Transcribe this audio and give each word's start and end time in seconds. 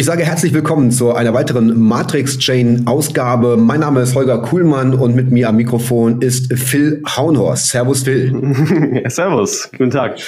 Ich 0.00 0.06
sage 0.06 0.24
herzlich 0.24 0.54
willkommen 0.54 0.92
zu 0.92 1.12
einer 1.12 1.34
weiteren 1.34 1.76
Matrix 1.76 2.38
Chain 2.38 2.86
Ausgabe. 2.86 3.56
Mein 3.56 3.80
Name 3.80 4.00
ist 4.00 4.14
Holger 4.14 4.40
Kuhlmann 4.42 4.94
und 4.94 5.16
mit 5.16 5.32
mir 5.32 5.48
am 5.48 5.56
Mikrofon 5.56 6.22
ist 6.22 6.52
Phil 6.56 7.02
Haunhorst. 7.04 7.70
Servus 7.70 8.04
Phil. 8.04 9.02
servus, 9.08 9.68
guten 9.72 9.90
Tag. 9.90 10.20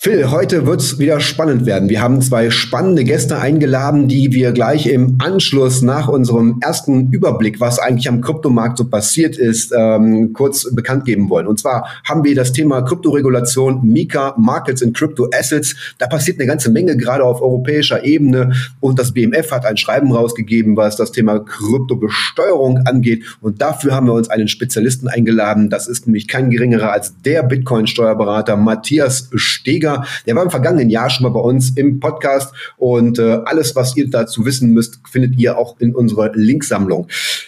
Phil, 0.00 0.30
heute 0.30 0.64
wird's 0.64 1.00
wieder 1.00 1.18
spannend 1.18 1.66
werden. 1.66 1.88
Wir 1.88 2.00
haben 2.00 2.22
zwei 2.22 2.50
spannende 2.50 3.02
Gäste 3.02 3.40
eingeladen, 3.40 4.06
die 4.06 4.32
wir 4.32 4.52
gleich 4.52 4.86
im 4.86 5.18
Anschluss 5.18 5.82
nach 5.82 6.06
unserem 6.06 6.60
ersten 6.60 7.10
Überblick, 7.10 7.58
was 7.58 7.80
eigentlich 7.80 8.08
am 8.08 8.20
Kryptomarkt 8.20 8.78
so 8.78 8.84
passiert 8.84 9.36
ist, 9.36 9.74
ähm, 9.76 10.32
kurz 10.34 10.72
bekannt 10.72 11.04
geben 11.04 11.28
wollen. 11.30 11.48
Und 11.48 11.58
zwar 11.58 11.88
haben 12.08 12.22
wir 12.22 12.36
das 12.36 12.52
Thema 12.52 12.82
Kryptoregulation, 12.82 13.84
Mika, 13.84 14.36
Markets 14.38 14.82
in 14.82 14.92
Crypto 14.92 15.30
Assets. 15.36 15.74
Da 15.98 16.06
passiert 16.06 16.38
eine 16.38 16.46
ganze 16.46 16.70
Menge 16.70 16.96
gerade 16.96 17.24
auf 17.24 17.42
europäischer 17.42 18.04
Ebene 18.04 18.52
und 18.78 19.00
das 19.00 19.10
BMF 19.10 19.50
hat 19.50 19.66
ein 19.66 19.76
Schreiben 19.76 20.12
rausgegeben, 20.12 20.76
was 20.76 20.94
das 20.94 21.10
Thema 21.10 21.40
Kryptobesteuerung 21.40 22.86
angeht. 22.86 23.24
Und 23.40 23.60
dafür 23.60 23.96
haben 23.96 24.06
wir 24.06 24.14
uns 24.14 24.30
einen 24.30 24.46
Spezialisten 24.46 25.08
eingeladen. 25.08 25.70
Das 25.70 25.88
ist 25.88 26.06
nämlich 26.06 26.28
kein 26.28 26.50
geringerer 26.50 26.92
als 26.92 27.14
der 27.24 27.42
Bitcoin-Steuerberater 27.42 28.56
Matthias 28.56 29.28
Steger. 29.34 29.87
Springer. 29.88 30.06
Der 30.26 30.36
war 30.36 30.42
im 30.42 30.50
vergangenen 30.50 30.90
Jahr 30.90 31.10
schon 31.10 31.24
mal 31.24 31.30
bei 31.30 31.40
uns 31.40 31.70
im 31.70 32.00
Podcast 32.00 32.52
und 32.76 33.18
äh, 33.18 33.40
alles, 33.44 33.74
was 33.76 33.96
ihr 33.96 34.10
dazu 34.10 34.44
wissen 34.44 34.72
müsst, 34.72 35.00
findet 35.10 35.38
ihr 35.38 35.56
auch 35.58 35.80
in 35.80 35.94
unserer 35.94 36.30
Linksammlung. 36.34 37.06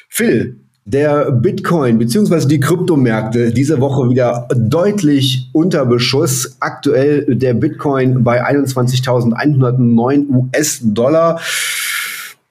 Phil, 0.09 0.57
der 0.87 1.31
Bitcoin 1.31 1.99
bzw. 1.99 2.47
die 2.47 2.59
Kryptomärkte 2.59 3.53
diese 3.53 3.81
Woche 3.81 4.09
wieder 4.11 4.49
deutlich 4.55 5.51
unter 5.53 5.85
Beschuss. 5.87 6.57
Aktuell 6.61 7.27
der 7.37 7.55
Bitcoin 7.55 8.25
bei 8.25 8.45
21.109 8.45 10.29
US-Dollar 10.31 11.41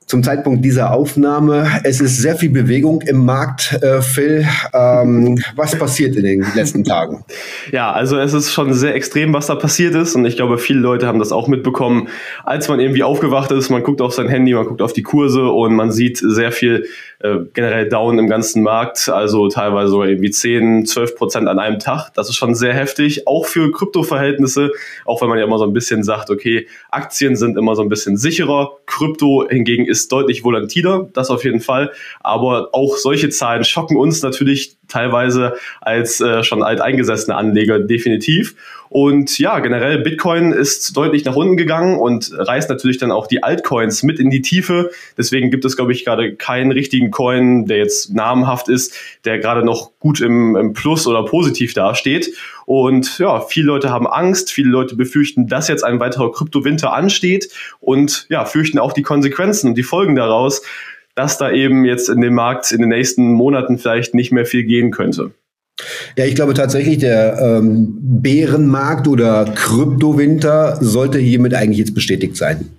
zum 0.09 0.23
Zeitpunkt 0.23 0.65
dieser 0.65 0.91
Aufnahme. 0.91 1.67
Es 1.83 2.02
ist 2.02 2.17
sehr 2.17 2.35
viel 2.35 2.49
Bewegung 2.49 3.03
im 3.03 3.25
Markt, 3.25 3.77
äh, 3.83 4.02
Phil. 4.02 4.43
Ähm, 4.73 5.38
was 5.55 5.77
passiert 5.77 6.16
in 6.16 6.23
den 6.23 6.45
letzten 6.55 6.83
Tagen? 6.83 7.23
Ja, 7.71 7.91
also 7.91 8.17
es 8.17 8.33
ist 8.33 8.51
schon 8.51 8.73
sehr 8.73 8.95
extrem, 8.95 9.33
was 9.33 9.47
da 9.47 9.53
passiert 9.55 9.93
ist. 9.93 10.16
Und 10.16 10.25
ich 10.25 10.35
glaube, 10.35 10.57
viele 10.57 10.79
Leute 10.79 11.05
haben 11.05 11.19
das 11.19 11.31
auch 11.31 11.47
mitbekommen, 11.47 12.07
als 12.43 12.67
man 12.67 12.79
irgendwie 12.79 13.03
aufgewacht 13.03 13.51
ist. 13.51 13.69
Man 13.69 13.83
guckt 13.83 14.01
auf 14.01 14.13
sein 14.13 14.27
Handy, 14.27 14.53
man 14.53 14.66
guckt 14.66 14.81
auf 14.81 14.93
die 14.93 15.03
Kurse 15.03 15.49
und 15.49 15.75
man 15.75 15.91
sieht 15.91 16.17
sehr 16.17 16.51
viel 16.51 16.85
äh, 17.19 17.39
generell 17.53 17.89
down 17.89 18.17
im 18.17 18.27
ganzen 18.27 18.63
Markt, 18.63 19.09
also 19.09 19.49
teilweise 19.49 19.91
sogar 19.91 20.07
irgendwie 20.07 20.31
10, 20.31 20.85
12 20.85 21.16
Prozent 21.16 21.47
an 21.49 21.59
einem 21.59 21.77
Tag. 21.77 22.11
Das 22.13 22.29
ist 22.29 22.35
schon 22.35 22.55
sehr 22.55 22.73
heftig, 22.73 23.27
auch 23.27 23.45
für 23.45 23.71
Kryptoverhältnisse, 23.71 24.71
auch 25.05 25.21
wenn 25.21 25.27
man 25.27 25.38
ja 25.38 25.44
immer 25.44 25.57
so 25.57 25.66
ein 25.66 25.73
bisschen 25.73 26.03
sagt, 26.03 26.29
okay, 26.29 26.66
Aktien 26.89 27.35
sind 27.35 27.57
immer 27.57 27.75
so 27.75 27.81
ein 27.81 27.89
bisschen 27.89 28.16
sicherer, 28.16 28.71
Krypto 28.85 29.45
hingegen 29.49 29.85
ist 29.85 29.98
deutlich 30.08 30.44
volatiler, 30.44 31.09
das 31.14 31.30
auf 31.30 31.44
jeden 31.44 31.59
Fall, 31.59 31.92
aber 32.22 32.69
auch 32.73 32.97
solche 32.97 33.30
Zahlen 33.30 33.64
schocken 33.64 33.97
uns 33.97 34.22
natürlich 34.22 34.78
teilweise 34.88 35.56
als 35.81 36.19
äh, 36.19 36.44
schon 36.44 36.64
alteingesessene 36.64 37.36
Anleger 37.36 37.80
definitiv. 37.80 38.56
Und 38.89 39.38
ja, 39.38 39.59
generell 39.59 40.00
Bitcoin 40.00 40.52
ist 40.52 40.97
deutlich 40.97 41.23
nach 41.23 41.36
unten 41.36 41.58
gegangen 41.58 42.00
und 42.00 42.31
reißt 42.36 42.69
natürlich 42.72 42.97
dann 42.97 43.11
auch 43.11 43.28
die 43.28 43.44
Altcoins 43.44 44.02
mit 44.02 44.19
in 44.19 44.31
die 44.31 44.41
Tiefe. 44.41 44.89
Deswegen 45.16 45.52
gibt 45.52 45.64
es, 45.64 45.75
glaube 45.75 45.91
ich, 45.91 46.06
gerade 46.06 46.36
keinen 46.36 46.72
richtigen 46.72 47.11
Coin, 47.11 47.67
der 47.67 47.78
jetzt 47.78 48.11
namhaft 48.11 48.67
ist, 48.67 48.95
der 49.25 49.38
gerade 49.38 49.63
noch 49.63 49.91
gut 50.00 50.22
im, 50.22 50.56
im 50.56 50.73
Plus 50.73 51.06
oder 51.06 51.23
positiv 51.23 51.75
dasteht. 51.75 52.34
Und 52.70 53.17
ja, 53.17 53.42
viele 53.42 53.66
Leute 53.66 53.89
haben 53.89 54.06
Angst, 54.06 54.52
viele 54.52 54.70
Leute 54.70 54.95
befürchten, 54.95 55.48
dass 55.48 55.67
jetzt 55.70 55.84
ein 55.84 56.00
weiterer 56.00 56.31
Kryptowinter 56.31 56.94
ansteht 56.94 57.50
und 57.80 58.28
ja, 58.30 58.45
fürchten 58.45 58.78
auch 58.78 58.94
die 58.94 59.02
Konsequenzen 59.02 59.70
und 59.70 59.75
die 59.75 59.81
Folgen 59.81 60.14
daraus, 60.14 60.62
dass 61.16 61.40
da 61.40 61.50
eben 61.50 61.84
jetzt 61.84 62.09
in 62.09 62.22
dem 62.22 62.36
Markt 62.36 62.72
in 62.72 62.81
den 62.81 62.90
nächsten 62.90 63.34
Monaten 63.34 63.80
vielleicht 63.80 64.14
nicht 64.14 64.31
mehr 64.31 64.45
viel 64.45 64.66
gehen 64.66 64.92
könnte. 64.92 65.31
Ja, 66.16 66.25
ich 66.25 66.35
glaube 66.35 66.53
tatsächlich, 66.53 67.00
der 67.00 67.40
ähm, 67.41 67.97
Bärenmarkt 68.02 69.08
oder 69.08 69.46
Kryptowinter 69.46 70.78
sollte 70.79 71.18
hiermit 71.18 71.56
eigentlich 71.56 71.79
jetzt 71.79 71.96
bestätigt 71.96 72.38
sein. 72.38 72.69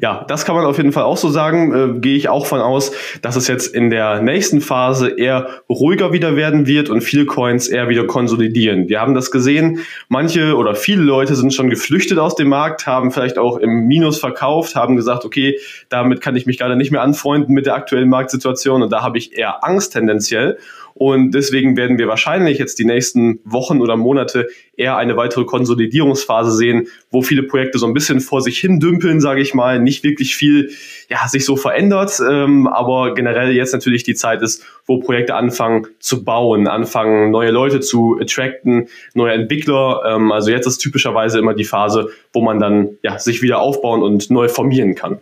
Ja, 0.00 0.24
das 0.28 0.44
kann 0.44 0.54
man 0.54 0.64
auf 0.64 0.76
jeden 0.76 0.92
Fall 0.92 1.04
auch 1.04 1.16
so 1.16 1.28
sagen. 1.28 1.96
Äh, 1.96 2.00
Gehe 2.00 2.16
ich 2.16 2.28
auch 2.28 2.46
von 2.46 2.60
aus, 2.60 2.92
dass 3.22 3.36
es 3.36 3.48
jetzt 3.48 3.74
in 3.74 3.90
der 3.90 4.20
nächsten 4.22 4.60
Phase 4.60 5.08
eher 5.08 5.48
ruhiger 5.68 6.12
wieder 6.12 6.36
werden 6.36 6.66
wird 6.66 6.90
und 6.90 7.00
viele 7.02 7.26
Coins 7.26 7.68
eher 7.68 7.88
wieder 7.88 8.06
konsolidieren. 8.06 8.88
Wir 8.88 9.00
haben 9.00 9.14
das 9.14 9.30
gesehen. 9.30 9.80
Manche 10.08 10.56
oder 10.56 10.74
viele 10.74 11.02
Leute 11.02 11.34
sind 11.34 11.54
schon 11.54 11.70
geflüchtet 11.70 12.18
aus 12.18 12.34
dem 12.34 12.48
Markt, 12.48 12.86
haben 12.86 13.10
vielleicht 13.10 13.38
auch 13.38 13.58
im 13.58 13.86
Minus 13.86 14.18
verkauft, 14.18 14.74
haben 14.76 14.96
gesagt, 14.96 15.24
okay, 15.24 15.58
damit 15.88 16.20
kann 16.20 16.36
ich 16.36 16.46
mich 16.46 16.58
gerade 16.58 16.76
nicht 16.76 16.90
mehr 16.90 17.02
anfreunden 17.02 17.54
mit 17.54 17.66
der 17.66 17.74
aktuellen 17.74 18.08
Marktsituation 18.08 18.82
und 18.82 18.92
da 18.92 19.02
habe 19.02 19.18
ich 19.18 19.36
eher 19.36 19.64
Angst 19.64 19.92
tendenziell. 19.92 20.58
Und 20.98 21.30
deswegen 21.30 21.76
werden 21.76 21.96
wir 21.96 22.08
wahrscheinlich 22.08 22.58
jetzt 22.58 22.78
die 22.80 22.84
nächsten 22.84 23.38
Wochen 23.44 23.80
oder 23.80 23.96
Monate 23.96 24.48
eher 24.76 24.96
eine 24.96 25.16
weitere 25.16 25.44
Konsolidierungsphase 25.44 26.50
sehen, 26.50 26.88
wo 27.10 27.22
viele 27.22 27.44
Projekte 27.44 27.78
so 27.78 27.86
ein 27.86 27.94
bisschen 27.94 28.20
vor 28.20 28.40
sich 28.40 28.58
hin 28.58 28.80
dümpeln, 28.80 29.20
sage 29.20 29.40
ich 29.40 29.54
mal, 29.54 29.78
nicht 29.78 30.02
wirklich 30.02 30.34
viel 30.34 30.70
ja, 31.08 31.26
sich 31.28 31.44
so 31.44 31.56
verändert, 31.56 32.20
ähm, 32.28 32.66
aber 32.66 33.14
generell 33.14 33.52
jetzt 33.52 33.72
natürlich 33.72 34.02
die 34.02 34.14
Zeit 34.14 34.42
ist, 34.42 34.64
wo 34.86 34.98
Projekte 34.98 35.36
anfangen 35.36 35.86
zu 36.00 36.24
bauen, 36.24 36.66
anfangen 36.66 37.30
neue 37.30 37.52
Leute 37.52 37.78
zu 37.78 38.18
attracten, 38.20 38.88
neue 39.14 39.34
Entwickler. 39.34 40.02
Ähm, 40.04 40.32
also 40.32 40.50
jetzt 40.50 40.66
ist 40.66 40.78
typischerweise 40.78 41.38
immer 41.38 41.54
die 41.54 41.64
Phase, 41.64 42.08
wo 42.32 42.42
man 42.42 42.58
dann 42.58 42.98
ja, 43.02 43.18
sich 43.18 43.40
wieder 43.40 43.60
aufbauen 43.60 44.02
und 44.02 44.30
neu 44.30 44.48
formieren 44.48 44.96
kann. 44.96 45.20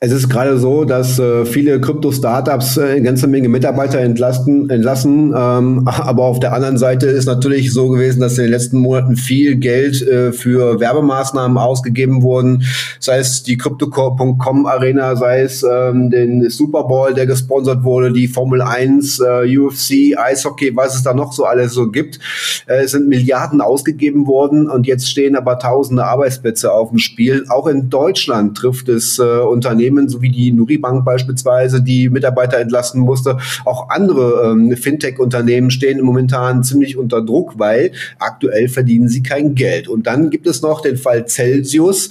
Es 0.00 0.12
ist 0.12 0.28
gerade 0.28 0.58
so, 0.58 0.84
dass 0.84 1.18
äh, 1.18 1.44
viele 1.44 1.80
Krypto-Startups 1.80 2.76
äh, 2.76 2.84
eine 2.84 3.02
ganze 3.02 3.26
Menge 3.26 3.48
Mitarbeiter 3.48 3.98
entlasten, 3.98 4.70
entlassen. 4.70 5.34
Ähm, 5.36 5.88
aber 5.88 6.22
auf 6.22 6.38
der 6.38 6.52
anderen 6.52 6.78
Seite 6.78 7.08
ist 7.08 7.26
natürlich 7.26 7.72
so 7.72 7.88
gewesen, 7.88 8.20
dass 8.20 8.38
in 8.38 8.44
den 8.44 8.52
letzten 8.52 8.78
Monaten 8.78 9.16
viel 9.16 9.56
Geld 9.56 10.00
äh, 10.02 10.30
für 10.30 10.78
Werbemaßnahmen 10.78 11.58
ausgegeben 11.58 12.22
wurden. 12.22 12.62
Sei 13.00 13.18
es 13.18 13.42
die 13.42 13.56
Crypto.com 13.56 14.66
Arena, 14.66 15.16
sei 15.16 15.40
es 15.40 15.64
ähm, 15.64 16.10
den 16.10 16.48
Super 16.48 16.84
Bowl, 16.84 17.12
der 17.12 17.26
gesponsert 17.26 17.82
wurde, 17.82 18.12
die 18.12 18.28
Formel 18.28 18.62
1, 18.62 19.18
äh, 19.18 19.58
UFC, 19.58 20.16
Eishockey, 20.16 20.76
was 20.76 20.94
es 20.94 21.02
da 21.02 21.12
noch 21.12 21.32
so 21.32 21.44
alles 21.44 21.72
so 21.72 21.90
gibt. 21.90 22.20
Äh, 22.68 22.84
es 22.84 22.92
sind 22.92 23.08
Milliarden 23.08 23.60
ausgegeben 23.60 24.28
worden 24.28 24.70
und 24.70 24.86
jetzt 24.86 25.10
stehen 25.10 25.34
aber 25.34 25.58
tausende 25.58 26.04
Arbeitsplätze 26.04 26.72
auf 26.72 26.90
dem 26.90 26.98
Spiel. 26.98 27.46
Auch 27.48 27.66
in 27.66 27.90
Deutschland 27.90 28.56
trifft 28.56 28.88
es 28.88 29.18
äh, 29.18 29.22
Unternehmen 29.22 29.87
Unternehmen, 29.88 30.08
so 30.08 30.22
wie 30.22 30.30
die 30.30 30.52
Nuribank 30.52 31.04
beispielsweise, 31.04 31.82
die 31.82 32.08
Mitarbeiter 32.08 32.58
entlassen 32.58 33.00
musste. 33.00 33.38
Auch 33.64 33.88
andere 33.90 34.52
ähm, 34.52 34.76
Fintech-Unternehmen 34.76 35.70
stehen 35.70 36.00
momentan 36.00 36.62
ziemlich 36.62 36.96
unter 36.96 37.22
Druck, 37.22 37.58
weil 37.58 37.92
aktuell 38.18 38.68
verdienen 38.68 39.08
sie 39.08 39.22
kein 39.22 39.54
Geld. 39.54 39.88
Und 39.88 40.06
dann 40.06 40.30
gibt 40.30 40.46
es 40.46 40.62
noch 40.62 40.80
den 40.80 40.96
Fall 40.96 41.26
Celsius, 41.26 42.10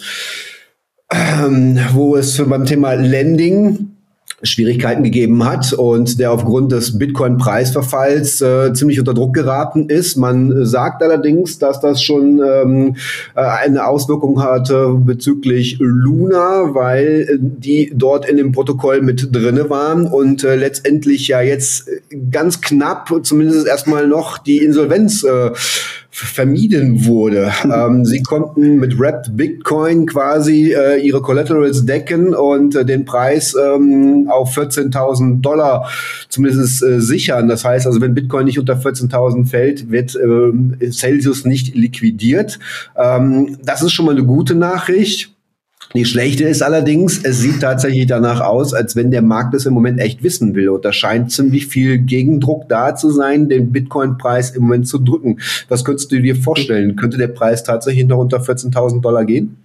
ähm, 1.11 1.79
wo 1.93 2.15
es 2.15 2.37
beim 2.47 2.65
Thema 2.65 2.93
Lending 2.93 3.96
Schwierigkeiten 4.43 5.03
gegeben 5.03 5.43
hat 5.43 5.73
und 5.73 6.19
der 6.19 6.31
aufgrund 6.31 6.71
des 6.71 6.99
Bitcoin-Preisverfalls 6.99 8.39
äh, 8.41 8.71
ziemlich 8.73 8.99
unter 8.99 9.15
Druck 9.15 9.33
geraten 9.33 9.89
ist. 9.89 10.15
Man 10.15 10.63
sagt 10.63 11.01
allerdings, 11.01 11.57
dass 11.57 11.79
das 11.79 12.03
schon 12.03 12.39
ähm, 12.39 12.95
äh, 13.35 13.41
eine 13.41 13.87
Auswirkung 13.87 14.43
hatte 14.43 14.89
bezüglich 14.93 15.77
Luna, 15.79 16.75
weil 16.75 17.27
äh, 17.27 17.37
die 17.39 17.91
dort 17.95 18.29
in 18.29 18.37
dem 18.37 18.51
Protokoll 18.51 19.01
mit 19.01 19.35
drinne 19.35 19.71
waren 19.71 20.05
und 20.05 20.43
äh, 20.43 20.55
letztendlich 20.55 21.27
ja 21.27 21.41
jetzt 21.41 21.89
ganz 22.29 22.61
knapp, 22.61 23.11
zumindest 23.23 23.65
erstmal 23.65 24.07
noch 24.07 24.37
die 24.37 24.57
Insolvenz 24.57 25.23
äh, 25.23 25.49
vermieden 26.09 27.05
wurde. 27.05 27.51
ähm, 27.63 28.05
sie 28.05 28.23
konnten 28.23 28.77
mit 28.77 28.99
Wrapped 28.99 29.35
Bitcoin 29.37 30.05
quasi 30.05 30.73
äh, 30.73 30.99
ihre 30.99 31.21
Collaterals 31.21 31.85
decken 31.85 32.33
und 32.33 32.75
äh, 32.75 32.85
den 32.85 33.05
Preis 33.05 33.55
ähm, 33.55 34.27
auf 34.29 34.57
14.000 34.57 35.41
Dollar 35.41 35.89
zumindest 36.29 36.83
äh, 36.83 36.99
sichern. 36.99 37.47
Das 37.47 37.63
heißt 37.63 37.85
also, 37.85 38.01
wenn 38.01 38.15
Bitcoin 38.15 38.45
nicht 38.45 38.59
unter 38.59 38.75
14.000 38.75 39.45
fällt, 39.47 39.91
wird 39.91 40.15
äh, 40.15 40.91
Celsius 40.91 41.45
nicht 41.45 41.75
liquidiert. 41.75 42.59
Ähm, 42.95 43.57
das 43.63 43.83
ist 43.83 43.91
schon 43.91 44.05
mal 44.05 44.11
eine 44.11 44.23
gute 44.25 44.55
Nachricht. 44.55 45.36
Die 45.95 46.05
schlechte 46.05 46.43
ist 46.43 46.61
allerdings, 46.61 47.23
es 47.23 47.39
sieht 47.39 47.61
tatsächlich 47.61 48.07
danach 48.07 48.41
aus, 48.41 48.73
als 48.73 48.95
wenn 48.95 49.09
der 49.09 49.21
Markt 49.21 49.53
es 49.53 49.65
im 49.65 49.73
Moment 49.73 49.99
echt 49.99 50.21
wissen 50.21 50.53
will. 50.53 50.69
Und 50.69 50.83
da 50.83 50.91
scheint 50.91 51.31
ziemlich 51.31 51.67
viel 51.67 51.97
Gegendruck 51.99 52.67
da 52.67 52.95
zu 52.95 53.09
sein, 53.09 53.47
den 53.47 53.71
Bitcoin-Preis 53.71 54.51
im 54.51 54.63
Moment 54.63 54.87
zu 54.87 54.99
drücken. 54.99 55.39
Was 55.69 55.85
könntest 55.85 56.11
du 56.11 56.21
dir 56.21 56.35
vorstellen? 56.35 56.95
Könnte 56.95 57.17
der 57.17 57.29
Preis 57.29 57.63
tatsächlich 57.63 58.05
noch 58.05 58.17
unter 58.17 58.39
14.000 58.39 59.01
Dollar 59.01 59.25
gehen? 59.25 59.57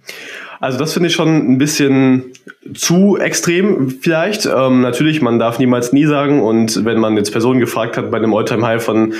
Also 0.59 0.77
das 0.77 0.93
finde 0.93 1.07
ich 1.07 1.13
schon 1.13 1.27
ein 1.27 1.57
bisschen 1.57 2.23
zu 2.73 3.17
extrem 3.17 3.89
vielleicht. 3.89 4.45
Ähm, 4.45 4.79
natürlich, 4.79 5.21
man 5.21 5.37
darf 5.37 5.59
niemals 5.59 5.91
nie 5.91 6.05
sagen. 6.05 6.41
Und 6.41 6.85
wenn 6.85 6.99
man 6.99 7.17
jetzt 7.17 7.31
Personen 7.31 7.59
gefragt 7.59 7.97
hat 7.97 8.09
bei 8.11 8.17
einem 8.17 8.33
Alltime-High 8.33 8.81
von 8.81 9.13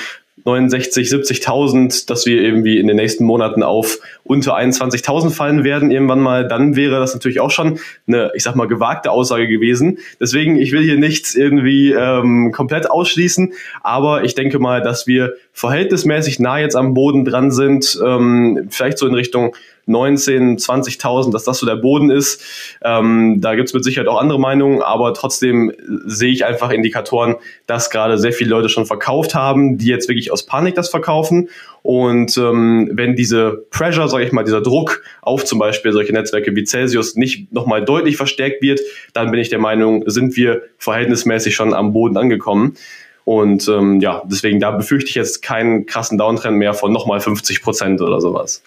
69, 0.46 1.08
70.000, 1.08 2.08
dass 2.08 2.26
wir 2.26 2.42
irgendwie 2.42 2.80
in 2.80 2.88
den 2.88 2.98
nächsten 2.98 3.24
Monaten 3.24 3.64
auf 3.64 4.00
unter 4.24 4.58
21.000 4.58 5.32
fallen 5.32 5.64
werden 5.64 5.92
irgendwann 5.92 6.20
mal, 6.20 6.48
dann 6.48 6.76
wäre 6.76 7.00
das 7.00 7.14
natürlich 7.14 7.40
auch 7.40 7.52
schon 7.52 7.80
eine, 8.08 8.32
ich 8.36 8.44
sag 8.44 8.56
mal, 8.56 8.68
gewagte 8.68 9.12
Aussage 9.12 9.48
gewesen. 9.48 10.00
Deswegen, 10.20 10.58
ich 10.58 10.72
will 10.72 10.84
hier 10.84 10.98
nichts 10.98 11.36
irgendwie 11.36 11.92
ähm, 11.92 12.52
komplett 12.52 12.90
ausschließen, 12.90 13.54
aber 13.82 14.24
ich 14.24 14.36
denke 14.36 14.60
mal, 14.60 14.82
dass 14.82 15.08
wir 15.08 15.34
verhältnismäßig 15.54 16.40
nah 16.40 16.60
jetzt 16.60 16.76
am 16.76 16.94
Boden 16.94 17.26
dran 17.26 17.52
sind, 17.52 18.00
ähm, 18.04 18.68
vielleicht 18.70 18.98
so 18.98 19.08
in 19.08 19.14
Richtung 19.14 19.56
19, 19.86 20.58
20.000, 20.58 21.32
dass 21.32 21.44
das 21.44 21.60
so 21.60 21.66
der 21.66 21.76
Boden 21.76 22.10
ist. 22.10 22.42
Ähm, 22.84 23.42
da 23.42 23.56
gibt's 23.56 23.74
mit 23.74 23.84
Sicherheit 23.84 24.08
auch 24.08 24.20
andere 24.20 24.40
Meinungen, 24.40 24.82
aber 24.82 25.14
trotzdem 25.14 25.72
sehe 26.06 26.32
ich 26.32 26.46
einfach 26.46 26.72
Indikatoren, 26.72 27.36
dass 27.68 27.90
gerade 27.90 28.18
sehr 28.18 28.34
viele 28.34 28.50
Leute 28.50 28.70
schon 28.70 28.86
verkauft 28.86 29.36
haben, 29.36 29.78
die 29.78 29.88
jetzt 29.88 30.08
wirklich 30.08 30.32
aus 30.32 30.46
Panik 30.46 30.76
das 30.76 30.90
verkaufen. 30.90 31.50
Und 31.82 32.38
ähm, 32.38 32.90
wenn 32.94 33.16
diese 33.16 33.66
Pressure, 33.70 34.08
sage 34.08 34.24
ich 34.24 34.32
mal, 34.32 34.44
dieser 34.44 34.62
Druck 34.62 35.04
auf 35.22 35.44
zum 35.44 35.60
Beispiel 35.60 35.92
solche 35.92 36.14
Netzwerke 36.14 36.56
wie 36.56 36.64
Celsius 36.64 37.16
nicht 37.16 37.52
nochmal 37.52 37.84
deutlich 37.84 38.16
verstärkt 38.16 38.62
wird, 38.62 38.80
dann 39.14 39.32
bin 39.32 39.40
ich 39.40 39.50
der 39.50 39.60
Meinung, 39.60 40.04
sind 40.08 40.38
wir 40.38 40.62
verhältnismäßig 40.78 41.56
schon 41.56 41.74
am 41.74 41.92
Boden 41.92 42.16
angekommen. 42.16 42.78
Und 43.26 43.68
ähm, 43.70 44.02
ja, 44.02 44.22
deswegen 44.26 44.60
da 44.60 44.72
befürchte 44.72 45.10
ich 45.10 45.16
jetzt 45.16 45.42
keinen 45.42 45.86
krassen 45.86 46.18
Downtrend 46.18 46.58
mehr 46.58 46.74
von 46.74 46.92
nochmal 46.92 47.20
50 47.20 47.62
Prozent 47.62 48.02
oder 48.02 48.20
sowas. 48.20 48.62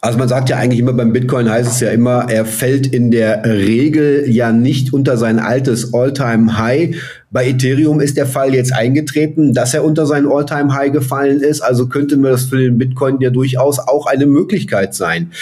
Also 0.00 0.18
man 0.18 0.28
sagt 0.28 0.48
ja 0.48 0.56
eigentlich 0.56 0.80
immer 0.80 0.92
beim 0.92 1.12
Bitcoin 1.12 1.48
heißt 1.48 1.70
es 1.70 1.80
ja 1.80 1.90
immer, 1.90 2.26
er 2.28 2.44
fällt 2.44 2.86
in 2.86 3.10
der 3.10 3.44
Regel 3.44 4.24
ja 4.28 4.52
nicht 4.52 4.92
unter 4.92 5.16
sein 5.16 5.38
altes 5.38 5.92
All-Time-High, 5.94 6.96
bei 7.30 7.48
Ethereum 7.48 8.00
ist 8.00 8.16
der 8.16 8.26
Fall 8.26 8.54
jetzt 8.54 8.72
eingetreten, 8.72 9.52
dass 9.52 9.74
er 9.74 9.84
unter 9.84 10.06
sein 10.06 10.26
All-Time-High 10.26 10.92
gefallen 10.92 11.40
ist. 11.40 11.60
Also 11.60 11.88
könnte 11.88 12.16
mir 12.16 12.30
das 12.30 12.44
für 12.44 12.58
den 12.58 12.78
Bitcoin 12.78 13.20
ja 13.20 13.30
durchaus 13.30 13.80
auch 13.80 14.06
eine 14.06 14.26
Möglichkeit 14.26 14.94
sein. 14.94 15.32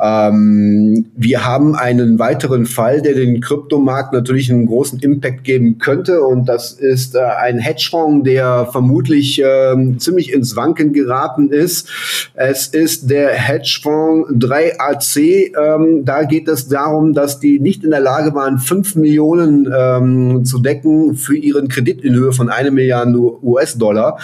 Ähm, 0.00 1.06
wir 1.16 1.44
haben 1.44 1.74
einen 1.74 2.18
weiteren 2.18 2.66
Fall, 2.66 3.02
der 3.02 3.14
den 3.14 3.40
Kryptomarkt 3.40 4.12
natürlich 4.12 4.50
einen 4.52 4.66
großen 4.66 5.00
Impact 5.00 5.42
geben 5.42 5.78
könnte. 5.78 6.22
Und 6.22 6.46
das 6.48 6.72
ist 6.72 7.16
äh, 7.16 7.20
ein 7.20 7.58
Hedgefonds, 7.58 8.24
der 8.24 8.68
vermutlich 8.70 9.42
äh, 9.42 9.74
ziemlich 9.98 10.32
ins 10.32 10.54
Wanken 10.54 10.92
geraten 10.92 11.50
ist. 11.50 11.88
Es 12.34 12.68
ist 12.68 13.10
der 13.10 13.30
Hedgefonds 13.30 14.30
3AC. 14.32 15.52
Ähm, 15.56 16.04
da 16.04 16.22
geht 16.22 16.46
es 16.48 16.68
darum, 16.68 17.14
dass 17.14 17.40
die 17.40 17.58
nicht 17.58 17.82
in 17.82 17.90
der 17.90 18.00
Lage 18.00 18.34
waren, 18.34 18.58
5 18.58 18.94
Millionen 18.96 19.68
ähm, 19.76 20.44
zu 20.44 20.60
decken 20.60 21.16
für 21.16 21.31
ihren 21.36 21.68
Kredit 21.68 22.02
in 22.02 22.14
Höhe 22.14 22.32
von 22.32 22.48
eine 22.48 22.70
Milliarde 22.70 23.18
US-Dollar. 23.42 24.18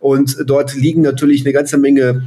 Und 0.00 0.36
dort 0.46 0.74
liegen 0.74 1.02
natürlich 1.02 1.44
eine 1.44 1.52
ganze 1.52 1.78
Menge 1.78 2.22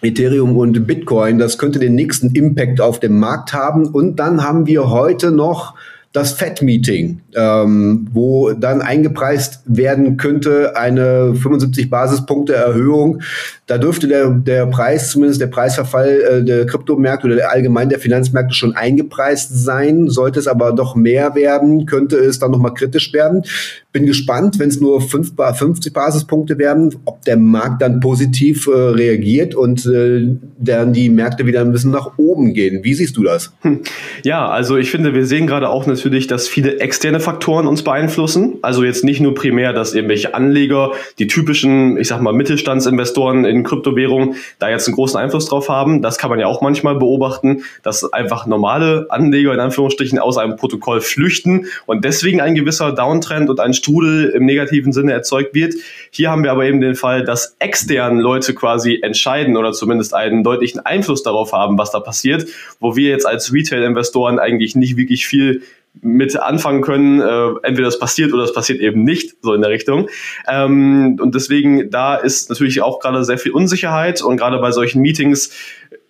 Ethereum 0.00 0.56
und 0.56 0.86
Bitcoin. 0.86 1.38
Das 1.38 1.58
könnte 1.58 1.78
den 1.78 1.94
nächsten 1.94 2.30
Impact 2.30 2.80
auf 2.80 3.00
dem 3.00 3.18
Markt 3.18 3.52
haben. 3.52 3.86
Und 3.86 4.16
dann 4.16 4.44
haben 4.44 4.66
wir 4.66 4.90
heute 4.90 5.30
noch 5.30 5.74
das 6.12 6.32
FED-Meeting, 6.32 7.20
ähm, 7.36 8.08
wo 8.12 8.52
dann 8.52 8.80
eingepreist 8.80 9.60
werden 9.66 10.16
könnte 10.16 10.76
eine 10.76 11.34
75 11.34 11.90
Basispunkte 11.90 12.54
Erhöhung 12.54 13.20
da 13.68 13.76
dürfte 13.76 14.08
der, 14.08 14.30
der 14.30 14.64
Preis, 14.64 15.10
zumindest 15.10 15.42
der 15.42 15.46
Preisverfall 15.46 16.20
äh, 16.22 16.42
der 16.42 16.64
Kryptomärkte 16.64 17.26
oder 17.26 17.50
allgemein 17.50 17.90
der 17.90 17.98
Finanzmärkte 17.98 18.54
schon 18.54 18.74
eingepreist 18.74 19.62
sein. 19.62 20.08
Sollte 20.08 20.40
es 20.40 20.48
aber 20.48 20.72
doch 20.72 20.96
mehr 20.96 21.34
werden, 21.34 21.84
könnte 21.84 22.16
es 22.16 22.38
dann 22.38 22.50
nochmal 22.50 22.72
kritisch 22.72 23.12
werden. 23.12 23.44
Bin 23.92 24.06
gespannt, 24.06 24.58
wenn 24.58 24.68
es 24.68 24.80
nur 24.80 25.00
5, 25.00 25.32
50 25.36 25.92
Basispunkte 25.92 26.58
werden, 26.58 26.94
ob 27.04 27.24
der 27.24 27.36
Markt 27.36 27.82
dann 27.82 28.00
positiv 28.00 28.66
äh, 28.66 28.70
reagiert 28.70 29.54
und 29.54 29.84
äh, 29.86 30.28
dann 30.58 30.92
die 30.92 31.10
Märkte 31.10 31.46
wieder 31.46 31.60
ein 31.60 31.72
bisschen 31.72 31.90
nach 31.90 32.18
oben 32.18 32.54
gehen. 32.54 32.84
Wie 32.84 32.94
siehst 32.94 33.16
du 33.16 33.22
das? 33.22 33.52
Hm. 33.60 33.80
Ja, 34.24 34.48
also 34.48 34.76
ich 34.76 34.90
finde, 34.90 35.14
wir 35.14 35.26
sehen 35.26 35.46
gerade 35.46 35.68
auch 35.68 35.86
natürlich, 35.86 36.26
dass 36.26 36.48
viele 36.48 36.80
externe 36.80 37.20
Faktoren 37.20 37.66
uns 37.66 37.82
beeinflussen. 37.82 38.56
Also 38.62 38.84
jetzt 38.84 39.04
nicht 39.04 39.20
nur 39.20 39.34
primär, 39.34 39.72
dass 39.72 39.94
irgendwelche 39.94 40.34
Anleger, 40.34 40.92
die 41.18 41.26
typischen, 41.26 41.98
ich 41.98 42.08
sag 42.08 42.22
mal, 42.22 42.32
Mittelstandsinvestoren 42.32 43.44
in 43.44 43.58
in 43.58 43.64
Kryptowährungen 43.64 44.36
da 44.58 44.68
jetzt 44.70 44.86
einen 44.86 44.94
großen 44.94 45.18
Einfluss 45.20 45.46
drauf 45.46 45.68
haben. 45.68 46.00
Das 46.02 46.18
kann 46.18 46.30
man 46.30 46.38
ja 46.38 46.46
auch 46.46 46.62
manchmal 46.62 46.96
beobachten, 46.96 47.62
dass 47.82 48.10
einfach 48.12 48.46
normale 48.46 49.06
Anleger 49.10 49.52
in 49.52 49.60
Anführungsstrichen 49.60 50.18
aus 50.18 50.38
einem 50.38 50.56
Protokoll 50.56 51.00
flüchten 51.00 51.66
und 51.86 52.04
deswegen 52.04 52.40
ein 52.40 52.54
gewisser 52.54 52.92
Downtrend 52.92 53.50
und 53.50 53.60
ein 53.60 53.74
Strudel 53.78 54.28
im 54.30 54.44
negativen 54.44 54.92
Sinne 54.92 55.12
erzeugt 55.12 55.54
wird. 55.54 55.74
Hier 56.10 56.30
haben 56.30 56.44
wir 56.44 56.52
aber 56.52 56.66
eben 56.66 56.80
den 56.80 56.94
Fall, 56.94 57.24
dass 57.24 57.56
extern 57.58 58.18
Leute 58.18 58.54
quasi 58.54 59.00
entscheiden 59.02 59.56
oder 59.56 59.72
zumindest 59.72 60.14
einen 60.14 60.44
deutlichen 60.44 60.80
Einfluss 60.80 61.22
darauf 61.22 61.52
haben, 61.52 61.78
was 61.78 61.90
da 61.90 62.00
passiert, 62.00 62.46
wo 62.80 62.96
wir 62.96 63.08
jetzt 63.08 63.26
als 63.26 63.52
Retail-Investoren 63.52 64.38
eigentlich 64.38 64.76
nicht 64.76 64.96
wirklich 64.96 65.26
viel 65.26 65.62
mit 66.00 66.38
anfangen 66.38 66.82
können. 66.82 67.20
Äh, 67.20 67.66
entweder 67.66 67.86
das 67.86 67.98
passiert 67.98 68.32
oder 68.32 68.44
es 68.44 68.52
passiert 68.52 68.80
eben 68.80 69.04
nicht, 69.04 69.36
so 69.42 69.54
in 69.54 69.62
der 69.62 69.70
Richtung. 69.70 70.08
Ähm, 70.48 71.18
und 71.20 71.34
deswegen, 71.34 71.90
da 71.90 72.16
ist 72.16 72.50
natürlich 72.50 72.82
auch 72.82 73.00
gerade 73.00 73.24
sehr 73.24 73.38
viel 73.38 73.52
Unsicherheit 73.52 74.22
und 74.22 74.36
gerade 74.36 74.58
bei 74.58 74.70
solchen 74.70 75.02
Meetings 75.02 75.50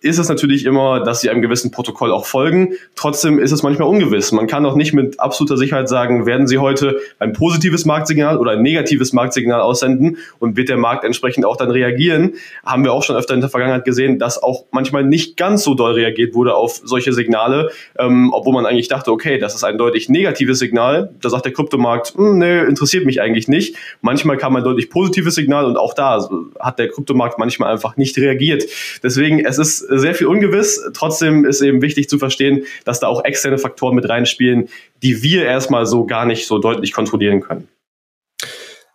ist 0.01 0.17
es 0.17 0.29
natürlich 0.29 0.65
immer, 0.65 1.01
dass 1.03 1.19
sie 1.19 1.29
einem 1.29 1.41
gewissen 1.41 1.71
Protokoll 1.71 2.11
auch 2.11 2.25
folgen. 2.25 2.73
Trotzdem 2.95 3.37
ist 3.37 3.51
es 3.51 3.63
manchmal 3.63 3.89
ungewiss. 3.89 4.31
Man 4.31 4.47
kann 4.47 4.65
auch 4.65 4.75
nicht 4.75 4.93
mit 4.93 5.19
absoluter 5.19 5.57
Sicherheit 5.57 5.89
sagen, 5.89 6.25
werden 6.25 6.47
sie 6.47 6.57
heute 6.57 6.99
ein 7.19 7.33
positives 7.33 7.85
Marktsignal 7.85 8.37
oder 8.37 8.51
ein 8.51 8.61
negatives 8.61 9.11
Marktsignal 9.11 9.59
aussenden 9.59 10.17
und 10.39 10.55
wird 10.55 10.69
der 10.69 10.77
Markt 10.77 11.03
entsprechend 11.03 11.45
auch 11.45 11.57
dann 11.57 11.69
reagieren. 11.69 12.35
Haben 12.65 12.85
wir 12.85 12.93
auch 12.93 13.03
schon 13.03 13.17
öfter 13.17 13.33
in 13.33 13.41
der 13.41 13.49
Vergangenheit 13.49 13.83
gesehen, 13.83 14.19
dass 14.19 14.41
auch 14.41 14.65
manchmal 14.71 15.03
nicht 15.03 15.35
ganz 15.35 15.63
so 15.63 15.73
doll 15.73 15.93
reagiert 15.93 16.33
wurde 16.33 16.55
auf 16.55 16.79
solche 16.83 17.11
Signale, 17.11 17.69
ähm, 17.97 18.31
obwohl 18.33 18.53
man 18.53 18.65
eigentlich 18.65 18.87
dachte, 18.87 19.11
okay, 19.11 19.37
das 19.37 19.53
ist 19.53 19.65
ein 19.65 19.77
deutlich 19.77 20.07
negatives 20.07 20.59
Signal. 20.59 21.13
Da 21.21 21.29
sagt 21.29 21.43
der 21.43 21.51
Kryptomarkt, 21.51 22.13
hm, 22.15 22.37
nee, 22.37 22.61
interessiert 22.61 23.05
mich 23.05 23.19
eigentlich 23.19 23.49
nicht. 23.49 23.75
Manchmal 24.01 24.37
kam 24.37 24.55
ein 24.55 24.63
deutlich 24.63 24.89
positives 24.89 25.35
Signal 25.35 25.65
und 25.65 25.75
auch 25.75 25.93
da 25.93 26.29
hat 26.57 26.79
der 26.79 26.87
Kryptomarkt 26.87 27.37
manchmal 27.37 27.73
einfach 27.73 27.97
nicht 27.97 28.17
reagiert. 28.17 28.63
Deswegen, 29.03 29.43
es 29.43 29.57
ist 29.57 29.88
sehr 29.89 30.15
viel 30.15 30.27
ungewiss. 30.27 30.81
Trotzdem 30.93 31.45
ist 31.45 31.61
eben 31.61 31.81
wichtig 31.81 32.09
zu 32.09 32.19
verstehen, 32.19 32.65
dass 32.85 32.99
da 32.99 33.07
auch 33.07 33.23
externe 33.25 33.57
Faktoren 33.57 33.95
mit 33.95 34.07
reinspielen, 34.07 34.69
die 35.03 35.23
wir 35.23 35.45
erstmal 35.45 35.85
so 35.85 36.05
gar 36.05 36.25
nicht 36.25 36.47
so 36.47 36.59
deutlich 36.59 36.93
kontrollieren 36.93 37.41
können. 37.41 37.67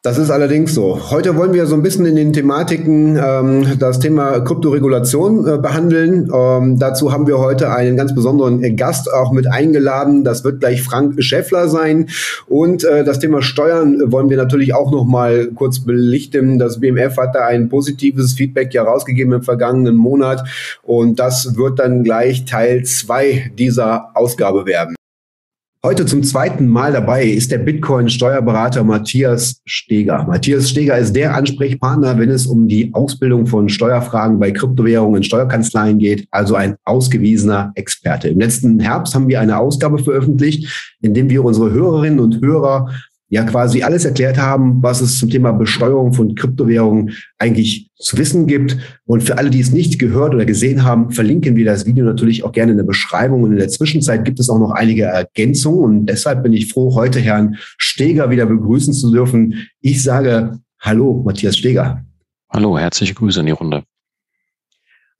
Das 0.06 0.18
ist 0.18 0.30
allerdings 0.30 0.74
so. 0.74 1.10
Heute 1.10 1.34
wollen 1.34 1.54
wir 1.54 1.64
so 1.64 1.74
ein 1.74 1.82
bisschen 1.82 2.04
in 2.04 2.14
den 2.14 2.34
Thematiken 2.34 3.16
ähm, 3.16 3.78
das 3.78 4.00
Thema 4.00 4.38
Kryptoregulation 4.40 5.48
äh, 5.48 5.56
behandeln. 5.56 6.30
Ähm, 6.30 6.78
dazu 6.78 7.10
haben 7.10 7.26
wir 7.26 7.38
heute 7.38 7.72
einen 7.72 7.96
ganz 7.96 8.14
besonderen 8.14 8.76
Gast 8.76 9.10
auch 9.10 9.32
mit 9.32 9.46
eingeladen. 9.46 10.22
Das 10.22 10.44
wird 10.44 10.60
gleich 10.60 10.82
Frank 10.82 11.14
Schäffler 11.22 11.70
sein. 11.70 12.10
Und 12.46 12.84
äh, 12.84 13.02
das 13.02 13.18
Thema 13.18 13.40
Steuern 13.40 14.12
wollen 14.12 14.28
wir 14.28 14.36
natürlich 14.36 14.74
auch 14.74 14.92
noch 14.92 15.06
mal 15.06 15.48
kurz 15.54 15.78
belichten. 15.78 16.58
Das 16.58 16.80
BMF 16.80 17.16
hat 17.16 17.34
da 17.34 17.46
ein 17.46 17.70
positives 17.70 18.34
Feedback 18.34 18.74
ja 18.74 18.82
rausgegeben 18.82 19.32
im 19.32 19.42
vergangenen 19.42 19.96
Monat. 19.96 20.46
Und 20.82 21.18
das 21.18 21.56
wird 21.56 21.78
dann 21.78 22.04
gleich 22.04 22.44
Teil 22.44 22.82
zwei 22.82 23.50
dieser 23.56 24.14
Ausgabe 24.14 24.66
werden. 24.66 24.96
Heute 25.84 26.06
zum 26.06 26.22
zweiten 26.22 26.66
Mal 26.66 26.92
dabei 26.92 27.26
ist 27.26 27.50
der 27.50 27.58
Bitcoin-Steuerberater 27.58 28.82
Matthias 28.84 29.60
Steger. 29.66 30.24
Matthias 30.26 30.70
Steger 30.70 30.96
ist 30.96 31.14
der 31.14 31.34
Ansprechpartner, 31.34 32.18
wenn 32.18 32.30
es 32.30 32.46
um 32.46 32.66
die 32.66 32.88
Ausbildung 32.94 33.46
von 33.46 33.68
Steuerfragen 33.68 34.38
bei 34.38 34.50
Kryptowährungen 34.50 35.18
in 35.18 35.24
Steuerkanzleien 35.24 35.98
geht, 35.98 36.26
also 36.30 36.54
ein 36.54 36.76
ausgewiesener 36.84 37.72
Experte. 37.74 38.28
Im 38.28 38.40
letzten 38.40 38.80
Herbst 38.80 39.14
haben 39.14 39.28
wir 39.28 39.40
eine 39.40 39.58
Ausgabe 39.58 39.98
veröffentlicht, 39.98 40.96
in 41.02 41.12
dem 41.12 41.28
wir 41.28 41.44
unsere 41.44 41.70
Hörerinnen 41.70 42.18
und 42.18 42.40
Hörer 42.40 42.88
ja 43.28 43.44
quasi 43.44 43.82
alles 43.82 44.04
erklärt 44.04 44.38
haben, 44.38 44.82
was 44.82 45.00
es 45.00 45.18
zum 45.18 45.30
Thema 45.30 45.52
Besteuerung 45.52 46.12
von 46.12 46.34
Kryptowährungen 46.34 47.14
eigentlich 47.38 47.90
zu 47.96 48.18
wissen 48.18 48.46
gibt. 48.46 48.76
Und 49.06 49.22
für 49.22 49.38
alle, 49.38 49.50
die 49.50 49.60
es 49.60 49.72
nicht 49.72 49.98
gehört 49.98 50.34
oder 50.34 50.44
gesehen 50.44 50.84
haben, 50.84 51.10
verlinken 51.10 51.56
wir 51.56 51.64
das 51.64 51.86
Video 51.86 52.04
natürlich 52.04 52.44
auch 52.44 52.52
gerne 52.52 52.72
in 52.72 52.78
der 52.78 52.84
Beschreibung. 52.84 53.42
Und 53.42 53.52
in 53.52 53.58
der 53.58 53.68
Zwischenzeit 53.68 54.24
gibt 54.24 54.38
es 54.40 54.50
auch 54.50 54.58
noch 54.58 54.70
einige 54.72 55.04
Ergänzungen. 55.04 56.00
Und 56.00 56.06
deshalb 56.06 56.42
bin 56.42 56.52
ich 56.52 56.72
froh, 56.72 56.94
heute 56.94 57.18
Herrn 57.20 57.56
Steger 57.78 58.30
wieder 58.30 58.46
begrüßen 58.46 58.92
zu 58.92 59.10
dürfen. 59.10 59.68
Ich 59.80 60.02
sage 60.02 60.58
Hallo, 60.84 61.22
Matthias 61.24 61.56
Steger. 61.56 62.04
Hallo, 62.50 62.78
herzliche 62.78 63.14
Grüße 63.14 63.40
in 63.40 63.46
die 63.46 63.52
Runde. 63.52 63.84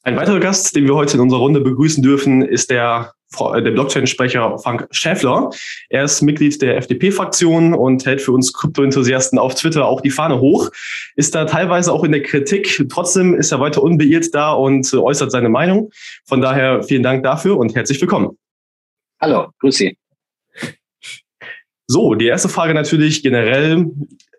Ein 0.03 0.17
weiterer 0.17 0.39
Gast, 0.39 0.77
den 0.77 0.85
wir 0.85 0.95
heute 0.95 1.15
in 1.15 1.21
unserer 1.21 1.41
Runde 1.41 1.63
begrüßen 1.63 2.03
dürfen, 2.03 2.43
ist 2.43 2.69
der 2.69 3.15
der 3.41 3.71
Blockchain-Sprecher 3.71 4.59
Frank 4.59 4.87
Schäffler. 4.91 5.51
Er 5.89 6.05
ist 6.05 6.23
Mitglied 6.23 6.61
der 6.63 6.77
FDP-Fraktion 6.77 7.75
und 7.75 8.05
hält 8.07 8.21
für 8.21 8.33
uns 8.33 8.53
Krypto-Enthusiasten 8.53 9.39
auf 9.39 9.55
Twitter 9.55 9.87
auch 9.87 10.01
die 10.01 10.11
Fahne 10.11 10.41
hoch. 10.41 10.71
Ist 11.17 11.35
da 11.35 11.45
teilweise 11.45 11.93
auch 11.93 12.05
in 12.05 12.13
der 12.13 12.23
Kritik. 12.23 12.85
Trotzdem 12.89 13.35
ist 13.35 13.53
er 13.53 13.61
weiter 13.61 13.83
unbeirrt 13.83 14.35
da 14.35 14.53
und 14.53 14.93
äußert 14.93 15.31
seine 15.31 15.49
Meinung. 15.49 15.91
Von 16.25 16.41
daher 16.41 16.83
vielen 16.83 17.03
Dank 17.03 17.23
dafür 17.23 17.57
und 17.59 17.75
herzlich 17.75 18.01
willkommen. 18.01 18.39
Hallo, 19.21 19.49
grüß 19.61 19.77
Sie. 19.77 19.97
So, 21.87 22.15
die 22.15 22.27
erste 22.27 22.49
Frage 22.49 22.73
natürlich 22.73 23.23
generell 23.23 23.87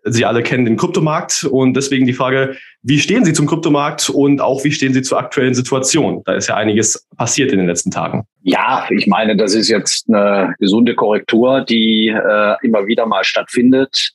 Sie 0.08 0.24
alle 0.24 0.44
kennen 0.44 0.66
den 0.66 0.78
Kryptomarkt 0.78 1.46
und 1.46 1.76
deswegen 1.76 2.06
die 2.06 2.14
Frage, 2.14 2.58
wie 2.84 3.00
stehen 3.00 3.26
Sie 3.26 3.34
zum 3.34 3.48
Kryptomarkt 3.48 4.10
und 4.10 4.40
auch 4.40 4.64
wie 4.64 4.72
stehen 4.72 4.94
Sie 4.94 5.02
zur 5.02 5.18
aktuellen 5.18 5.56
Situation? 5.56 6.22
Da 6.26 6.34
ist 6.34 6.48
ja 6.48 6.56
einiges 6.56 7.08
passiert 7.18 7.52
in 7.52 7.58
den 7.58 7.68
letzten 7.68 7.90
Tagen. 7.90 8.28
Ja, 8.44 8.86
ich 8.92 9.08
meine, 9.08 9.36
das 9.36 9.56
ist 9.56 9.68
jetzt 9.68 10.08
eine 10.08 10.54
gesunde 10.60 10.94
Korrektur, 10.94 11.62
die 11.62 12.10
äh, 12.10 12.56
immer 12.62 12.86
wieder 12.86 13.08
mal 13.08 13.24
stattfindet. 13.24 14.12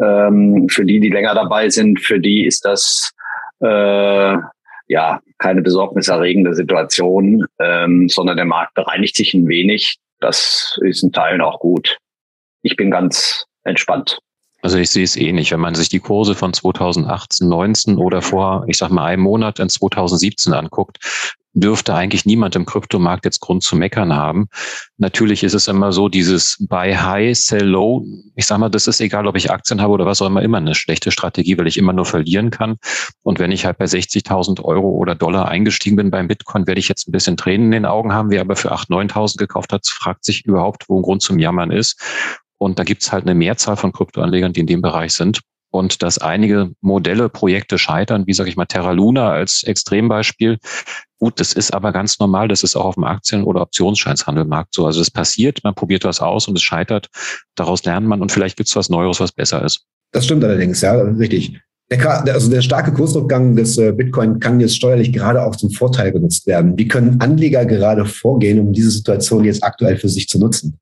Ähm, 0.00 0.68
für 0.70 0.84
die, 0.84 1.00
die 1.00 1.10
länger 1.10 1.34
dabei 1.34 1.68
sind, 1.68 2.00
für 2.00 2.20
die 2.20 2.46
ist 2.46 2.64
das 2.64 3.10
äh, 3.60 4.36
ja 4.86 5.20
keine 5.38 5.62
besorgniserregende 5.62 6.54
Situation, 6.54 7.46
ähm, 7.58 8.08
sondern 8.08 8.36
der 8.36 8.46
Markt 8.46 8.74
bereinigt 8.74 9.16
sich 9.16 9.34
ein 9.34 9.48
wenig. 9.48 9.96
Das 10.20 10.78
ist 10.82 11.02
in 11.02 11.10
Teilen 11.10 11.40
auch 11.40 11.58
gut. 11.58 11.98
Ich 12.62 12.76
bin 12.76 12.92
ganz 12.92 13.44
entspannt. 13.64 14.20
Also 14.62 14.78
ich 14.78 14.90
sehe 14.90 15.04
es 15.04 15.16
eh 15.16 15.32
nicht. 15.32 15.50
Wenn 15.50 15.60
man 15.60 15.74
sich 15.74 15.88
die 15.88 16.00
Kurse 16.00 16.34
von 16.34 16.52
2018, 16.52 17.48
19 17.48 17.98
oder 17.98 18.22
vor, 18.22 18.64
ich 18.68 18.78
sag 18.78 18.90
mal, 18.90 19.04
einem 19.06 19.22
Monat 19.22 19.58
in 19.58 19.68
2017 19.68 20.54
anguckt, 20.54 20.98
dürfte 21.54 21.94
eigentlich 21.94 22.24
niemand 22.24 22.56
im 22.56 22.64
Kryptomarkt 22.64 23.24
jetzt 23.24 23.40
Grund 23.40 23.62
zu 23.62 23.76
meckern 23.76 24.14
haben. 24.14 24.48
Natürlich 24.96 25.42
ist 25.42 25.54
es 25.54 25.68
immer 25.68 25.92
so, 25.92 26.08
dieses 26.08 26.56
Buy 26.60 26.94
High, 26.94 27.36
Sell 27.36 27.66
Low. 27.66 28.04
Ich 28.36 28.46
sag 28.46 28.58
mal, 28.58 28.70
das 28.70 28.86
ist 28.86 29.00
egal, 29.00 29.26
ob 29.26 29.36
ich 29.36 29.50
Aktien 29.50 29.82
habe 29.82 29.92
oder 29.92 30.06
was 30.06 30.22
auch 30.22 30.26
immer, 30.28 30.42
immer 30.42 30.58
eine 30.58 30.74
schlechte 30.74 31.10
Strategie, 31.10 31.58
weil 31.58 31.66
ich 31.66 31.76
immer 31.76 31.92
nur 31.92 32.06
verlieren 32.06 32.50
kann. 32.50 32.76
Und 33.22 33.38
wenn 33.38 33.52
ich 33.52 33.66
halt 33.66 33.78
bei 33.78 33.84
60.000 33.84 34.62
Euro 34.62 34.90
oder 34.90 35.14
Dollar 35.14 35.48
eingestiegen 35.48 35.96
bin 35.96 36.10
beim 36.10 36.28
Bitcoin, 36.28 36.66
werde 36.66 36.78
ich 36.78 36.88
jetzt 36.88 37.08
ein 37.08 37.12
bisschen 37.12 37.36
Tränen 37.36 37.66
in 37.66 37.72
den 37.72 37.86
Augen 37.86 38.12
haben. 38.12 38.30
Wer 38.30 38.40
aber 38.40 38.56
für 38.56 38.72
8.000, 38.72 39.12
9.000 39.12 39.36
gekauft 39.38 39.72
hat, 39.72 39.86
fragt 39.86 40.24
sich 40.24 40.46
überhaupt, 40.46 40.88
wo 40.88 40.98
ein 40.98 41.02
Grund 41.02 41.20
zum 41.20 41.38
Jammern 41.38 41.70
ist. 41.70 42.00
Und 42.62 42.78
da 42.78 42.84
gibt 42.84 43.02
es 43.02 43.10
halt 43.10 43.24
eine 43.24 43.34
Mehrzahl 43.34 43.76
von 43.76 43.90
Kryptoanlegern, 43.90 44.52
die 44.52 44.60
in 44.60 44.68
dem 44.68 44.82
Bereich 44.82 45.14
sind. 45.14 45.40
Und 45.72 46.00
dass 46.00 46.18
einige 46.18 46.70
Modelle, 46.80 47.28
Projekte 47.28 47.76
scheitern, 47.76 48.28
wie 48.28 48.34
sage 48.34 48.50
ich 48.50 48.56
mal 48.56 48.66
Terra 48.66 48.92
Luna 48.92 49.32
als 49.32 49.64
Extrembeispiel. 49.64 50.58
Gut, 51.18 51.40
das 51.40 51.54
ist 51.54 51.74
aber 51.74 51.90
ganz 51.90 52.20
normal. 52.20 52.46
Das 52.46 52.62
ist 52.62 52.76
auch 52.76 52.84
auf 52.84 52.94
dem 52.94 53.02
Aktien- 53.02 53.42
oder 53.42 53.62
Optionsscheinshandelmarkt 53.62 54.74
so. 54.74 54.86
Also 54.86 55.00
es 55.00 55.10
passiert, 55.10 55.64
man 55.64 55.74
probiert 55.74 56.04
was 56.04 56.20
aus 56.20 56.46
und 56.46 56.56
es 56.56 56.62
scheitert. 56.62 57.08
Daraus 57.56 57.82
lernt 57.84 58.06
man 58.06 58.22
und 58.22 58.30
vielleicht 58.30 58.56
gibt 58.56 58.68
es 58.68 58.76
was 58.76 58.88
Neues, 58.88 59.18
was 59.18 59.32
besser 59.32 59.64
ist. 59.64 59.84
Das 60.12 60.26
stimmt 60.26 60.44
allerdings, 60.44 60.82
ja, 60.82 60.92
richtig. 60.92 61.58
Der, 61.90 62.32
also 62.32 62.48
der 62.48 62.62
starke 62.62 62.92
Kursrückgang 62.92 63.56
des 63.56 63.76
äh, 63.76 63.90
Bitcoin 63.90 64.38
kann 64.38 64.60
jetzt 64.60 64.76
steuerlich 64.76 65.12
gerade 65.12 65.42
auch 65.44 65.56
zum 65.56 65.70
Vorteil 65.70 66.12
genutzt 66.12 66.46
werden. 66.46 66.78
Wie 66.78 66.86
können 66.86 67.20
Anleger 67.20 67.66
gerade 67.66 68.04
vorgehen, 68.04 68.60
um 68.60 68.72
diese 68.72 68.90
Situation 68.92 69.44
jetzt 69.44 69.64
aktuell 69.64 69.96
für 69.96 70.08
sich 70.08 70.28
zu 70.28 70.38
nutzen? 70.38 70.78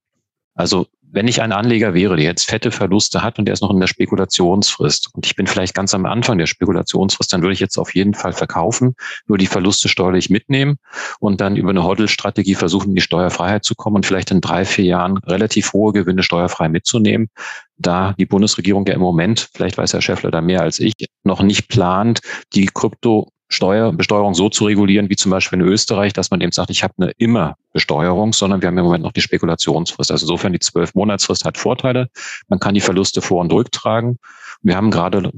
Also 0.55 0.87
wenn 1.13 1.29
ich 1.29 1.43
ein 1.43 1.53
Anleger 1.53 1.95
wäre, 1.95 2.17
der 2.17 2.25
jetzt 2.25 2.49
fette 2.49 2.71
Verluste 2.71 3.23
hat 3.23 3.39
und 3.39 3.47
der 3.47 3.55
ist 3.55 3.63
noch 3.63 3.71
in 3.71 3.81
der 3.81 3.87
Spekulationsfrist 3.87 5.11
und 5.15 5.27
ich 5.27 5.35
bin 5.35 5.47
vielleicht 5.47 5.75
ganz 5.75 5.95
am 5.95 6.07
Anfang 6.07 6.39
der 6.39 6.47
Spekulationsfrist, 6.47 7.33
dann 7.33 7.43
würde 7.43 7.53
ich 7.53 7.61
jetzt 7.61 7.79
auf 7.79 7.95
jeden 7.95 8.15
Fall 8.15 8.33
verkaufen, 8.33 8.95
nur 9.27 9.39
die 9.39 9.47
Verluste 9.47 9.89
steuerlich 9.89 10.31
mitnehmen 10.31 10.77
und 11.19 11.41
dann 11.41 11.57
über 11.57 11.71
eine 11.71 11.85
Hodl-Strategie 11.85 12.55
versuchen, 12.55 12.91
in 12.91 12.95
die 12.95 13.03
Steuerfreiheit 13.03 13.65
zu 13.65 13.75
kommen 13.75 13.97
und 13.97 14.07
vielleicht 14.07 14.31
in 14.31 14.41
drei, 14.41 14.65
vier 14.65 14.85
Jahren 14.85 15.19
relativ 15.19 15.73
hohe 15.73 15.93
Gewinne 15.93 16.23
steuerfrei 16.23 16.69
mitzunehmen. 16.69 17.29
Da 17.77 18.15
die 18.19 18.27
Bundesregierung 18.27 18.87
ja 18.87 18.95
im 18.95 19.01
Moment, 19.01 19.49
vielleicht 19.55 19.79
weiß 19.79 19.95
Herr 19.95 20.03
Schäffler 20.03 20.31
da 20.31 20.41
mehr 20.41 20.61
als 20.61 20.79
ich, 20.79 20.93
noch 21.25 21.43
nicht 21.43 21.69
plant, 21.69 22.21
die 22.55 22.67
Krypto 22.67 23.29
Steuer, 23.53 23.93
Besteuerung 23.93 24.35
so 24.35 24.49
zu 24.49 24.65
regulieren, 24.65 25.11
wie 25.11 25.17
zum 25.17 25.33
Beispiel 25.33 25.61
in 25.61 25.67
Österreich, 25.67 26.13
dass 26.13 26.31
man 26.31 26.41
eben 26.41 26.53
sagt, 26.53 26.71
ich 26.71 26.85
habe 26.85 26.95
eine 26.99 27.11
immer 27.19 27.57
Besteuerung, 27.73 28.33
sondern 28.33 28.63
wir 28.63 28.69
haben 28.69 28.79
im 28.79 28.85
Moment 28.85 29.03
noch 29.03 29.13
die 29.13 29.21
Spekulationsfrist. 29.21 30.13
Also 30.13 30.25
insofern 30.25 30.53
die 30.53 30.61
zwölf 30.61 30.95
Monatsfrist 30.95 31.45
hat 31.45 31.59
Vorteile. 31.59 32.09
Man 32.49 32.61
kann 32.61 32.75
die 32.75 32.81
Verluste 32.81 33.21
vor- 33.21 33.41
und 33.41 33.53
rücktragen. 33.53 34.19
Wir 34.63 34.77
haben 34.77 34.93
gerade 34.93 35.33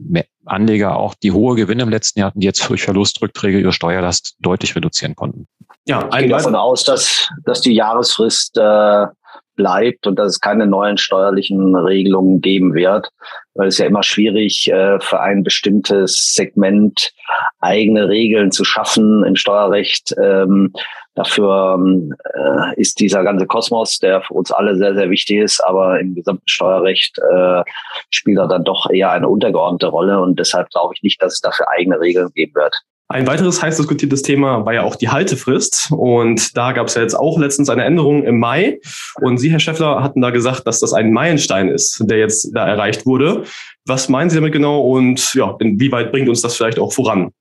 Anleger 0.45 0.97
auch, 0.97 1.15
die 1.15 1.33
hohe 1.33 1.57
Gewinne 1.57 1.85
im 1.85 1.89
letzten 1.89 2.21
Jahr 2.21 2.29
hatten, 2.29 2.41
die 2.41 2.47
jetzt 2.47 2.69
durch 2.69 2.83
Verlustrückträge 2.83 3.61
ihre 3.61 3.73
Steuerlast 3.73 4.37
deutlich 4.41 4.77
reduzieren 4.77 5.17
konnten. 5.17 5.47
Ja, 5.87 6.07
ich 6.13 6.19
gehe 6.19 6.29
davon 6.29 6.55
aus, 6.55 6.85
dass, 6.85 7.29
dass 7.45 7.61
die 7.63 7.75
Jahresfrist 7.75 8.59
äh, 8.59 9.07
bleibt 9.55 10.07
und 10.07 10.17
dass 10.19 10.29
es 10.29 10.41
keine 10.41 10.67
neuen 10.67 10.99
steuerlichen 10.99 11.77
Regelungen 11.77 12.41
geben 12.41 12.75
wird, 12.75 13.09
weil 13.55 13.69
es 13.69 13.79
ja 13.79 13.87
immer 13.87 14.03
schwierig 14.03 14.71
äh, 14.71 14.99
für 15.01 15.21
ein 15.21 15.43
bestimmtes 15.43 16.33
Segment 16.35 17.13
eigene 17.61 18.09
Regeln 18.09 18.51
zu 18.51 18.65
schaffen 18.65 19.25
im 19.25 19.37
Steuerrecht. 19.37 20.15
Ähm, 20.23 20.73
dafür 21.15 21.77
ähm, 21.79 22.15
äh, 22.35 22.81
ist 22.81 23.01
dieser 23.01 23.23
ganze 23.25 23.47
Kosmos, 23.47 23.99
der 23.99 24.23
für 24.23 24.35
uns 24.35 24.51
alle 24.51 24.77
sehr, 24.77 24.95
sehr 24.95 25.11
wichtig 25.11 25.39
ist, 25.39 25.61
aber 25.65 26.01
im 26.01 26.15
gesamten 26.15 26.49
Steuerrecht 26.49 27.19
äh, 27.19 27.63
spielt 28.11 28.39
er 28.39 28.49
dann 28.49 28.65
doch 28.65 28.91
eher 28.91 29.11
eine 29.11 29.29
untergeordnete 29.29 29.89
Rolle 29.89 30.21
und 30.21 30.39
deshalb 30.39 30.71
glaube 30.71 30.95
ich 30.95 31.03
nicht, 31.03 31.23
dass 31.23 31.35
es 31.35 31.41
dafür 31.41 31.67
eigene 31.71 32.01
Regeln 32.01 32.31
geben 32.35 32.55
wird. 32.55 32.83
Ein 33.13 33.27
weiteres 33.27 33.63
heiß 33.63 33.77
diskutiertes 33.77 34.23
Thema 34.23 34.65
war 34.65 34.73
ja 34.73 34.85
auch 34.85 34.97
die 34.97 35.11
Haltefrist. 35.11 35.91
Und 35.91 36.57
da 36.57 36.73
gab 36.73 36.87
es 36.87 36.95
ja 36.95 37.03
jetzt 37.03 37.13
auch 37.15 37.39
letztens 37.39 37.69
eine 37.69 37.85
Änderung 37.85 38.25
im 38.25 38.39
Mai. 38.39 38.81
Und 39.21 39.37
Sie, 39.37 39.51
Herr 39.51 39.61
Schäffler, 39.61 40.03
hatten 40.03 40.23
da 40.23 40.31
gesagt, 40.31 40.67
dass 40.67 40.81
das 40.81 40.95
ein 40.95 41.13
Meilenstein 41.13 41.69
ist, 41.69 42.03
der 42.07 42.17
jetzt 42.17 42.53
da 42.55 42.67
erreicht 42.67 43.05
wurde. 43.05 43.45
Was 43.85 44.09
meinen 44.09 44.31
Sie 44.31 44.37
damit 44.37 44.55
genau 44.55 44.81
und 44.81 45.35
ja, 45.35 45.55
inwieweit 45.61 46.11
bringt 46.11 46.31
uns 46.31 46.41
das 46.41 46.57
vielleicht 46.57 46.79
auch 46.79 46.95
voran? 46.95 47.33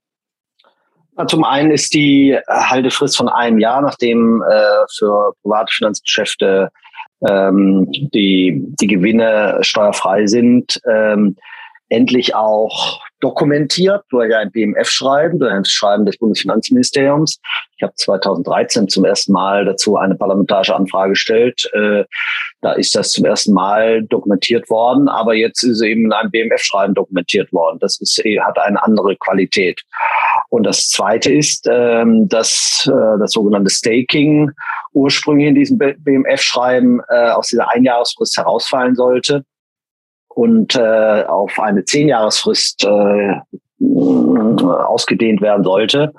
Zum 1.28 1.46
einen 1.46 1.72
ist 1.72 1.94
die 1.94 2.38
Haltefrist 2.50 3.16
von 3.16 3.30
einem 3.30 3.58
Jahr, 3.58 3.82
nachdem 3.82 4.42
äh, 4.42 4.86
für 4.98 5.32
private 5.42 5.72
Finanzgeschäfte 5.72 6.70
ähm, 7.26 7.88
die, 7.92 8.62
die 8.82 8.88
Gewinne 8.88 9.60
steuerfrei 9.62 10.28
sind, 10.28 10.82
ähm, 10.90 11.38
endlich 11.92 12.34
auch 12.36 13.02
dokumentiert 13.20 14.04
durch 14.10 14.34
ein 14.36 14.52
BMF-Schreiben, 14.52 15.40
durch 15.40 15.52
ein 15.52 15.66
Schreiben 15.66 16.06
des 16.06 16.18
Bundesfinanzministeriums. 16.18 17.40
Ich 17.78 17.84
habe 17.84 17.94
2013 17.96 18.88
zum 18.88 19.06
ersten 19.06 19.32
Mal 19.32 19.66
dazu 19.66 19.98
eine 19.98 20.16
parlamentarische 20.16 20.76
Anfrage 20.76 21.12
gestellt. 21.12 21.70
Äh, 21.74 22.06
da 22.62 22.74
ist 22.74 22.96
das 22.96 23.12
zum 23.12 23.26
ersten 23.26 23.54
Mal 23.54 24.04
dokumentiert 24.04 24.70
worden, 24.70 25.08
aber 25.08 25.36
jetzt 25.36 25.64
ist 25.64 25.82
eben 25.82 26.06
in 26.06 26.14
einem 26.14 26.32
BMF-Schreiben 26.32 26.94
dokumentiert 26.96 27.52
worden. 27.54 27.78
Das 27.80 28.00
ist, 28.02 28.18
hat 28.18 28.58
eine 28.58 28.82
andere 28.82 29.16
Qualität. 29.18 29.82
Und 30.50 30.64
das 30.64 30.90
Zweite 30.90 31.32
ist, 31.32 31.68
ähm, 31.70 32.28
dass 32.28 32.90
äh, 32.92 33.20
das 33.20 33.32
sogenannte 33.32 33.70
Staking 33.70 34.52
ursprünglich 34.94 35.48
in 35.48 35.56
diesem 35.56 35.78
BMF-Schreiben 35.78 37.02
äh, 37.10 37.30
aus 37.30 37.48
dieser 37.48 37.70
Einjahresfrist 37.72 38.38
herausfallen 38.38 38.96
sollte 38.96 39.44
und 40.36 40.76
äh, 40.76 41.24
auf 41.24 41.60
eine 41.60 41.84
Zehnjahresfrist 41.86 42.86
äh, 42.86 43.34
ausgedehnt 43.82 45.42
werden 45.42 45.64
sollte. 45.64 46.14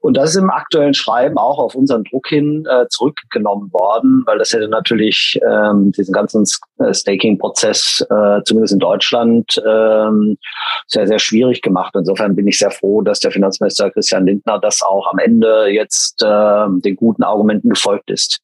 Und 0.00 0.16
das 0.16 0.30
ist 0.30 0.36
im 0.36 0.50
aktuellen 0.50 0.94
Schreiben 0.94 1.38
auch 1.38 1.58
auf 1.58 1.74
unseren 1.74 2.04
Druck 2.04 2.28
hin 2.28 2.64
äh, 2.70 2.86
zurückgenommen 2.88 3.72
worden, 3.72 4.22
weil 4.26 4.38
das 4.38 4.52
hätte 4.52 4.68
natürlich 4.68 5.38
ähm, 5.46 5.90
diesen 5.92 6.12
ganzen 6.12 6.44
äh, 6.78 6.94
Staking-Prozess, 6.94 8.06
äh, 8.08 8.42
zumindest 8.44 8.74
in 8.74 8.78
Deutschland, 8.78 9.60
ähm, 9.66 10.38
sehr, 10.86 11.08
sehr 11.08 11.18
schwierig 11.18 11.62
gemacht. 11.62 11.94
Insofern 11.96 12.36
bin 12.36 12.46
ich 12.46 12.58
sehr 12.58 12.70
froh, 12.70 13.02
dass 13.02 13.18
der 13.18 13.32
Finanzminister 13.32 13.90
Christian 13.90 14.26
Lindner 14.26 14.60
das 14.60 14.82
auch 14.82 15.10
am 15.10 15.18
Ende 15.18 15.66
jetzt 15.68 16.22
äh, 16.22 16.66
den 16.68 16.96
guten 16.96 17.24
Argumenten 17.24 17.70
gefolgt 17.70 18.10
ist. 18.10 18.40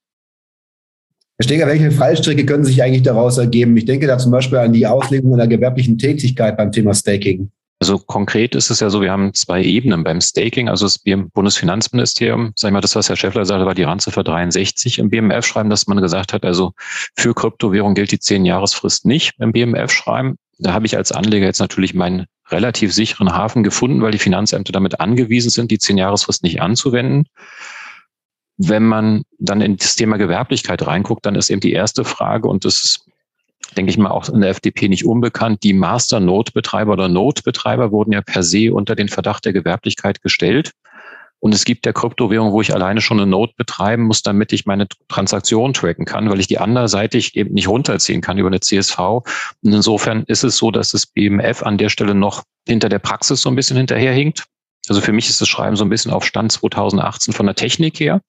Herr 1.37 1.45
Steger, 1.45 1.67
welche 1.67 1.91
Fallstricke 1.91 2.47
können 2.47 2.63
sich 2.63 2.81
eigentlich 2.81 3.03
daraus 3.03 3.39
ergeben? 3.39 3.77
Ich 3.77 3.87
denke 3.87 4.07
da 4.07 4.19
zum 4.19 4.31
Beispiel 4.31 4.59
an 4.59 4.73
die 4.73 4.87
Auslegung 4.87 5.35
einer 5.35 5.49
gewerblichen 5.49 5.99
Tätigkeit 5.99 6.57
beim 6.57 6.71
Thema 6.71 6.95
Staking. 6.95 7.51
Also 7.81 7.99
konkret 7.99 8.55
ist 8.55 8.71
es 8.71 8.79
ja 8.79 8.89
so, 8.89 9.03
wir 9.03 9.11
haben 9.11 9.35
zwei 9.35 9.61
Ebenen 9.63 10.05
beim 10.05 10.21
Staking. 10.21 10.69
Also 10.69 10.87
das 10.87 10.99
Bundesfinanzministerium, 10.99 12.53
sag 12.55 12.69
ich 12.69 12.73
mal, 12.73 12.81
das, 12.81 12.95
was 12.95 13.09
Herr 13.09 13.17
Schäffler 13.17 13.45
sagte, 13.45 13.67
war 13.67 13.75
die 13.75 13.83
Randziffer 13.83 14.23
63 14.23 15.01
im 15.01 15.11
BMF-Schreiben, 15.11 15.71
dass 15.71 15.89
man 15.89 16.01
gesagt 16.01 16.33
hat, 16.33 16.45
also 16.45 16.73
für 17.17 17.35
Kryptowährung 17.35 17.95
gilt 17.95 18.13
die 18.13 18.19
10-Jahresfrist 18.19 19.05
nicht 19.05 19.33
im 19.41 19.51
BMF-Schreiben. 19.51 20.37
Da 20.61 20.73
habe 20.73 20.87
ich 20.87 20.97
als 20.97 21.11
Anleger 21.11 21.47
jetzt 21.47 21.59
natürlich 21.59 21.95
meinen 21.95 22.27
relativ 22.49 22.95
sicheren 22.95 23.33
Hafen 23.33 23.65
gefunden, 23.65 24.03
weil 24.03 24.13
die 24.13 24.19
Finanzämter 24.19 24.73
damit 24.73 25.01
angewiesen 25.01 25.51
sind, 25.51 25.73
die 25.73 25.79
10-Jahresfrist 25.79 26.45
nicht 26.45 26.63
anzuwenden. 26.63 27.27
Wenn 28.57 28.85
man 28.85 29.25
dann 29.39 29.61
in 29.61 29.77
das 29.77 29.97
Thema 29.97 30.17
Gewerblichkeit 30.17 30.87
reinguckt, 30.87 31.27
dann 31.27 31.35
ist 31.35 31.51
eben 31.51 31.61
die 31.61 31.73
erste 31.73 32.05
Frage, 32.05 32.49
und 32.49 32.65
das 32.65 32.85
ist, 32.85 33.07
denke 33.77 33.91
ich 33.91 33.99
mal, 33.99 34.11
auch 34.11 34.29
in 34.29 34.41
der 34.41 34.51
FDP 34.51 34.89
nicht 34.89 35.05
unbekannt, 35.05 35.63
die 35.65 35.73
Master-Node-Betreiber 35.73 36.93
oder 36.93 37.09
Node-Betreiber 37.09 37.91
wurden 37.91 38.13
ja 38.13 38.23
per 38.23 38.43
se 38.43 38.73
unter 38.73 38.95
den 38.95 39.09
Verdacht 39.09 39.45
der 39.45 39.53
Gewerblichkeit 39.53 40.23
gestellt. 40.23 40.73
Und 41.41 41.55
es 41.55 41.67
gibt 41.67 41.85
der 41.85 41.93
Kryptowährung, 41.93 42.53
wo 42.53 42.63
ich 42.63 42.73
alleine 42.73 43.03
schon 43.03 43.21
eine 43.21 43.31
Node 43.31 43.53
betreiben 43.59 44.05
muss, 44.05 44.23
damit 44.23 44.55
ich 44.55 44.65
meine 44.65 44.89
Transaktion 45.09 45.75
tracken 45.75 46.07
kann, 46.07 46.31
weil 46.31 46.41
ich 46.41 46.47
die 46.47 46.57
anderseitig 46.57 47.37
eben 47.37 47.53
nicht 47.53 47.69
runterziehen 47.69 48.23
kann 48.23 48.39
über 48.39 48.49
eine 48.49 48.61
CSV. 48.61 48.99
Und 48.99 49.25
insofern 49.63 50.23
ist 50.27 50.43
es 50.43 50.57
so, 50.57 50.71
dass 50.71 50.89
das 50.89 51.05
BMF 51.05 51.63
an 51.63 51.77
der 51.77 51.91
Stelle 51.91 52.15
noch 52.15 52.45
hinter 52.67 52.89
der 52.89 52.99
Praxis 52.99 53.43
so 53.43 53.51
ein 53.51 53.57
bisschen 53.57 53.77
hinterherhinkt. 53.77 54.45
Also 54.89 55.03
für 55.03 55.13
mich 55.13 55.29
ist 55.29 55.39
das 55.39 55.49
Schreiben 55.49 55.77
so 55.77 55.85
ein 55.85 55.91
bisschen 55.91 56.13
auf 56.13 56.25
Stand 56.25 56.51
2018 56.51 57.35
von 57.35 57.45
der 57.45 57.55
Technik 57.55 58.01
her 58.01 58.23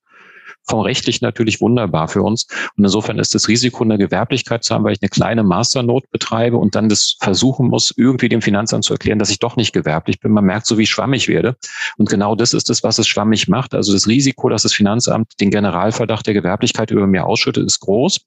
vom 0.67 0.81
rechtlich 0.81 1.21
natürlich 1.21 1.61
wunderbar 1.61 2.07
für 2.07 2.21
uns. 2.21 2.47
Und 2.77 2.83
insofern 2.83 3.19
ist 3.19 3.35
das 3.35 3.47
Risiko, 3.47 3.83
eine 3.83 3.97
Gewerblichkeit 3.97 4.63
zu 4.63 4.73
haben, 4.73 4.83
weil 4.83 4.93
ich 4.93 5.01
eine 5.01 5.09
kleine 5.09 5.43
Masternote 5.43 6.07
betreibe 6.11 6.57
und 6.57 6.75
dann 6.75 6.89
das 6.89 7.17
versuchen 7.19 7.67
muss, 7.67 7.93
irgendwie 7.95 8.29
dem 8.29 8.41
Finanzamt 8.41 8.83
zu 8.83 8.93
erklären, 8.93 9.19
dass 9.19 9.29
ich 9.29 9.39
doch 9.39 9.55
nicht 9.55 9.73
gewerblich 9.73 10.19
bin. 10.19 10.31
Man 10.31 10.45
merkt 10.45 10.65
so, 10.65 10.77
wie 10.77 10.85
schwammig 10.85 11.27
werde. 11.27 11.55
Und 11.97 12.09
genau 12.09 12.35
das 12.35 12.53
ist 12.53 12.69
es, 12.69 12.83
was 12.83 12.99
es 12.99 13.07
schwammig 13.07 13.47
macht. 13.47 13.73
Also 13.73 13.93
das 13.93 14.07
Risiko, 14.07 14.49
dass 14.49 14.63
das 14.63 14.73
Finanzamt 14.73 15.39
den 15.39 15.51
Generalverdacht 15.51 16.25
der 16.27 16.33
Gewerblichkeit 16.33 16.91
über 16.91 17.07
mir 17.07 17.25
ausschüttet, 17.25 17.65
ist 17.65 17.79
groß. 17.79 18.21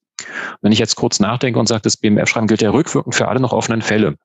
Wenn 0.62 0.72
ich 0.72 0.78
jetzt 0.78 0.96
kurz 0.96 1.20
nachdenke 1.20 1.58
und 1.58 1.68
sage, 1.68 1.82
das 1.82 1.96
BMF-Schreiben 1.96 2.48
gilt 2.48 2.62
ja 2.62 2.70
rückwirkend 2.70 3.14
für 3.14 3.28
alle 3.28 3.40
noch 3.40 3.52
offenen 3.52 3.82
Fälle. 3.82 4.16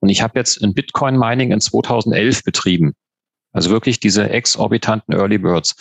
Und 0.00 0.08
ich 0.08 0.22
habe 0.22 0.38
jetzt 0.38 0.62
ein 0.62 0.74
Bitcoin-Mining 0.74 1.52
in 1.52 1.60
2011 1.60 2.44
betrieben. 2.44 2.94
Also 3.58 3.70
wirklich 3.70 3.98
diese 3.98 4.30
exorbitanten 4.30 5.16
Early 5.16 5.36
Birds. 5.36 5.74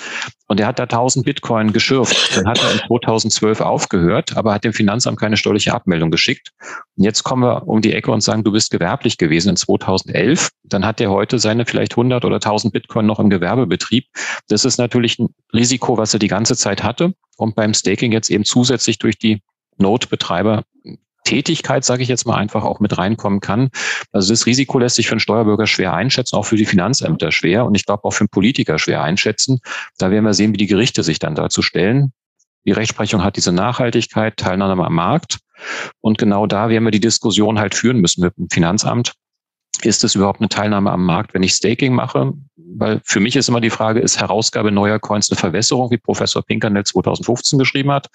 Und 0.47 0.59
er 0.59 0.65
hat 0.65 0.79
da 0.79 0.83
1000 0.83 1.23
Bitcoin 1.23 1.73
geschürft. 1.73 2.35
Dann 2.35 2.47
hat 2.47 2.59
er 2.63 2.71
in 2.71 2.79
2012 2.87 3.61
aufgehört, 3.61 4.35
aber 4.35 4.51
hat 4.55 4.63
dem 4.63 4.73
Finanzamt 4.73 5.19
keine 5.19 5.37
steuerliche 5.37 5.75
Abmeldung 5.75 6.09
geschickt. 6.09 6.53
Und 6.95 7.03
jetzt 7.03 7.21
kommen 7.21 7.43
wir 7.43 7.67
um 7.67 7.83
die 7.83 7.93
Ecke 7.93 8.11
und 8.11 8.21
sagen, 8.21 8.43
du 8.43 8.51
bist 8.51 8.71
gewerblich 8.71 9.19
gewesen 9.19 9.49
in 9.49 9.57
2011. 9.57 10.49
Dann 10.63 10.87
hat 10.87 10.99
er 10.99 11.11
heute 11.11 11.37
seine 11.37 11.67
vielleicht 11.67 11.91
100 11.91 12.25
oder 12.25 12.37
1000 12.37 12.73
Bitcoin 12.73 13.05
noch 13.05 13.19
im 13.19 13.29
Gewerbebetrieb. 13.29 14.05
Das 14.47 14.65
ist 14.65 14.79
natürlich 14.79 15.19
ein 15.19 15.27
Risiko, 15.53 15.99
was 15.99 16.15
er 16.15 16.19
die 16.19 16.29
ganze 16.29 16.55
Zeit 16.55 16.81
hatte 16.81 17.13
und 17.37 17.53
beim 17.53 17.75
Staking 17.75 18.11
jetzt 18.11 18.31
eben 18.31 18.43
zusätzlich 18.43 18.97
durch 18.97 19.19
die 19.19 19.43
Node-Betreiber 19.77 20.63
Tätigkeit, 21.27 21.83
sage 21.83 22.03
ich 22.03 22.07
jetzt 22.07 22.25
mal 22.25 22.35
einfach, 22.35 22.63
auch 22.63 22.79
mit 22.79 22.97
reinkommen 22.97 23.41
kann. 23.41 23.69
Also 24.13 24.31
das 24.31 24.45
Risiko 24.45 24.79
lässt 24.79 24.95
sich 24.95 25.07
für 25.07 25.11
einen 25.11 25.19
Steuerbürger 25.19 25.67
schwer 25.67 25.93
einschätzen, 25.93 26.37
auch 26.37 26.45
für 26.45 26.55
die 26.55 26.65
Finanzämter 26.65 27.33
schwer 27.33 27.65
und 27.65 27.75
ich 27.75 27.85
glaube 27.85 28.05
auch 28.05 28.11
für 28.11 28.21
einen 28.21 28.29
Politiker 28.29 28.79
schwer 28.79 29.03
einschätzen. 29.03 29.59
Da 29.97 30.09
werden 30.09 30.23
wir 30.23 30.33
sehen, 30.33 30.53
wie 30.53 30.57
die 30.57 30.67
Gerichte 30.67 31.03
sich 31.03 31.19
dann 31.19 31.35
dazu 31.35 31.61
stellen. 31.61 32.13
Die 32.65 32.71
Rechtsprechung 32.71 33.25
hat 33.25 33.35
diese 33.35 33.51
Nachhaltigkeit, 33.51 34.37
Teilnahme 34.37 34.85
am 34.85 34.95
Markt. 34.95 35.39
Und 35.99 36.17
genau 36.17 36.47
da 36.47 36.69
werden 36.69 36.85
wir 36.85 36.91
die 36.91 37.01
Diskussion 37.01 37.59
halt 37.59 37.75
führen 37.75 37.99
müssen 37.99 38.21
mit 38.21 38.37
dem 38.37 38.49
Finanzamt. 38.49 39.11
Ist 39.81 40.05
es 40.05 40.15
überhaupt 40.15 40.39
eine 40.39 40.49
Teilnahme 40.49 40.91
am 40.91 41.03
Markt, 41.03 41.33
wenn 41.33 41.43
ich 41.43 41.53
Staking 41.53 41.93
mache? 41.93 42.33
Weil 42.55 43.01
für 43.03 43.19
mich 43.19 43.35
ist 43.35 43.49
immer 43.49 43.61
die 43.61 43.69
Frage, 43.69 43.99
ist 43.99 44.19
Herausgabe 44.19 44.71
neuer 44.71 44.99
Coins 44.99 45.29
eine 45.29 45.37
Verwässerung, 45.37 45.91
wie 45.91 45.97
Professor 45.97 46.41
Pinkernell 46.41 46.85
2015 46.85 47.59
geschrieben 47.59 47.91
hat? 47.91 48.07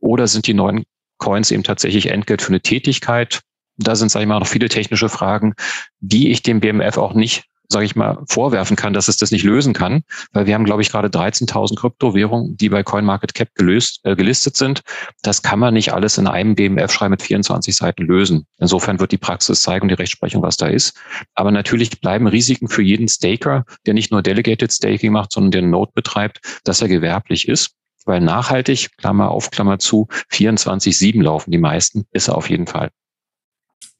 Oder 0.00 0.26
sind 0.26 0.46
die 0.46 0.54
neuen 0.54 0.84
Coins 1.18 1.50
eben 1.50 1.62
tatsächlich 1.62 2.10
Entgelt 2.10 2.42
für 2.42 2.48
eine 2.48 2.60
Tätigkeit. 2.60 3.40
Da 3.78 3.94
sind, 3.94 4.10
sage 4.10 4.24
ich 4.24 4.28
mal, 4.28 4.38
noch 4.38 4.46
viele 4.46 4.68
technische 4.68 5.08
Fragen, 5.08 5.54
die 6.00 6.30
ich 6.30 6.42
dem 6.42 6.60
BMF 6.60 6.96
auch 6.98 7.14
nicht 7.14 7.44
sage 7.68 7.84
ich 7.84 7.96
mal, 7.96 8.18
vorwerfen 8.28 8.76
kann, 8.76 8.92
dass 8.92 9.08
es 9.08 9.16
das 9.16 9.30
nicht 9.30 9.44
lösen 9.44 9.72
kann, 9.72 10.02
weil 10.32 10.46
wir 10.46 10.54
haben, 10.54 10.64
glaube 10.64 10.82
ich, 10.82 10.90
gerade 10.90 11.08
13.000 11.08 11.76
Kryptowährungen, 11.76 12.56
die 12.56 12.68
bei 12.68 12.82
CoinMarketCap 12.82 13.54
gelöst, 13.54 14.00
äh, 14.04 14.14
gelistet 14.14 14.56
sind. 14.56 14.82
Das 15.22 15.42
kann 15.42 15.58
man 15.58 15.74
nicht 15.74 15.92
alles 15.92 16.18
in 16.18 16.26
einem 16.26 16.54
BMF-Schreiben 16.54 17.10
mit 17.10 17.22
24 17.22 17.74
Seiten 17.74 18.04
lösen. 18.04 18.46
Insofern 18.58 19.00
wird 19.00 19.12
die 19.12 19.18
Praxis 19.18 19.62
zeigen 19.62 19.82
und 19.82 19.88
die 19.88 19.94
Rechtsprechung, 19.94 20.42
was 20.42 20.56
da 20.56 20.66
ist. 20.66 20.96
Aber 21.34 21.50
natürlich 21.50 22.00
bleiben 22.00 22.26
Risiken 22.26 22.68
für 22.68 22.82
jeden 22.82 23.08
Staker, 23.08 23.64
der 23.86 23.94
nicht 23.94 24.10
nur 24.12 24.22
Delegated 24.22 24.72
Staking 24.72 25.12
macht, 25.12 25.32
sondern 25.32 25.50
der 25.50 25.62
Node 25.62 25.92
betreibt, 25.94 26.40
dass 26.64 26.82
er 26.82 26.88
gewerblich 26.88 27.48
ist 27.48 27.72
weil 28.06 28.20
nachhaltig, 28.20 28.96
Klammer 28.96 29.30
auf, 29.30 29.50
Klammer 29.50 29.78
zu, 29.78 30.06
24-7 30.32 31.22
laufen 31.22 31.50
die 31.50 31.58
meisten, 31.58 32.06
ist 32.12 32.28
er 32.28 32.36
auf 32.36 32.48
jeden 32.48 32.66
Fall. 32.66 32.90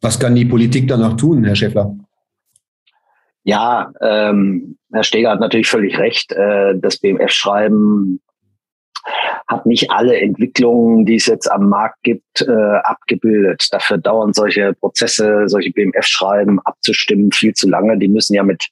Was 0.00 0.18
kann 0.18 0.34
die 0.34 0.44
Politik 0.44 0.88
danach 0.88 1.16
tun, 1.16 1.44
Herr 1.44 1.56
Schäffler? 1.56 1.94
Ja, 3.42 3.92
ähm, 4.00 4.78
Herr 4.90 5.04
Steger 5.04 5.30
hat 5.30 5.40
natürlich 5.40 5.68
völlig 5.68 5.98
recht. 5.98 6.32
Äh, 6.32 6.78
das 6.78 6.98
BMF-Schreiben 6.98 8.20
hat 9.46 9.66
nicht 9.66 9.90
alle 9.90 10.18
Entwicklungen, 10.18 11.04
die 11.04 11.16
es 11.16 11.26
jetzt 11.26 11.50
am 11.50 11.68
Markt 11.68 12.02
gibt, 12.02 12.42
äh, 12.42 12.76
abgebildet. 12.82 13.68
Dafür 13.70 13.98
dauern 13.98 14.32
solche 14.32 14.74
Prozesse, 14.74 15.44
solche 15.46 15.70
BMF-Schreiben 15.70 16.60
abzustimmen 16.64 17.30
viel 17.32 17.54
zu 17.54 17.68
lange. 17.68 17.98
Die 17.98 18.08
müssen 18.08 18.34
ja 18.34 18.42
mit 18.42 18.66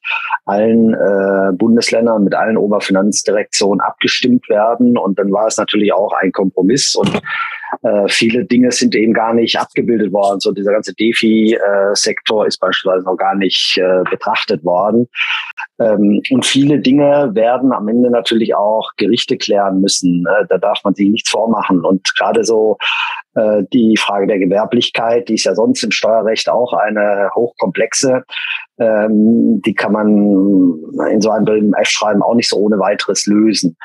allen 0.44 0.94
äh, 0.94 1.52
Bundesländern, 1.56 2.24
mit 2.24 2.34
allen 2.34 2.56
Oberfinanzdirektionen 2.56 3.80
abgestimmt 3.80 4.48
werden. 4.48 4.98
Und 4.98 5.18
dann 5.18 5.32
war 5.32 5.46
es 5.46 5.56
natürlich 5.56 5.92
auch 5.92 6.12
ein 6.12 6.32
Kompromiss. 6.32 6.94
Und 6.94 7.20
äh, 7.82 8.08
viele 8.08 8.44
Dinge 8.44 8.72
sind 8.72 8.94
eben 8.94 9.12
gar 9.12 9.34
nicht 9.34 9.58
abgebildet 9.58 10.12
worden. 10.12 10.40
So 10.40 10.52
dieser 10.52 10.72
ganze 10.72 10.94
DeFi-Sektor 10.94 12.46
ist 12.46 12.58
beispielsweise 12.58 13.04
noch 13.04 13.16
gar 13.16 13.34
nicht 13.34 13.78
äh, 13.78 14.02
betrachtet 14.10 14.64
worden. 14.64 15.08
Ähm, 15.80 16.22
und 16.30 16.46
viele 16.46 16.78
Dinge 16.78 17.30
werden 17.34 17.72
am 17.72 17.88
Ende 17.88 18.10
natürlich 18.10 18.54
auch 18.54 18.90
Gerichte 18.96 19.36
klären 19.36 19.80
müssen. 19.80 20.24
Äh, 20.26 20.46
da 20.48 20.58
darf 20.58 20.80
man 20.84 20.94
sich 20.94 21.08
nichts 21.08 21.30
vormachen. 21.30 21.84
Und 21.84 22.14
gerade 22.16 22.44
so 22.44 22.78
äh, 23.34 23.62
die 23.72 23.96
Frage 23.96 24.26
der 24.26 24.38
Gewerblichkeit, 24.38 25.28
die 25.28 25.34
ist 25.34 25.44
ja 25.44 25.54
sonst 25.54 25.82
im 25.82 25.90
Steuerrecht 25.90 26.48
auch 26.48 26.72
eine 26.72 27.30
hochkomplexe. 27.34 28.24
Ähm, 28.78 29.62
die 29.64 29.74
kann 29.74 29.92
man 29.92 30.08
in 31.10 31.20
so 31.20 31.30
einem 31.30 31.74
F-Schreiben 31.74 32.22
auch 32.22 32.34
nicht 32.34 32.48
so 32.48 32.56
ohne 32.56 32.78
weiteres 32.78 33.26
lösen. 33.26 33.76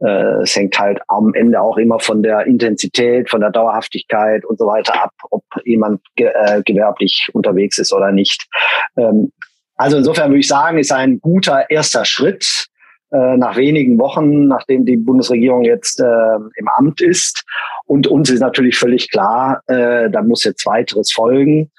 Äh, 0.00 0.42
es 0.42 0.56
hängt 0.56 0.78
halt 0.78 1.00
am 1.08 1.34
Ende 1.34 1.60
auch 1.60 1.76
immer 1.76 2.00
von 2.00 2.22
der 2.22 2.46
Intensität, 2.46 3.28
von 3.30 3.40
der 3.40 3.50
Dauerhaftigkeit 3.50 4.44
und 4.44 4.58
so 4.58 4.66
weiter 4.66 5.02
ab, 5.02 5.12
ob 5.30 5.44
jemand 5.64 6.00
ge 6.16 6.28
äh, 6.28 6.62
gewerblich 6.64 7.28
unterwegs 7.32 7.78
ist 7.78 7.92
oder 7.92 8.12
nicht. 8.12 8.46
Ähm, 8.96 9.32
also 9.76 9.96
insofern 9.96 10.30
würde 10.30 10.40
ich 10.40 10.48
sagen, 10.48 10.78
ist 10.78 10.92
ein 10.92 11.20
guter 11.20 11.70
erster 11.70 12.04
Schritt 12.04 12.66
äh, 13.12 13.36
nach 13.36 13.56
wenigen 13.56 13.98
Wochen, 13.98 14.46
nachdem 14.46 14.84
die 14.84 14.96
Bundesregierung 14.96 15.64
jetzt 15.64 16.00
äh, 16.00 16.04
im 16.04 16.68
Amt 16.76 17.00
ist. 17.00 17.44
Und 17.86 18.06
uns 18.06 18.30
ist 18.30 18.40
natürlich 18.40 18.78
völlig 18.78 19.10
klar, 19.10 19.62
äh, 19.66 20.08
da 20.10 20.22
muss 20.22 20.44
jetzt 20.44 20.64
weiteres 20.66 21.12
folgen. 21.12 21.70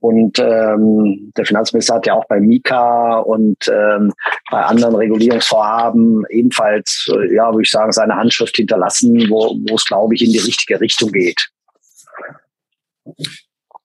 Und 0.00 0.38
ähm, 0.38 1.30
der 1.36 1.44
Finanzminister 1.44 1.96
hat 1.96 2.06
ja 2.06 2.14
auch 2.14 2.24
bei 2.26 2.40
Mika 2.40 3.18
und 3.18 3.56
ähm, 3.68 4.12
bei 4.50 4.62
anderen 4.62 4.94
Regulierungsvorhaben 4.94 6.24
ebenfalls, 6.30 7.06
äh, 7.14 7.34
ja, 7.34 7.50
würde 7.50 7.62
ich 7.62 7.70
sagen, 7.70 7.92
seine 7.92 8.16
Handschrift 8.16 8.56
hinterlassen, 8.56 9.28
wo, 9.28 9.56
wo 9.68 9.74
es, 9.74 9.84
glaube 9.84 10.14
ich, 10.14 10.24
in 10.24 10.32
die 10.32 10.38
richtige 10.38 10.80
Richtung 10.80 11.12
geht. 11.12 11.50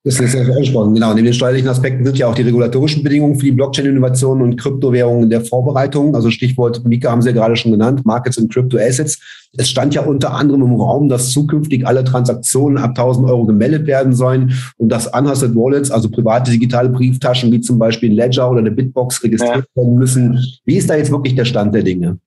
Das 0.06 0.20
ist 0.20 0.36
ja 0.36 0.42
angesprochen. 0.42 0.94
Genau, 0.94 1.16
neben 1.16 1.26
den 1.26 1.34
steuerlichen 1.34 1.68
Aspekten 1.68 2.06
sind 2.06 2.20
ja 2.20 2.28
auch 2.28 2.36
die 2.36 2.44
regulatorischen 2.44 3.02
Bedingungen 3.02 3.40
für 3.40 3.46
die 3.46 3.52
Blockchain-Innovationen 3.54 4.44
und 4.44 4.56
Kryptowährungen 4.56 5.24
in 5.24 5.30
der 5.32 5.42
Vorbereitung. 5.42 6.14
Also 6.14 6.30
Stichwort 6.30 6.86
Mika 6.86 7.10
haben 7.10 7.24
Sie 7.24 7.30
ja 7.30 7.34
gerade 7.34 7.56
schon 7.56 7.72
genannt, 7.72 8.06
Markets 8.06 8.38
und 8.38 8.54
Crypto 8.54 8.78
Assets. 8.78 9.20
Es 9.58 9.68
stand 9.68 9.96
ja 9.96 10.04
unter 10.04 10.36
anderem 10.36 10.62
im 10.62 10.76
Raum, 10.80 11.10
dass 11.10 11.32
zukünftig 11.32 11.88
alle 11.88 12.04
Transaktionen 12.04 12.78
ab 12.78 12.92
1000 12.92 13.28
Euro 13.28 13.46
gemeldet 13.46 13.88
werden 13.88 14.14
sollen 14.14 14.54
und 14.78 14.90
dass 14.90 15.08
unhosted 15.08 15.56
Wallets, 15.56 15.90
also 15.90 16.08
private 16.12 16.52
digitale 16.52 16.90
Brieftaschen 16.90 17.52
wie 17.52 17.62
zum 17.62 17.80
Beispiel 17.80 18.14
Ledger 18.14 18.52
oder 18.52 18.60
eine 18.60 18.72
Bitbox 18.72 19.24
registriert 19.24 19.66
ja. 19.74 19.82
werden 19.82 19.96
müssen. 19.98 20.40
Wie 20.66 20.78
ist 20.78 20.88
da 20.88 20.96
jetzt 20.96 21.12
wirklich 21.12 21.34
der 21.34 21.46
Stand 21.46 21.74
der 21.74 21.82
Dinge? 21.82 22.20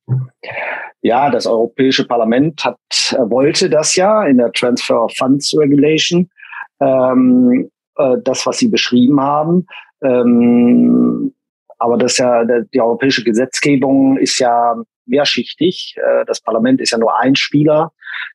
Ja, 1.03 1.31
das 1.31 1.47
Europäische 1.47 2.05
Parlament 2.05 2.65
hat, 2.65 2.77
äh, 3.13 3.19
wollte 3.31 3.71
das 3.71 3.95
ja 3.95 4.25
in 4.25 4.39
der 4.39 4.51
Transfer 4.51 5.05
of 5.05 5.13
Funds 5.17 5.57
Regulation 5.57 6.29
ähm, 6.81 7.71
äh, 7.97 8.17
das, 8.25 8.47
was 8.47 8.59
Sie 8.59 8.69
beschrieben 8.69 9.21
haben. 9.21 9.67
Ähm, 10.03 11.35
aber 11.79 11.97
das 11.97 12.19
ja, 12.19 12.45
die 12.45 12.81
europäische 12.81 13.23
Gesetzgebung 13.23 14.17
ist 14.19 14.39
ja 14.39 14.75
mehrschichtig. 15.07 15.97
Äh, 15.97 16.25
das 16.27 16.41
Parlament 16.41 16.81
ist 16.81 16.91
ja 16.91 16.99
nur 16.99 17.19
ein 17.19 17.37
Spieler. 17.37 17.93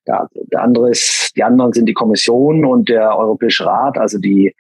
Der, 0.07 0.27
der 0.33 0.61
andere 0.61 0.91
ist, 0.91 1.35
die 1.35 1.43
anderen 1.43 1.73
sind 1.73 1.87
die 1.87 1.93
Kommission 1.93 2.65
und 2.65 2.89
der 2.89 3.17
Europäische 3.17 3.65
Rat, 3.65 3.97
also 3.97 4.17
die, 4.17 4.55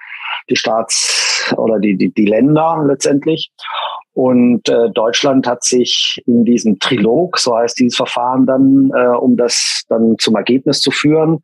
die 0.49 0.55
Staats- 0.55 1.22
oder 1.57 1.79
die, 1.79 1.97
die, 1.97 2.13
die 2.13 2.25
Länder 2.25 2.83
letztendlich. 2.87 3.51
Und 4.13 4.69
äh, 4.69 4.91
Deutschland 4.91 5.47
hat 5.47 5.63
sich 5.63 6.21
in 6.27 6.45
diesem 6.45 6.77
Trilog, 6.79 7.39
so 7.39 7.57
heißt 7.57 7.79
dieses 7.79 7.95
Verfahren 7.95 8.45
dann, 8.45 8.91
äh, 8.95 9.17
um 9.17 9.35
das 9.37 9.83
dann 9.89 10.15
zum 10.19 10.35
Ergebnis 10.35 10.81
zu 10.81 10.91
führen, 10.91 11.39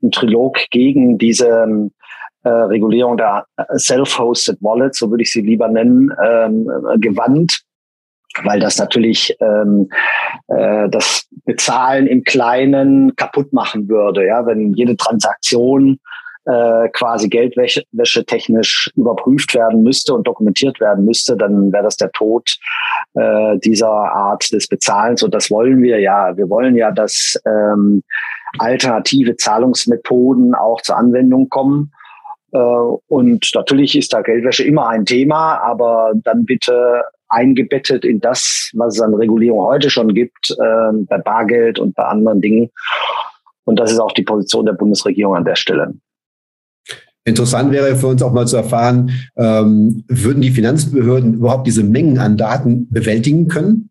im 0.00 0.12
Trilog 0.12 0.58
gegen 0.70 1.18
diese 1.18 1.90
äh, 2.44 2.48
Regulierung 2.48 3.16
der 3.16 3.46
Self-Hosted 3.76 4.58
Wallets, 4.60 4.98
so 4.98 5.10
würde 5.10 5.22
ich 5.22 5.32
sie 5.32 5.42
lieber 5.42 5.68
nennen, 5.68 6.12
ähm, 6.24 6.68
gewandt, 6.98 7.62
weil 8.44 8.60
das 8.60 8.78
natürlich 8.78 9.36
ähm, 9.40 9.88
äh, 10.48 10.88
das 10.88 11.26
Bezahlen 11.44 12.06
im 12.06 12.22
Kleinen 12.22 13.16
kaputt 13.16 13.52
machen 13.52 13.88
würde, 13.88 14.26
ja, 14.26 14.46
wenn 14.46 14.74
jede 14.74 14.96
Transaktion 14.96 15.98
äh, 16.44 16.88
quasi 16.88 17.28
Geldwäsche 17.28 18.24
technisch 18.26 18.90
überprüft 18.96 19.54
werden 19.54 19.82
müsste 19.82 20.14
und 20.14 20.26
dokumentiert 20.26 20.80
werden 20.80 21.04
müsste, 21.04 21.36
dann 21.36 21.72
wäre 21.72 21.84
das 21.84 21.96
der 21.96 22.10
Tod 22.12 22.58
äh, 23.14 23.58
dieser 23.58 23.90
Art 23.90 24.50
des 24.52 24.66
Bezahlens. 24.66 25.22
Und 25.22 25.34
das 25.34 25.50
wollen 25.50 25.82
wir 25.82 26.00
ja. 26.00 26.36
Wir 26.36 26.48
wollen 26.48 26.76
ja, 26.76 26.90
dass 26.90 27.40
ähm, 27.46 28.02
alternative 28.58 29.36
Zahlungsmethoden 29.36 30.54
auch 30.54 30.80
zur 30.82 30.96
Anwendung 30.96 31.48
kommen. 31.48 31.92
Äh, 32.52 32.58
und 32.58 33.50
natürlich 33.54 33.96
ist 33.96 34.12
da 34.12 34.22
Geldwäsche 34.22 34.64
immer 34.64 34.88
ein 34.88 35.04
Thema, 35.04 35.58
aber 35.58 36.12
dann 36.24 36.44
bitte 36.44 37.02
eingebettet 37.28 38.04
in 38.04 38.20
das, 38.20 38.70
was 38.74 38.96
es 38.96 39.00
an 39.00 39.14
Regulierung 39.14 39.64
heute 39.64 39.90
schon 39.90 40.12
gibt, 40.12 40.50
äh, 40.50 40.92
bei 41.06 41.18
Bargeld 41.18 41.78
und 41.78 41.94
bei 41.94 42.04
anderen 42.04 42.40
Dingen. 42.40 42.70
Und 43.64 43.78
das 43.78 43.92
ist 43.92 44.00
auch 44.00 44.12
die 44.12 44.22
Position 44.22 44.66
der 44.66 44.72
Bundesregierung 44.72 45.36
an 45.36 45.44
der 45.44 45.54
Stelle. 45.54 45.94
Interessant 47.24 47.70
wäre 47.70 47.94
für 47.96 48.08
uns 48.08 48.22
auch 48.22 48.32
mal 48.32 48.46
zu 48.46 48.56
erfahren, 48.56 49.12
ähm, 49.36 50.04
würden 50.08 50.42
die 50.42 50.50
Finanzbehörden 50.50 51.34
überhaupt 51.34 51.66
diese 51.66 51.84
Mengen 51.84 52.18
an 52.18 52.36
Daten 52.36 52.88
bewältigen 52.90 53.48
können? 53.48 53.90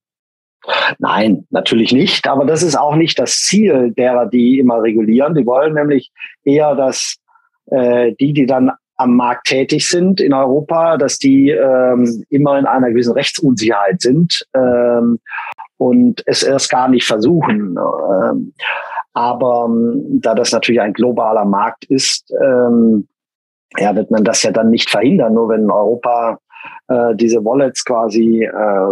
Nein, 0.99 1.45
natürlich 1.49 1.93
nicht. 1.93 2.27
Aber 2.27 2.45
das 2.45 2.61
ist 2.61 2.77
auch 2.77 2.95
nicht 2.95 3.17
das 3.19 3.37
Ziel 3.37 3.93
derer, 3.97 4.27
die 4.27 4.59
immer 4.59 4.81
regulieren. 4.81 5.33
Die 5.33 5.45
wollen 5.45 5.73
nämlich 5.73 6.11
eher, 6.43 6.75
dass 6.75 7.17
äh, 7.67 8.13
die, 8.19 8.33
die 8.33 8.45
dann 8.45 8.71
am 8.97 9.15
Markt 9.15 9.47
tätig 9.47 9.87
sind 9.87 10.21
in 10.21 10.33
Europa, 10.33 10.97
dass 10.97 11.17
die 11.17 11.49
ähm, 11.49 12.23
immer 12.29 12.59
in 12.59 12.65
einer 12.65 12.89
gewissen 12.89 13.13
Rechtsunsicherheit 13.13 14.01
sind 14.01 14.45
ähm, 14.53 15.19
und 15.77 16.21
es 16.27 16.43
erst 16.43 16.69
gar 16.69 16.87
nicht 16.87 17.05
versuchen. 17.05 17.77
Ähm, 17.77 18.53
aber 19.13 19.65
ähm, 19.67 20.21
da 20.21 20.35
das 20.35 20.51
natürlich 20.51 20.81
ein 20.81 20.93
globaler 20.93 21.45
Markt 21.45 21.85
ist, 21.85 22.31
ähm, 22.41 23.07
ja, 23.77 23.95
wird 23.95 24.11
man 24.11 24.23
das 24.23 24.43
ja 24.43 24.51
dann 24.51 24.69
nicht 24.69 24.89
verhindern. 24.89 25.33
Nur 25.33 25.49
wenn 25.49 25.69
Europa 25.69 26.39
äh, 26.87 27.15
diese 27.15 27.43
Wallets 27.43 27.85
quasi 27.85 28.43
äh, 28.43 28.91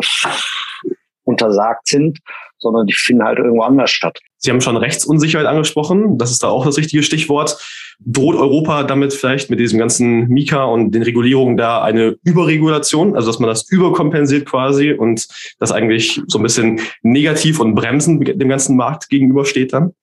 untersagt 1.24 1.88
sind, 1.88 2.20
sondern 2.58 2.88
die 2.88 2.94
finden 2.94 3.24
halt 3.24 3.40
irgendwo 3.40 3.62
anders 3.62 3.92
statt. 3.92 4.20
Sie 4.38 4.52
haben 4.52 4.62
schon 4.62 4.78
Rechtsunsicherheit 4.78 5.48
angesprochen. 5.48 6.18
Das 6.18 6.32
ist 6.32 6.44
da 6.44 6.50
auch 6.50 6.66
das 6.66 6.78
richtige 6.78 7.04
Stichwort. 7.04 7.58
Droht 8.00 8.36
Europa 8.36 8.84
damit 8.84 9.14
vielleicht 9.14 9.50
mit 9.50 9.60
diesem 9.60 9.80
ganzen 9.80 10.28
Mika 10.28 10.64
und 10.64 10.92
den 10.92 11.04
Regulierungen 11.04 11.58
da 11.58 11.82
eine 11.82 12.18
Überregulation, 12.24 13.16
also 13.16 13.28
dass 13.28 13.40
man 13.40 13.50
das 13.50 13.70
überkompensiert 13.70 14.46
quasi 14.46 14.94
und 14.94 15.28
das 15.60 15.72
eigentlich 15.72 16.22
so 16.28 16.40
ein 16.40 16.44
bisschen 16.44 16.80
negativ 17.02 17.60
und 17.60 17.76
bremsend 17.76 18.28
dem 18.28 18.50
ganzen 18.50 18.76
Markt 18.76 19.10
gegenübersteht 19.10 19.74
dann? 19.74 19.94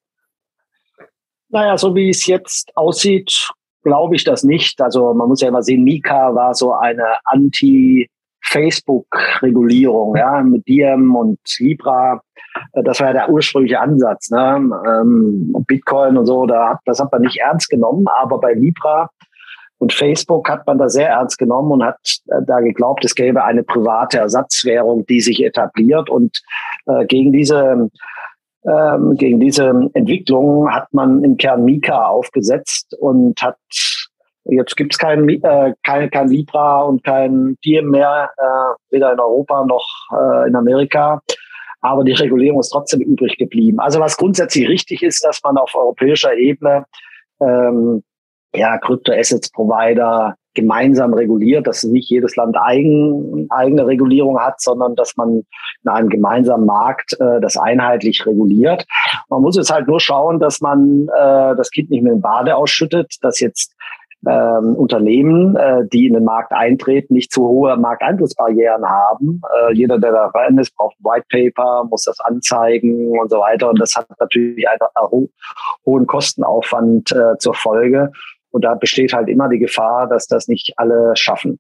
Naja, 1.49 1.79
so 1.79 1.95
wie 1.95 2.11
es 2.11 2.27
jetzt 2.27 2.77
aussieht, 2.77 3.51
glaube 3.87 4.17
ich 4.17 4.25
das 4.25 4.43
nicht. 4.43 4.83
Also 4.83 5.15
man 5.15 5.29
muss 5.29 5.41
ja 5.41 5.49
immer 5.49 5.63
sehen, 5.63 5.85
Mika 5.85 6.35
war 6.35 6.55
so 6.55 6.73
eine 6.73 7.07
Anti- 7.25 8.09
Facebook-Regulierung, 8.49 10.17
ja, 10.17 10.41
mit 10.41 10.69
Diem 10.69 11.17
und 11.17 11.39
Libra. 11.59 12.21
Äh, 12.75 12.83
das 12.85 13.01
war 13.01 13.09
ja 13.09 13.13
der 13.13 13.29
ursprüngliche 13.29 13.81
Ansatz. 13.81 14.31
Ne? 14.31 14.71
Ähm, 14.87 15.53
Bitcoin 15.67 16.17
und 16.17 16.27
so, 16.27 16.47
da, 16.47 16.79
das 16.85 17.01
hat 17.01 17.11
man 17.11 17.23
nicht 17.23 17.39
ernst 17.39 17.69
genommen, 17.69 18.07
aber 18.23 18.39
bei 18.39 18.53
Libra 18.53 19.11
und 19.79 19.93
Facebook 19.93 20.49
hat 20.49 20.67
man 20.67 20.79
da 20.79 20.89
sehr 20.89 21.09
ernst 21.09 21.39
genommen 21.39 21.73
und 21.73 21.85
hat 21.85 21.99
äh, 22.29 22.41
da 22.47 22.61
geglaubt, 22.61 23.05
es 23.05 23.15
gäbe 23.15 23.45
eine 23.45 23.63
private 23.63 24.19
Ersatzwährung, 24.19 25.05
die 25.07 25.21
sich 25.21 25.45
etabliert. 25.45 26.09
Und 26.09 26.41
äh, 26.87 27.05
gegen 27.07 27.33
diese 27.33 27.91
ähm, 28.67 29.15
gegen 29.17 29.41
diese 29.41 29.69
Entwicklung 29.95 30.73
hat 30.73 30.93
man 30.93 31.23
im 31.25 31.37
Kern 31.37 31.65
Mika 31.65 32.07
aufgesetzt 32.07 32.97
und 32.99 33.41
hat 33.43 33.57
Jetzt 34.49 34.77
gibt 34.77 34.95
es 34.95 34.99
kein, 34.99 35.29
äh, 35.29 35.75
kein, 35.83 36.09
kein 36.09 36.29
Libra 36.29 36.83
und 36.83 37.03
kein 37.03 37.57
Diem 37.65 37.91
mehr, 37.91 38.31
äh, 38.37 38.95
weder 38.95 39.13
in 39.13 39.19
Europa 39.19 39.65
noch 39.65 39.89
äh, 40.13 40.49
in 40.49 40.55
Amerika. 40.55 41.21
Aber 41.81 42.05
die 42.05 42.13
Regulierung 42.13 42.61
ist 42.61 42.71
trotzdem 42.71 43.01
übrig 43.01 43.37
geblieben. 43.39 43.81
Also 43.81 43.99
was 43.99 44.17
grundsätzlich 44.17 44.69
richtig 44.69 45.03
ist, 45.03 45.25
dass 45.25 45.43
man 45.43 45.57
auf 45.57 45.75
europäischer 45.75 46.35
Ebene 46.35 46.85
ähm, 47.41 48.03
ja, 48.55 48.79
Krypto-Assets-Provider 48.79 50.37
gemeinsam 50.57 51.15
reguliert, 51.15 51.67
dass 51.67 51.85
nicht 51.85 52.11
jedes 52.11 52.35
Land 52.35 52.57
eigen, 52.61 53.47
eigene 53.51 53.87
Regulierung 53.87 54.41
hat, 54.41 54.61
sondern 54.61 54.97
dass 54.97 55.17
man 55.17 55.45
in 55.85 55.91
einem 55.91 56.09
gemeinsamen 56.09 56.67
Markt 56.67 57.17
äh, 57.21 57.41
das 57.41 57.57
einheitlich 57.57 58.27
reguliert. 58.27 58.85
Man 59.29 59.43
muss 59.43 59.57
jetzt 59.57 59.73
halt 59.73 59.87
nur 59.87 60.01
schauen, 60.01 60.41
dass 60.41 60.61
man 60.61 61.09
äh, 61.17 61.55
das 61.57 61.71
Kind 61.71 61.91
nicht 61.91 62.03
mit 62.03 62.13
dem 62.13 62.21
Bade 62.21 62.57
ausschüttet, 62.57 63.17
dass 63.23 63.39
jetzt 63.39 63.77
ähm, 64.27 64.75
Unternehmen, 64.75 65.57
äh, 65.57 65.87
die 65.93 66.07
in 66.07 66.15
den 66.15 66.25
Markt 66.25 66.53
eintreten, 66.53 67.15
nicht 67.15 67.33
zu 67.33 67.47
hohe 67.47 67.77
Markteintrittsbarrieren 67.77 68.85
haben. 68.85 69.41
Äh, 69.55 69.75
jeder, 69.75 69.99
der 69.99 70.13
da 70.13 70.27
rein 70.27 70.59
ist, 70.59 70.75
braucht 70.77 70.97
White 71.01 71.27
Paper, 71.31 71.85
muss 71.85 72.05
das 72.05 72.19
anzeigen 72.21 73.19
und 73.19 73.31
so 73.31 73.39
weiter. 73.39 73.71
Und 73.71 73.81
das 73.81 73.95
hat 73.95 74.09
natürlich 74.19 74.69
einen 74.69 74.81
ho 74.97 75.29
hohen 75.85 76.07
Kostenaufwand 76.07 77.13
äh, 77.13 77.39
zur 77.39 77.55
Folge. 77.55 78.11
Und 78.57 78.63
da 78.63 78.75
besteht 78.75 79.13
halt 79.13 79.29
immer 79.29 79.51
die 79.51 79.59
Gefahr, 79.59 80.09
dass 80.09 80.29
das 80.29 80.49
nicht 80.49 80.73
alle 80.79 81.15
schaffen. 81.15 81.59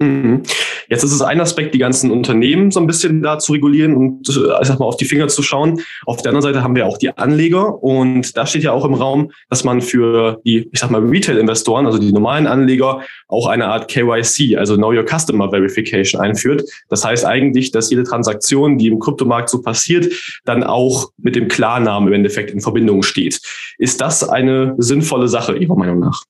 Mhm. 0.00 0.44
Jetzt 0.88 1.02
ist 1.02 1.12
es 1.12 1.22
ein 1.22 1.40
Aspekt, 1.40 1.74
die 1.74 1.78
ganzen 1.78 2.10
Unternehmen 2.12 2.70
so 2.70 2.78
ein 2.78 2.86
bisschen 2.86 3.20
da 3.20 3.38
zu 3.38 3.52
regulieren 3.52 3.94
und 3.96 4.28
äh, 4.28 4.60
ich 4.60 4.68
sag 4.68 4.78
mal 4.78 4.86
auf 4.86 4.96
die 4.96 5.04
Finger 5.04 5.26
zu 5.28 5.42
schauen. 5.42 5.80
Auf 6.06 6.22
der 6.22 6.30
anderen 6.30 6.42
Seite 6.42 6.62
haben 6.62 6.76
wir 6.76 6.86
auch 6.86 6.98
die 6.98 7.16
Anleger 7.16 7.82
und 7.82 8.36
da 8.36 8.46
steht 8.46 8.62
ja 8.62 8.72
auch 8.72 8.84
im 8.84 8.94
Raum, 8.94 9.32
dass 9.50 9.64
man 9.64 9.80
für 9.80 10.40
die, 10.44 10.68
ich 10.72 10.78
sag 10.78 10.90
mal, 10.90 11.02
Retail-Investoren, 11.02 11.84
also 11.84 11.98
die 11.98 12.12
normalen 12.12 12.46
Anleger, 12.46 13.02
auch 13.26 13.48
eine 13.48 13.66
Art 13.66 13.88
KYC, 13.88 14.56
also 14.56 14.76
Know 14.76 14.92
Your 14.92 15.04
Customer 15.04 15.50
Verification 15.50 16.20
einführt. 16.20 16.62
Das 16.88 17.04
heißt 17.04 17.24
eigentlich, 17.24 17.72
dass 17.72 17.90
jede 17.90 18.04
Transaktion, 18.04 18.78
die 18.78 18.86
im 18.86 19.00
Kryptomarkt 19.00 19.48
so 19.50 19.60
passiert, 19.60 20.12
dann 20.44 20.62
auch 20.62 21.10
mit 21.16 21.34
dem 21.34 21.48
Klarnamen 21.48 22.08
im 22.08 22.14
Endeffekt 22.14 22.52
in 22.52 22.60
Verbindung 22.60 23.02
steht. 23.02 23.40
Ist 23.78 24.00
das 24.00 24.28
eine 24.28 24.74
sinnvolle 24.78 25.26
Sache 25.26 25.56
Ihrer 25.56 25.76
Meinung 25.76 25.98
nach? 25.98 26.22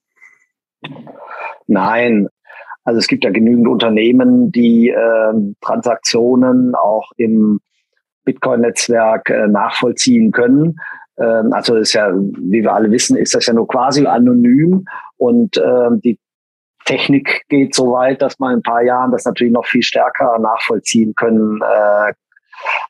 Nein, 1.67 2.29
also 2.89 3.01
es 3.01 3.07
gibt 3.07 3.23
ja 3.25 3.31
genügend 3.31 3.69
Unternehmen, 3.69 4.51
die 4.51 4.89
äh, 4.89 5.33
Transaktionen 5.61 6.75
auch 6.75 7.13
im 7.19 7.61
Bitcoin-Netzwerk 8.25 9.29
äh, 9.29 9.47
nachvollziehen 9.47 10.33
können. 10.33 10.81
Ähm, 11.19 11.53
also 11.53 11.77
ist 11.77 11.93
ja, 11.93 12.11
wie 12.15 12.63
wir 12.63 12.73
alle 12.73 12.91
wissen, 12.91 13.19
ist 13.19 13.35
das 13.35 13.45
ja 13.45 13.53
nur 13.53 13.69
quasi 13.69 14.07
anonym 14.07 14.87
und 15.19 15.59
äh, 15.59 15.91
die 16.03 16.19
Technik 16.87 17.43
geht 17.51 17.75
so 17.75 17.93
weit, 17.93 18.23
dass 18.23 18.39
man 18.39 18.53
in 18.53 18.59
ein 18.61 18.63
paar 18.63 18.83
Jahren 18.83 19.13
das 19.13 19.27
natürlich 19.27 19.53
noch 19.53 19.67
viel 19.67 19.83
stärker 19.83 20.39
nachvollziehen 20.39 21.15
können 21.15 21.61
äh, 21.61 22.15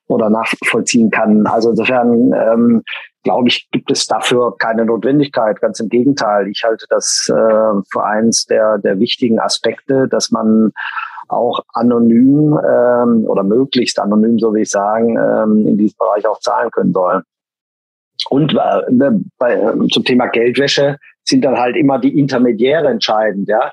oder 0.07 0.31
nachvollziehen 0.31 1.11
kann. 1.11 1.45
Also 1.49 1.71
insofern 1.71 2.33
ähm, 2.35 2.83
glaube 3.23 3.49
ich, 3.49 3.69
gibt 3.71 3.91
es 3.91 4.07
dafür 4.07 4.57
keine 4.59 4.85
Notwendigkeit. 4.85 5.61
Ganz 5.61 5.81
im 5.81 5.89
Gegenteil. 5.89 6.49
Ich 6.49 6.63
halte 6.65 6.87
das 6.89 7.27
äh, 7.29 7.83
für 7.91 8.05
eins 8.05 8.47
der, 8.47 8.79
der 8.79 8.99
wichtigen 8.99 9.39
Aspekte, 9.41 10.09
dass 10.09 10.31
man 10.31 10.73
auch 11.29 11.61
anonym 11.75 12.59
ähm, 12.59 13.25
oder 13.27 13.43
möglichst 13.43 13.99
anonym, 13.99 14.39
so 14.39 14.55
wie 14.55 14.63
ich 14.63 14.71
sagen, 14.71 15.17
ähm, 15.17 15.67
in 15.67 15.77
diesem 15.77 15.97
Bereich 15.99 16.27
auch 16.27 16.41
zahlen 16.41 16.71
können 16.71 16.93
soll. 16.93 17.23
Und 18.31 18.55
äh, 18.55 19.11
bei, 19.39 19.55
äh, 19.55 19.89
zum 19.89 20.05
Thema 20.05 20.27
Geldwäsche 20.27 20.97
sind 21.25 21.45
dann 21.45 21.59
halt 21.59 21.77
immer 21.77 21.99
die 21.99 22.19
Intermediäre 22.19 22.89
entscheidend, 22.89 23.49
ja. 23.49 23.73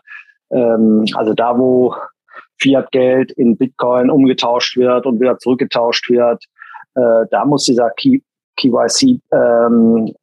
Ähm, 0.51 1.05
also 1.15 1.33
da, 1.33 1.57
wo 1.57 1.95
Fiat-Geld 2.59 3.31
in 3.31 3.57
Bitcoin 3.57 4.09
umgetauscht 4.09 4.77
wird 4.77 5.05
und 5.05 5.19
wieder 5.19 5.37
zurückgetauscht 5.39 6.09
wird, 6.09 6.43
äh, 6.95 7.25
da 7.31 7.45
muss 7.45 7.63
dieser 7.65 7.89
Key 7.91 8.19
KYC-Bereich 8.57 10.13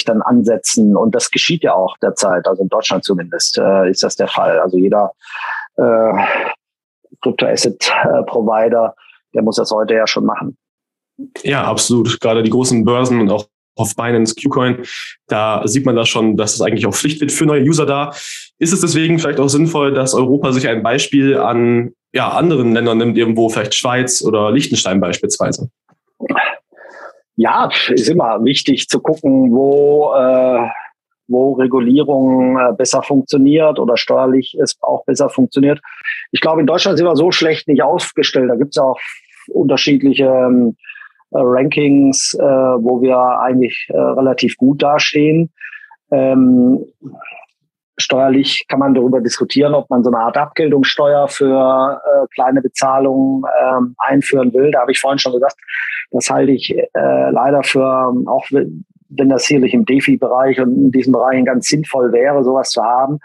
ähm, 0.00 0.06
dann 0.06 0.22
ansetzen. 0.22 0.96
Und 0.96 1.14
das 1.14 1.30
geschieht 1.30 1.62
ja 1.62 1.74
auch 1.74 1.96
derzeit, 1.98 2.46
also 2.46 2.62
in 2.62 2.68
Deutschland 2.68 3.04
zumindest 3.04 3.58
äh, 3.58 3.90
ist 3.90 4.02
das 4.02 4.16
der 4.16 4.28
Fall. 4.28 4.58
Also 4.60 4.78
jeder 4.78 5.12
äh, 5.76 6.12
Crypto-Asset-Provider, 7.22 8.94
der 9.34 9.42
muss 9.42 9.56
das 9.56 9.70
heute 9.70 9.94
ja 9.94 10.06
schon 10.06 10.24
machen. 10.24 10.56
Ja, 11.42 11.64
absolut. 11.64 12.20
Gerade 12.20 12.42
die 12.42 12.50
großen 12.50 12.84
Börsen 12.84 13.20
und 13.20 13.30
auch 13.30 13.46
auf 13.76 13.96
Binance, 13.96 14.34
Qcoin, 14.36 14.84
da 15.26 15.66
sieht 15.66 15.84
man 15.84 15.96
da 15.96 16.06
schon, 16.06 16.36
dass 16.36 16.54
es 16.54 16.60
eigentlich 16.60 16.86
auch 16.86 16.94
Pflicht 16.94 17.20
wird 17.20 17.32
für 17.32 17.46
neue 17.46 17.62
User 17.62 17.86
da. 17.86 18.10
Ist 18.58 18.72
es 18.72 18.80
deswegen 18.80 19.18
vielleicht 19.18 19.40
auch 19.40 19.48
sinnvoll, 19.48 19.92
dass 19.92 20.14
Europa 20.14 20.52
sich 20.52 20.68
ein 20.68 20.82
Beispiel 20.82 21.38
an 21.38 21.92
ja, 22.12 22.30
anderen 22.30 22.72
Ländern 22.72 22.98
nimmt, 22.98 23.18
irgendwo 23.18 23.48
vielleicht 23.48 23.74
Schweiz 23.74 24.22
oder 24.22 24.52
Liechtenstein 24.52 25.00
beispielsweise? 25.00 25.70
Ja, 27.36 27.68
ist 27.90 28.08
immer 28.08 28.44
wichtig 28.44 28.88
zu 28.88 29.00
gucken, 29.00 29.52
wo, 29.52 30.14
äh, 30.14 30.68
wo 31.26 31.54
Regulierung 31.54 32.58
äh, 32.58 32.72
besser 32.76 33.02
funktioniert 33.02 33.78
oder 33.78 33.96
steuerlich 33.96 34.56
es 34.62 34.76
auch 34.82 35.04
besser 35.04 35.28
funktioniert. 35.28 35.80
Ich 36.30 36.40
glaube, 36.40 36.60
in 36.60 36.66
Deutschland 36.66 36.96
sind 36.96 37.06
wir 37.06 37.16
so 37.16 37.32
schlecht 37.32 37.66
nicht 37.66 37.82
aufgestellt. 37.82 38.50
Da 38.50 38.56
gibt 38.56 38.76
es 38.76 38.78
auch 38.78 38.98
unterschiedliche 39.48 40.26
ähm, 40.26 40.76
äh, 41.32 41.38
Rankings, 41.38 42.34
äh, 42.34 42.42
wo 42.42 43.02
wir 43.02 43.18
eigentlich 43.40 43.88
äh, 43.88 43.96
relativ 43.96 44.56
gut 44.56 44.82
dastehen. 44.82 45.52
Ähm, 46.12 46.84
steuerlich 47.96 48.66
kann 48.68 48.80
man 48.80 48.94
darüber 48.94 49.20
diskutieren, 49.20 49.74
ob 49.74 49.88
man 49.90 50.02
so 50.02 50.10
eine 50.10 50.18
Art 50.18 50.36
Abgeltungssteuer 50.36 51.28
für 51.28 52.00
äh, 52.02 52.26
kleine 52.34 52.60
Bezahlungen 52.60 53.44
ähm, 53.62 53.94
einführen 53.98 54.52
will. 54.52 54.70
Da 54.70 54.80
habe 54.80 54.92
ich 54.92 55.00
vorhin 55.00 55.18
schon 55.18 55.32
gesagt, 55.32 55.56
das 56.10 56.28
halte 56.30 56.52
ich 56.52 56.70
äh, 56.76 57.30
leider 57.30 57.62
für, 57.62 58.12
auch 58.26 58.46
wenn 58.50 59.28
das 59.28 59.44
sicherlich 59.44 59.74
im 59.74 59.84
DeFi-Bereich 59.84 60.60
und 60.60 60.74
in 60.76 60.90
diesen 60.90 61.12
Bereichen 61.12 61.44
ganz 61.44 61.66
sinnvoll 61.66 62.12
wäre, 62.12 62.42
sowas 62.42 62.70
zu 62.70 62.82
haben, 62.82 63.18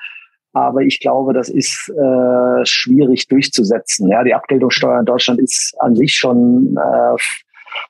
Aber 0.53 0.81
ich 0.81 0.99
glaube, 0.99 1.33
das 1.33 1.49
ist 1.49 1.89
äh, 1.89 2.65
schwierig 2.65 3.27
durchzusetzen. 3.27 4.09
Ja, 4.09 4.23
die 4.23 4.33
Abgeltungssteuer 4.33 4.99
in 4.99 5.05
Deutschland 5.05 5.39
ist 5.39 5.75
an 5.79 5.95
sich 5.95 6.15
schon 6.15 6.75
äh, 6.75 7.17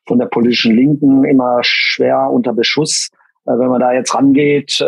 von 0.08 0.20
der 0.20 0.26
politischen 0.26 0.76
Linken 0.76 1.24
immer 1.24 1.60
schwer 1.62 2.30
unter 2.30 2.54
Beschuss. 2.54 3.10
Äh, 3.50 3.58
wenn 3.58 3.70
man 3.70 3.80
da 3.80 3.92
jetzt 3.92 4.14
rangeht, 4.14 4.80
äh, 4.80 4.86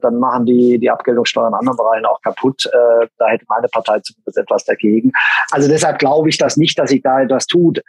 dann 0.00 0.18
machen 0.18 0.46
die 0.46 0.78
die 0.78 0.90
Abgeltungssteuer 0.90 1.48
in 1.48 1.54
anderen 1.54 1.76
Bereichen 1.76 2.06
auch 2.06 2.20
kaputt. 2.20 2.66
Äh, 2.66 3.06
da 3.18 3.28
hätte 3.28 3.44
meine 3.48 3.68
Partei 3.68 4.00
zumindest 4.00 4.38
etwas 4.38 4.64
dagegen. 4.64 5.12
Also 5.50 5.68
deshalb 5.68 5.98
glaube 5.98 6.28
ich 6.28 6.38
das 6.38 6.56
nicht, 6.56 6.78
dass 6.78 6.90
sich 6.90 7.02
da 7.02 7.22
etwas 7.22 7.46
tut. 7.46 7.80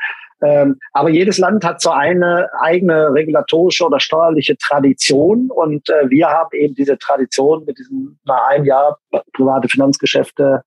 Ähm, 0.42 0.78
aber 0.92 1.10
jedes 1.10 1.38
Land 1.38 1.64
hat 1.64 1.82
so 1.82 1.92
eine 1.92 2.50
eigene 2.60 3.14
regulatorische 3.14 3.86
oder 3.86 4.00
steuerliche 4.00 4.58
Tradition 4.58 5.50
und 5.50 5.88
wir 5.88 6.28
haben 6.28 6.50
eben 6.52 6.76
diese 6.76 6.98
Tradition 6.98 7.64
mit 7.66 7.78
diesem 7.78 8.20
nach 8.26 8.50
einem 8.50 8.66
Jahr 8.66 8.98
private 9.32 9.70
Finanzgeschäfte 9.70 10.64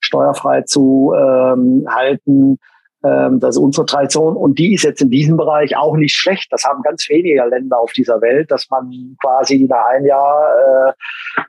steuerfrei 0.00 0.62
zu 0.62 1.12
ähm, 1.16 1.86
halten 1.88 2.58
das 3.02 3.56
ist 3.56 3.58
unsere 3.58 3.84
Tradition 3.84 4.36
und 4.36 4.58
die 4.58 4.74
ist 4.74 4.84
jetzt 4.84 5.02
in 5.02 5.10
diesem 5.10 5.36
Bereich 5.36 5.76
auch 5.76 5.96
nicht 5.96 6.14
schlecht. 6.14 6.52
Das 6.52 6.64
haben 6.64 6.82
ganz 6.82 7.08
wenige 7.08 7.42
Länder 7.44 7.78
auf 7.78 7.92
dieser 7.92 8.20
Welt, 8.20 8.50
dass 8.50 8.70
man 8.70 9.16
quasi 9.20 9.66
nach 9.68 9.86
einem 9.86 10.06
Jahr 10.06 10.88
äh, 10.88 10.92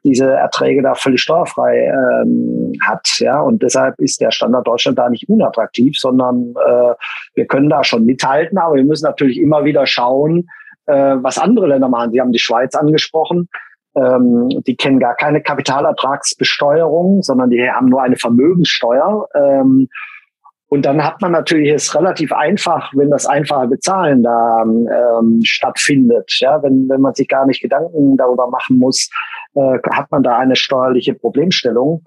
diese 0.04 0.32
Erträge 0.32 0.82
da 0.82 0.96
völlig 0.96 1.22
steuerfrei 1.22 1.86
ähm, 1.86 2.74
hat. 2.84 3.08
Ja, 3.20 3.42
und 3.42 3.62
deshalb 3.62 4.00
ist 4.00 4.20
der 4.20 4.32
Standard 4.32 4.68
Deutschland 4.68 4.98
da 4.98 5.10
nicht 5.10 5.30
unattraktiv, 5.30 5.96
sondern 5.98 6.56
äh, 6.66 6.96
wir 7.36 7.46
können 7.46 7.70
da 7.70 7.84
schon 7.84 8.06
mithalten, 8.06 8.58
aber 8.58 8.76
wir 8.76 8.86
müssen 8.86 9.06
natürlich 9.06 9.39
immer 9.39 9.63
wieder 9.63 9.86
schauen, 9.86 10.48
äh, 10.88 11.16
was 11.22 11.38
andere 11.38 11.68
Länder 11.68 11.89
machen. 11.89 12.12
Sie 12.12 12.20
haben 12.20 12.32
die 12.32 12.39
Schweiz 12.39 12.76
angesprochen. 12.76 13.48
Ähm, 13.96 14.50
die 14.66 14.76
kennen 14.76 15.00
gar 15.00 15.16
keine 15.16 15.42
Kapitalertragsbesteuerung, 15.42 17.22
sondern 17.22 17.52
die 17.52 17.70
haben 17.70 17.89
nur 17.89 18.02
eine 18.02 18.16
Vermögenssteuer. 18.16 19.28
Ähm, 19.36 19.88
und 20.73 20.88
dann 20.88 21.03
hat 21.03 21.21
man 21.21 21.33
natürlich 21.33 21.71
es 21.71 21.93
relativ 21.93 22.33
einfach, 22.33 22.91
wenn 22.95 23.12
das 23.12 23.27
einfache 23.27 23.67
Bezahlen 23.67 24.23
da 24.23 24.63
ähm, 24.63 25.39
stattfindet. 25.43 26.36
Ja, 26.39 26.63
wenn, 26.63 26.89
wenn 26.89 26.99
man 26.99 27.13
sich 27.13 27.27
gar 27.27 27.45
nicht 27.45 27.62
Gedanken 27.62 28.17
darüber 28.17 28.49
machen 28.49 28.79
muss, 28.79 29.07
äh, 29.53 29.77
hat 29.91 30.09
man 30.09 30.23
da 30.23 30.39
eine 30.39 30.55
steuerliche 30.55 31.13
Problemstellung. 31.13 32.01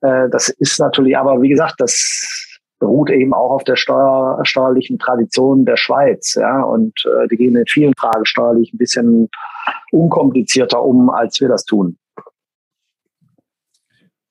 Äh, 0.00 0.28
das 0.30 0.48
ist 0.48 0.78
natürlich, 0.78 1.18
aber 1.18 1.42
wie 1.42 1.48
gesagt, 1.48 1.74
das 1.78 2.60
beruht 2.78 3.10
eben 3.10 3.34
auch 3.34 3.50
auf 3.50 3.64
der 3.64 3.74
steuer, 3.74 4.38
steuerlichen 4.44 5.00
Tradition 5.00 5.64
der 5.64 5.76
Schweiz. 5.76 6.34
Ja, 6.34 6.62
und 6.62 6.92
äh, 7.06 7.26
die 7.26 7.36
gehen 7.36 7.56
in 7.56 7.66
vielen 7.66 7.94
Fragen 7.98 8.24
steuerlich 8.26 8.72
ein 8.72 8.78
bisschen 8.78 9.28
unkomplizierter 9.90 10.80
um, 10.80 11.10
als 11.10 11.40
wir 11.40 11.48
das 11.48 11.64
tun. 11.64 11.98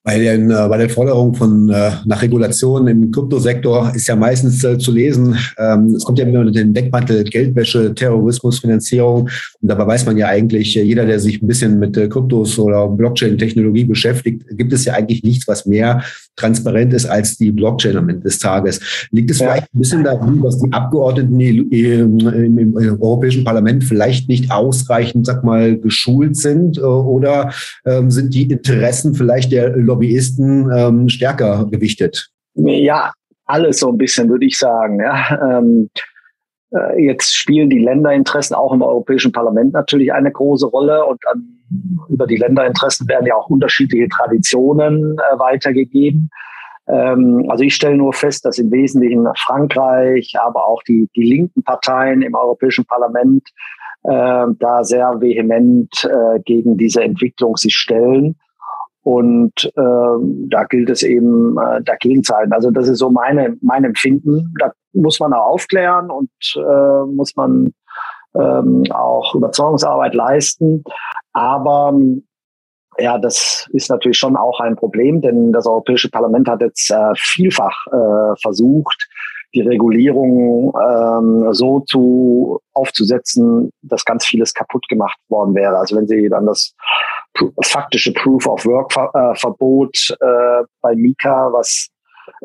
Bei, 0.06 0.20
den, 0.20 0.52
äh, 0.52 0.68
bei 0.68 0.78
der 0.78 0.90
Forderung 0.90 1.34
von 1.34 1.70
äh, 1.70 1.92
nach 2.04 2.22
Regulation 2.22 2.88
im 2.88 3.10
Kryptosektor 3.10 3.90
ist 3.96 4.06
ja 4.08 4.18
meistens 4.18 4.62
äh, 4.66 4.78
zu 4.78 4.92
lesen, 4.92 5.38
ähm, 5.58 5.96
es 5.96 6.04
kommt 6.04 6.20
ja 6.20 6.26
immer 6.26 6.42
unter 6.42 6.52
den 6.52 6.74
Deckmantel 6.74 7.24
Geldwäsche, 7.24 7.96
Terrorismus, 7.96 8.60
Finanzierung. 8.60 9.30
Und 9.62 9.70
dabei 9.70 9.88
weiß 9.88 10.06
man 10.06 10.18
ja 10.18 10.28
eigentlich, 10.28 10.76
äh, 10.76 10.84
jeder, 10.84 11.06
der 11.06 11.22
sich 11.22 11.42
ein 11.42 11.48
bisschen 11.48 11.80
mit 11.80 11.96
äh, 11.96 12.10
Kryptos 12.10 12.60
oder 12.60 12.90
Blockchain-Technologie 12.90 13.86
beschäftigt, 13.86 14.44
gibt 14.58 14.74
es 14.74 14.84
ja 14.84 14.94
eigentlich 14.94 15.24
nichts, 15.24 15.48
was 15.48 15.66
mehr 15.66 16.04
transparent 16.36 16.94
ist 16.94 17.06
als 17.06 17.38
die 17.38 17.52
Blockchain 17.52 17.96
am 17.96 18.10
Ende 18.10 18.24
des 18.24 18.40
Tages. 18.40 19.08
Liegt 19.12 19.32
es 19.32 19.40
ja. 19.40 19.46
vielleicht 19.46 19.74
ein 19.74 19.80
bisschen 19.80 20.04
daran, 20.04 20.42
dass 20.42 20.60
die 20.60 20.74
Abgeordneten 20.74 21.40
im, 21.40 21.72
im, 21.72 22.58
im, 22.58 23.02
Europäischen 23.02 23.44
Parlament 23.44 23.84
vielleicht 23.84 24.28
nicht 24.28 24.52
ausreichend, 24.52 25.26
sag 25.26 25.44
mal, 25.44 25.78
geschult 25.78 26.36
sind? 26.36 26.78
Äh, 26.78 26.82
oder 26.82 27.54
ähm, 27.86 28.12
sind 28.12 28.34
die 28.34 28.44
Interessen 28.44 29.14
vielleicht 29.14 29.52
der 29.52 29.74
Lobbyisten 29.94 30.72
ähm, 30.76 31.10
stärker 31.10 31.66
gewichtet? 31.70 32.30
Ja, 32.56 33.12
alles 33.46 33.80
so 33.80 33.90
ein 33.90 33.98
bisschen, 33.98 34.30
würde 34.30 34.46
ich 34.46 34.58
sagen. 34.58 35.00
Ja. 35.00 35.58
Ähm, 35.60 35.90
äh, 36.72 37.04
jetzt 37.04 37.36
spielen 37.36 37.70
die 37.70 37.80
Länderinteressen 37.80 38.56
auch 38.56 38.74
im 38.74 38.82
Europäischen 38.82 39.32
Parlament 39.32 39.74
natürlich 39.74 40.12
eine 40.14 40.32
große 40.32 40.68
Rolle 40.68 41.06
und 41.06 41.20
an, 41.28 41.46
über 42.10 42.28
die 42.28 42.38
Länderinteressen 42.38 43.08
werden 43.08 43.26
ja 43.28 43.36
auch 43.36 43.50
unterschiedliche 43.50 44.08
Traditionen 44.10 45.18
äh, 45.18 45.40
weitergegeben. 45.40 46.30
Ähm, 46.88 47.46
also 47.50 47.64
ich 47.64 47.76
stelle 47.76 47.98
nur 47.98 48.14
fest, 48.14 48.46
dass 48.46 48.58
im 48.58 48.72
Wesentlichen 48.72 49.28
Frankreich, 49.38 50.34
aber 50.40 50.68
auch 50.68 50.82
die, 50.84 51.08
die 51.16 51.24
linken 51.24 51.64
Parteien 51.64 52.22
im 52.22 52.36
Europäischen 52.36 52.86
Parlament 52.86 53.48
äh, 54.04 54.46
da 54.60 54.84
sehr 54.84 55.22
vehement 55.22 55.90
äh, 56.04 56.40
gegen 56.42 56.78
diese 56.78 57.04
Entwicklung 57.04 57.56
sich 57.56 57.76
stellen. 57.76 58.36
Und 59.04 59.66
äh, 59.76 60.18
da 60.50 60.64
gilt 60.64 60.90
es 60.90 61.04
eben 61.04 61.58
äh, 61.58 61.84
dagegen 61.84 62.24
zu 62.24 62.34
halten. 62.34 62.54
Also 62.54 62.72
das 62.72 62.88
ist 62.88 63.00
so 63.00 63.10
meine, 63.10 63.58
mein 63.62 63.84
Empfinden. 63.84 64.54
Da 64.60 64.72
muss 64.94 65.20
man 65.20 65.34
auch 65.34 65.48
aufklären 65.54 66.10
und 66.10 66.32
äh, 66.56 67.06
muss 67.14 67.36
man 67.36 67.74
ähm, 68.36 68.84
auch 68.92 69.36
Überzeugungsarbeit 69.36 70.14
leisten. 70.14 70.84
Aber 71.34 71.94
ja, 73.00 73.18
das 73.18 73.68
ist 73.74 73.90
natürlich 73.90 74.18
schon 74.18 74.38
auch 74.38 74.60
ein 74.60 74.76
Problem, 74.76 75.22
denn 75.22 75.52
das 75.52 75.66
Europäische 75.66 76.10
Parlament 76.10 76.48
hat 76.48 76.62
jetzt 76.62 76.92
äh, 76.92 77.14
vielfach 77.16 77.76
äh, 77.88 78.36
versucht, 78.42 79.08
die 79.54 79.62
Regulierung 79.62 80.74
ähm, 80.76 81.54
so 81.54 81.82
zu 81.82 82.60
aufzusetzen, 82.74 83.72
dass 83.82 84.06
ganz 84.06 84.26
vieles 84.26 84.54
kaputt 84.54 84.88
gemacht 84.90 85.18
worden 85.30 85.54
wäre. 85.56 85.78
Also 85.78 85.96
wenn 85.96 86.08
Sie 86.08 86.28
dann 86.30 86.46
das 86.46 86.74
faktische 87.64 88.14
Proof 88.14 88.48
of 88.48 88.66
Work 88.66 88.96
äh, 88.96 89.36
Verbot 89.36 90.16
äh, 90.20 90.64
bei 90.82 90.96
Mika, 90.96 91.52
was 91.52 91.90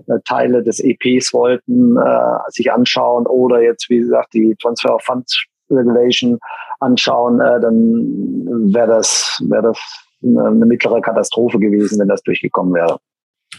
äh, 0.07 0.18
Teile 0.25 0.62
des 0.62 0.81
EPs 0.81 1.33
wollten, 1.33 1.97
äh, 1.97 2.38
sich 2.49 2.71
anschauen 2.73 3.27
oder 3.27 3.62
jetzt, 3.62 3.88
wie 3.88 3.99
gesagt, 3.99 4.35
die 4.35 4.55
Transfer 4.61 4.94
of 4.94 5.03
Funds 5.03 5.44
Regulation 5.71 6.38
anschauen, 6.81 7.40
äh, 7.40 7.61
dann 7.61 8.73
wäre 8.73 8.88
das, 8.88 9.42
wäre 9.49 9.62
das 9.62 9.79
eine, 10.23 10.47
eine 10.47 10.66
mittlere 10.66 11.01
Katastrophe 11.01 11.59
gewesen, 11.59 11.99
wenn 11.99 12.09
das 12.09 12.23
durchgekommen 12.23 12.75
wäre. 12.75 12.99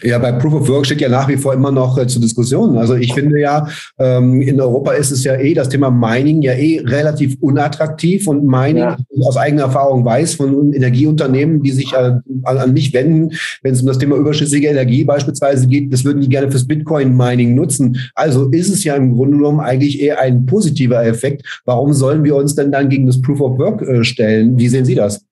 Ja, 0.02 0.18
bei 0.18 0.32
Proof 0.32 0.54
of 0.54 0.70
Work 0.70 0.86
steht 0.86 1.02
ja 1.02 1.10
nach 1.10 1.28
wie 1.28 1.38
vor 1.38 1.54
immer 1.54 1.72
noch 1.72 1.98
äh, 1.98 2.08
zur 2.08 2.22
Diskussion. 2.22 2.78
Also 2.78 2.96
ich 2.96 3.14
finde 3.14 3.40
ja, 3.40 3.68
ähm, 3.98 4.42
in 4.42 4.60
Europa 4.62 4.94
ist 4.94 5.12
es 5.12 5.24
ja 5.24 5.36
eh 5.36 5.54
das 5.54 5.70
Thema 5.70 5.92
Mining 5.92 6.42
ja 6.42 6.54
eh 6.54 6.82
relativ 6.86 7.38
unattraktiv 7.42 8.28
und 8.28 8.46
Mining 8.46 8.78
ja. 8.78 8.98
aus 9.22 9.38
eigener 9.38 9.64
Erfahrung 9.64 10.06
weiß 10.06 10.36
von 10.36 10.74
Energieunternehmen, 10.74 11.62
die 11.62 11.72
sich 11.72 11.92
äh, 11.94 12.16
an, 12.44 12.58
an, 12.58 12.74
mich 12.74 12.94
wenden, 12.94 13.32
wenn 13.62 13.74
es 13.74 13.82
um 13.82 13.88
das 13.88 13.98
Thema 13.98 14.16
überschüssige 14.16 14.68
Energie 14.68 15.04
beispielsweise 15.04 15.68
geht, 15.68 15.92
das 15.92 16.06
würden 16.06 16.22
die 16.22 16.30
gerne 16.30 16.50
fürs 16.50 16.68
Bitcoin-Mining 16.68 17.56
nutzen. 17.56 17.98
Also 18.16 18.50
ist 18.50 18.70
es 18.70 18.84
ja 18.84 18.96
im 18.96 19.16
Grunde 19.16 19.38
genommen 19.38 19.60
eigentlich 19.60 20.02
eher 20.02 20.20
ein 20.20 20.46
positiver 20.46 21.06
Effekt. 21.06 21.62
Warum 21.66 21.94
sollen 21.94 22.24
wir 22.24 22.36
uns 22.36 22.56
denn 22.56 22.72
dann 22.72 22.90
gegen 22.90 23.08
das 23.08 23.22
Proof 23.22 23.42
of 23.42 23.58
Work 23.58 23.82
äh, 23.82 24.04
stellen? 24.04 24.58
Wie 24.58 24.70
sehen 24.70 24.86
Sie 24.86 24.96
das? 24.96 25.26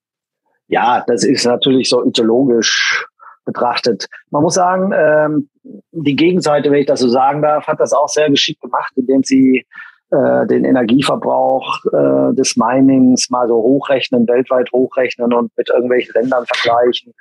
Ja, 0.68 1.04
das 1.08 1.24
ist 1.24 1.46
natürlich 1.46 1.88
so 1.88 2.04
ideologisch 2.06 3.06
betrachtet. 3.48 4.06
Man 4.30 4.44
muss 4.44 4.54
sagen, 4.54 4.92
ähm, 4.96 5.50
die 5.92 6.16
Gegenseite, 6.16 6.70
wenn 6.70 6.82
ich 6.82 6.86
das 6.86 7.00
so 7.00 7.10
sagen 7.10 7.42
darf, 7.42 7.66
hat 7.66 7.80
das 7.80 7.94
auch 7.94 8.10
sehr 8.10 8.30
geschickt 8.30 8.62
gemacht, 8.62 8.94
indem 8.96 9.24
sie 9.24 9.66
äh, 10.12 10.46
den 10.46 10.64
Energieverbrauch 10.64 11.84
äh, 11.86 12.36
des 12.36 12.56
Minings 12.56 13.30
mal 13.32 13.48
so 13.48 13.56
hochrechnen, 13.56 14.28
weltweit 14.28 14.72
hochrechnen 14.72 15.34
und 15.34 15.52
mit 15.58 15.70
irgendwelchen 15.70 16.14
Ländern 16.14 16.46
vergleichen. 16.46 17.14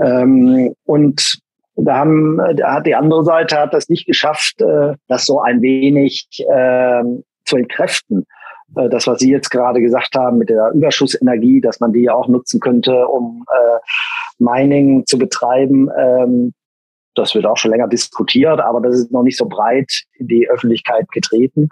Ähm, 0.00 0.74
und 0.84 1.38
da, 1.76 1.98
haben, 1.98 2.40
da 2.56 2.74
hat 2.74 2.86
die 2.86 2.94
andere 2.94 3.24
Seite 3.24 3.58
hat 3.58 3.72
das 3.72 3.88
nicht 3.88 4.06
geschafft, 4.06 4.60
äh, 4.60 4.94
das 5.08 5.26
so 5.26 5.40
ein 5.40 5.62
wenig 5.62 6.26
äh, 6.50 7.02
zu 7.44 7.56
entkräften. 7.56 8.26
Äh, 8.76 8.88
das, 8.88 9.06
was 9.06 9.18
Sie 9.18 9.30
jetzt 9.30 9.50
gerade 9.50 9.80
gesagt 9.80 10.14
haben 10.16 10.38
mit 10.38 10.50
der 10.50 10.70
Überschussenergie, 10.72 11.60
dass 11.60 11.80
man 11.80 11.92
die 11.92 12.08
auch 12.10 12.28
nutzen 12.28 12.60
könnte, 12.60 13.06
um 13.08 13.44
äh, 13.48 13.78
Mining 14.38 15.04
zu 15.06 15.18
betreiben. 15.18 15.88
Ähm, 15.98 16.54
das 17.14 17.34
wird 17.34 17.46
auch 17.46 17.56
schon 17.56 17.70
länger 17.70 17.88
diskutiert, 17.88 18.60
aber 18.60 18.80
das 18.80 18.96
ist 18.96 19.12
noch 19.12 19.22
nicht 19.22 19.38
so 19.38 19.46
breit 19.46 19.90
in 20.18 20.28
die 20.28 20.48
Öffentlichkeit 20.48 21.10
getreten. 21.10 21.68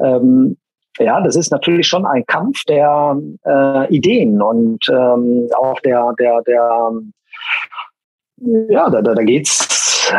Ähm, 0.00 0.56
ja, 0.98 1.20
das 1.20 1.36
ist 1.36 1.52
natürlich 1.52 1.86
schon 1.86 2.06
ein 2.06 2.24
Kampf 2.26 2.64
der 2.64 3.16
äh, 3.44 3.94
Ideen 3.94 4.42
und 4.42 4.88
ähm, 4.88 5.48
auch 5.56 5.78
der, 5.80 6.12
der, 6.18 6.42
der, 6.42 6.90
ja, 8.40 8.90
da, 8.90 9.02
da, 9.02 9.14
da 9.14 9.22
geht's. 9.22 10.12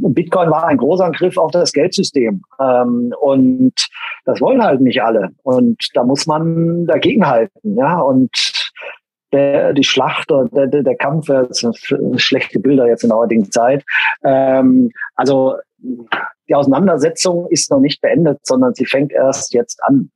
Bitcoin 0.00 0.50
war 0.50 0.66
ein 0.66 0.78
großer 0.78 1.10
Griff 1.10 1.36
auf 1.36 1.50
das 1.50 1.72
Geldsystem 1.72 2.42
ähm, 2.58 3.12
und 3.20 3.74
das 4.24 4.40
wollen 4.40 4.62
halt 4.62 4.80
nicht 4.80 5.02
alle 5.02 5.28
und 5.42 5.76
da 5.92 6.04
muss 6.04 6.26
man 6.26 6.86
dagegenhalten, 6.86 7.76
ja 7.76 8.00
und 8.00 8.30
der, 9.34 9.74
die 9.74 9.84
Schlacht 9.84 10.30
oder 10.32 10.66
der, 10.68 10.82
der 10.82 10.96
Kampf, 10.96 11.26
das 11.26 11.58
sind 11.58 11.76
schlechte 12.20 12.60
Bilder 12.60 12.86
jetzt 12.86 13.02
in 13.02 13.10
der 13.10 13.18
heutigen 13.18 13.50
Zeit. 13.50 13.84
Ähm, 14.24 14.90
also 15.16 15.56
die 16.48 16.54
Auseinandersetzung 16.54 17.48
ist 17.50 17.70
noch 17.70 17.80
nicht 17.80 18.00
beendet, 18.00 18.38
sondern 18.44 18.74
sie 18.74 18.86
fängt 18.86 19.12
erst 19.12 19.52
jetzt 19.52 19.82
an. 19.82 20.10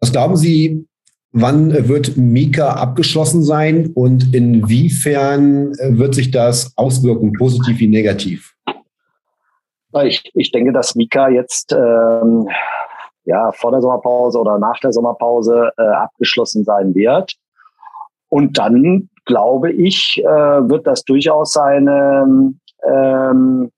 Was 0.00 0.12
glauben 0.12 0.36
Sie, 0.36 0.86
Wann 1.32 1.88
wird 1.88 2.16
Mika 2.16 2.74
abgeschlossen 2.74 3.44
sein 3.44 3.92
und 3.94 4.34
inwiefern 4.34 5.72
wird 5.78 6.14
sich 6.14 6.32
das 6.32 6.72
auswirken, 6.76 7.32
positiv 7.34 7.78
wie 7.78 7.88
negativ? 7.88 8.54
Ich, 10.02 10.30
ich 10.34 10.50
denke, 10.50 10.72
dass 10.72 10.96
Mika 10.96 11.28
jetzt 11.28 11.72
ähm, 11.72 12.48
ja, 13.24 13.52
vor 13.52 13.70
der 13.70 13.80
Sommerpause 13.80 14.38
oder 14.40 14.58
nach 14.58 14.78
der 14.80 14.92
Sommerpause 14.92 15.70
äh, 15.76 15.82
abgeschlossen 15.82 16.64
sein 16.64 16.94
wird. 16.94 17.34
Und 18.28 18.58
dann, 18.58 19.08
glaube 19.24 19.72
ich, 19.72 20.20
äh, 20.24 20.24
wird 20.24 20.86
das 20.86 21.04
durchaus 21.04 21.52
seine, 21.52 22.54
ähm, 22.88 23.70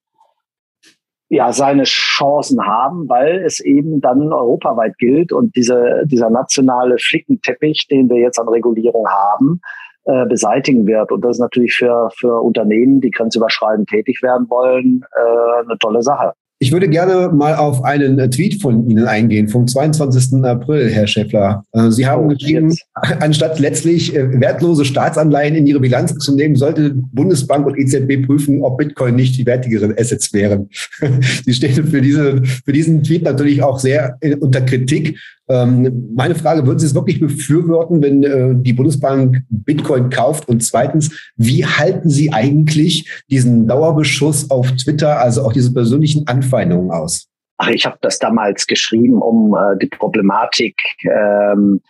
ja, 1.33 1.51
seine 1.51 1.85
Chancen 1.85 2.63
haben, 2.67 3.09
weil 3.09 3.43
es 3.43 3.59
eben 3.61 4.03
dann 4.03 4.35
europaweit 4.35 4.99
gilt 4.99 5.33
und 5.33 5.57
diese, 5.57 6.03
dieser 6.05 6.29
nationale 6.29 6.99
Flickenteppich, 6.99 7.89
den 7.89 8.11
wir 8.11 8.19
jetzt 8.19 8.39
an 8.39 8.49
Regulierung 8.49 9.09
haben, 9.09 9.63
äh, 10.05 10.27
beseitigen 10.27 10.87
wird. 10.87 11.11
Und 11.11 11.25
das 11.25 11.37
ist 11.37 11.41
natürlich 11.41 11.75
für, 11.75 12.11
für 12.19 12.43
Unternehmen, 12.43 13.01
die 13.01 13.11
grenzüberschreitend 13.11 13.89
tätig 13.89 14.23
werden 14.23 14.51
wollen, 14.51 15.07
äh, 15.17 15.63
eine 15.63 15.79
tolle 15.79 16.03
Sache. 16.03 16.35
Ich 16.63 16.71
würde 16.71 16.89
gerne 16.89 17.29
mal 17.35 17.57
auf 17.57 17.83
einen 17.83 18.21
äh, 18.21 18.31
Tweet 18.31 18.63
von 18.63 18.89
Ihnen 18.89 19.09
eingehen, 19.09 19.49
vom 19.49 19.67
22. 19.67 20.45
April, 20.45 20.89
Herr 20.91 21.09
Schäffler. 21.09 21.65
Äh, 21.73 21.91
Sie 21.91 22.07
haben 22.07 22.27
oh, 22.27 22.29
geschrieben, 22.29 22.71
jetzt. 22.71 22.87
anstatt 23.21 23.59
letztlich 23.59 24.15
äh, 24.15 24.41
wertlose 24.41 24.85
Staatsanleihen 24.85 25.57
in 25.57 25.67
ihre 25.67 25.81
Bilanz 25.81 26.17
zu 26.19 26.37
nehmen, 26.37 26.55
sollte 26.55 26.95
Bundesbank 26.95 27.67
und 27.67 27.77
EZB 27.77 28.25
prüfen, 28.25 28.63
ob 28.63 28.79
Bitcoin 28.79 29.17
nicht 29.17 29.37
die 29.37 29.45
wertigeren 29.45 29.93
Assets 29.99 30.33
wären. 30.33 30.69
Sie 31.45 31.53
stehen 31.53 31.85
für, 31.85 32.01
diese, 32.01 32.41
für 32.65 32.73
diesen 32.73 33.03
Tweet 33.03 33.25
natürlich 33.25 33.61
auch 33.61 33.81
sehr 33.81 34.17
unter 34.39 34.61
Kritik. 34.61 35.19
Ähm, 35.49 36.13
meine 36.15 36.35
Frage, 36.35 36.67
würden 36.67 36.79
Sie 36.79 36.87
es 36.87 36.95
wirklich 36.95 37.21
befürworten, 37.21 38.01
wenn 38.03 38.23
äh, 38.23 38.55
die 38.55 38.73
Bundesbank 38.73 39.43
Bitcoin 39.49 40.09
kauft? 40.09 40.49
Und 40.49 40.63
zweitens, 40.63 41.33
wie 41.37 41.67
halten 41.67 42.09
Sie 42.09 42.33
eigentlich 42.33 43.25
diesen 43.31 43.67
Dauerbeschuss 43.67 44.51
auf 44.51 44.71
Twitter, 44.73 45.19
also 45.19 45.43
auch 45.43 45.53
diese 45.53 45.73
persönlichen 45.73 46.27
Anfeindungen 46.29 46.91
aus? 46.91 47.29
Ach, 47.59 47.69
ich 47.69 47.85
habe 47.85 47.99
das 48.01 48.19
damals 48.19 48.67
geschrieben, 48.67 49.21
um 49.21 49.55
äh, 49.55 49.77
die 49.79 49.87
Problematik 49.87 50.77
ähm, 51.05 51.81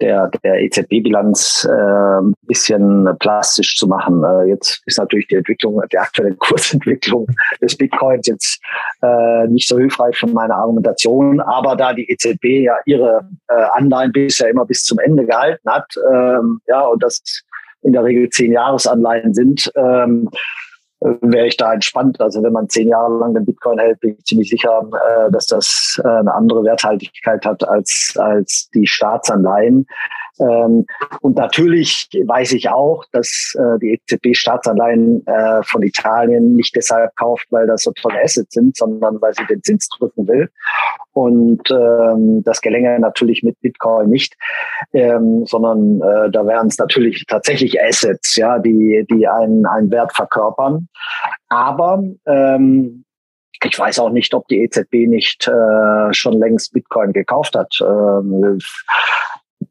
der, 0.00 0.30
der 0.42 0.62
EZB-Bilanz 0.62 1.68
äh, 1.70 2.32
bisschen 2.46 3.08
plastisch 3.18 3.76
zu 3.76 3.86
machen. 3.86 4.22
Äh, 4.24 4.48
jetzt 4.48 4.82
ist 4.86 4.98
natürlich 4.98 5.28
die 5.28 5.36
Entwicklung, 5.36 5.80
die 5.92 5.98
aktuelle 5.98 6.34
Kursentwicklung 6.38 7.26
des 7.60 7.76
Bitcoins 7.76 8.26
jetzt 8.26 8.60
äh, 9.02 9.46
nicht 9.48 9.68
so 9.68 9.78
hilfreich 9.78 10.16
für 10.16 10.26
meine 10.26 10.54
Argumentation. 10.54 11.40
Aber 11.40 11.76
da 11.76 11.92
die 11.92 12.10
EZB 12.10 12.64
ja 12.64 12.74
ihre 12.86 13.28
äh, 13.48 13.62
Anleihen 13.74 14.12
bisher 14.12 14.48
immer 14.48 14.64
bis 14.64 14.84
zum 14.84 14.98
Ende 14.98 15.26
gehalten 15.26 15.68
hat, 15.70 15.86
ähm, 16.12 16.60
ja, 16.66 16.80
und 16.82 17.02
das 17.02 17.22
in 17.82 17.92
der 17.92 18.04
Regel 18.04 18.28
zehn 18.28 18.52
Jahresanleihen 18.52 19.32
sind, 19.32 19.70
ähm, 19.76 20.28
wäre 21.00 21.46
ich 21.46 21.56
da 21.56 21.72
entspannt. 21.72 22.20
Also 22.20 22.42
wenn 22.42 22.52
man 22.52 22.68
zehn 22.68 22.88
Jahre 22.88 23.16
lang 23.18 23.34
den 23.34 23.46
Bitcoin 23.46 23.78
hält, 23.78 24.00
bin 24.00 24.16
ich 24.18 24.24
ziemlich 24.24 24.50
sicher, 24.50 24.82
äh, 24.92 25.30
dass 25.30 25.46
das 25.46 26.00
äh, 26.04 26.08
eine 26.08 26.34
andere 26.34 26.64
Werthaltigkeit 26.64 27.44
hat 27.44 27.66
als, 27.66 28.14
als 28.18 28.68
die 28.74 28.86
Staatsanleihen. 28.86 29.86
Ähm, 30.40 30.86
und 31.20 31.36
natürlich 31.36 32.08
weiß 32.12 32.52
ich 32.52 32.68
auch, 32.68 33.04
dass 33.12 33.54
äh, 33.58 33.78
die 33.80 33.92
EZB 33.92 34.34
Staatsanleihen 34.34 35.26
äh, 35.26 35.62
von 35.62 35.82
Italien 35.82 36.56
nicht 36.56 36.74
deshalb 36.74 37.14
kauft, 37.16 37.46
weil 37.50 37.66
das 37.66 37.82
so 37.82 37.92
tolle 37.92 38.22
Assets 38.22 38.54
sind, 38.54 38.76
sondern 38.76 39.20
weil 39.20 39.34
sie 39.34 39.46
den 39.46 39.62
Zins 39.62 39.88
drücken 39.98 40.26
will. 40.26 40.48
Und 41.12 41.62
ähm, 41.70 42.42
das 42.44 42.60
gelänge 42.60 42.98
natürlich 42.98 43.42
mit 43.42 43.60
Bitcoin 43.60 44.08
nicht, 44.10 44.34
ähm, 44.92 45.44
sondern 45.46 46.00
äh, 46.00 46.30
da 46.30 46.46
wären 46.46 46.68
es 46.68 46.78
natürlich 46.78 47.24
tatsächlich 47.26 47.80
Assets, 47.80 48.36
ja, 48.36 48.58
die, 48.58 49.04
die 49.10 49.26
einen, 49.26 49.66
einen 49.66 49.90
Wert 49.90 50.14
verkörpern. 50.14 50.88
Aber 51.48 52.02
ähm, 52.26 53.04
ich 53.62 53.78
weiß 53.78 53.98
auch 53.98 54.10
nicht, 54.10 54.32
ob 54.34 54.48
die 54.48 54.62
EZB 54.62 55.06
nicht 55.06 55.46
äh, 55.46 56.12
schon 56.12 56.38
längst 56.38 56.72
Bitcoin 56.72 57.12
gekauft 57.12 57.54
hat. 57.54 57.76
Ähm, 57.82 58.58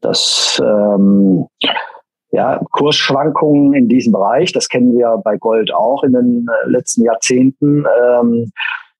das 0.00 0.60
ähm, 0.64 1.46
ja, 2.32 2.60
Kursschwankungen 2.72 3.74
in 3.74 3.88
diesem 3.88 4.12
Bereich, 4.12 4.52
das 4.52 4.68
kennen 4.68 4.96
wir 4.96 5.20
bei 5.24 5.36
Gold 5.36 5.72
auch 5.74 6.04
in 6.04 6.12
den 6.12 6.46
äh, 6.48 6.68
letzten 6.68 7.04
Jahrzehnten. 7.04 7.84
Ähm, 8.02 8.52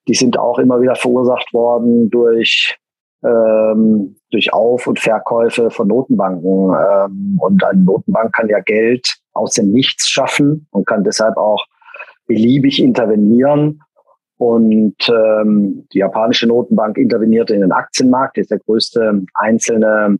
die 0.08 0.14
sind 0.14 0.38
auch 0.38 0.58
immer 0.58 0.80
wieder 0.80 0.96
verursacht 0.96 1.52
worden 1.52 2.10
durch 2.10 2.76
ähm, 3.22 4.16
durch 4.30 4.52
Auf- 4.52 4.86
und 4.86 4.98
Verkäufe 4.98 5.70
von 5.70 5.88
Notenbanken. 5.88 6.74
Ähm, 6.74 7.36
und 7.40 7.62
eine 7.62 7.80
Notenbank 7.80 8.32
kann 8.32 8.48
ja 8.48 8.60
Geld 8.60 9.16
aus 9.32 9.54
dem 9.54 9.70
Nichts 9.70 10.08
schaffen 10.08 10.66
und 10.70 10.86
kann 10.86 11.04
deshalb 11.04 11.36
auch 11.36 11.64
beliebig 12.26 12.82
intervenieren. 12.82 13.80
Und 14.38 14.96
ähm, 15.08 15.86
die 15.92 15.98
japanische 15.98 16.46
Notenbank 16.46 16.96
intervenierte 16.96 17.54
in 17.54 17.60
den 17.60 17.72
Aktienmarkt, 17.72 18.38
ist 18.38 18.50
der 18.50 18.58
größte 18.58 19.22
einzelne 19.34 20.18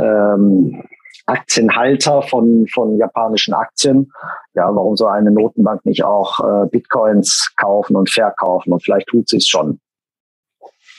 ähm, 0.00 0.82
Aktienhalter 1.26 2.22
von, 2.22 2.66
von 2.72 2.96
japanischen 2.96 3.54
Aktien. 3.54 4.10
Ja, 4.54 4.74
warum 4.74 4.96
soll 4.96 5.10
eine 5.10 5.30
Notenbank 5.30 5.84
nicht 5.84 6.04
auch 6.04 6.40
äh, 6.40 6.66
Bitcoins 6.68 7.52
kaufen 7.56 7.96
und 7.96 8.10
verkaufen? 8.10 8.72
Und 8.72 8.82
vielleicht 8.82 9.08
tut 9.08 9.28
sie 9.28 9.36
es 9.36 9.46
schon. 9.46 9.78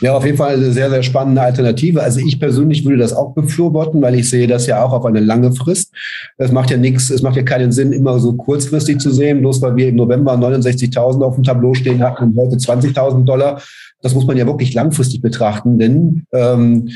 Ja, 0.01 0.15
auf 0.15 0.23
jeden 0.23 0.37
Fall 0.37 0.53
eine 0.53 0.71
sehr, 0.71 0.89
sehr 0.89 1.03
spannende 1.03 1.41
Alternative. 1.41 2.01
Also 2.01 2.21
ich 2.21 2.39
persönlich 2.39 2.85
würde 2.85 2.99
das 2.99 3.13
auch 3.13 3.33
befürworten, 3.33 4.01
weil 4.01 4.15
ich 4.15 4.29
sehe 4.29 4.47
das 4.47 4.65
ja 4.65 4.81
auch 4.81 4.93
auf 4.93 5.05
eine 5.05 5.19
lange 5.19 5.51
Frist. 5.51 5.93
Es 6.37 6.53
macht 6.53 6.71
ja 6.71 6.77
nichts, 6.77 7.09
es 7.09 7.21
macht 7.21 7.35
ja 7.35 7.43
keinen 7.43 7.73
Sinn, 7.73 7.91
immer 7.91 8.17
so 8.19 8.33
kurzfristig 8.33 8.99
zu 8.99 9.11
sehen, 9.11 9.41
bloß 9.41 9.61
weil 9.61 9.75
wir 9.75 9.89
im 9.89 9.95
November 9.95 10.35
69.000 10.35 11.21
auf 11.21 11.35
dem 11.35 11.43
Tableau 11.43 11.73
stehen 11.73 12.01
hatten 12.01 12.23
und 12.23 12.37
heute 12.37 12.55
20.000 12.55 13.25
Dollar. 13.25 13.61
Das 14.01 14.15
muss 14.15 14.25
man 14.25 14.37
ja 14.37 14.45
wirklich 14.45 14.73
langfristig 14.73 15.21
betrachten, 15.21 15.77
denn 15.79 16.23
ähm, 16.31 16.89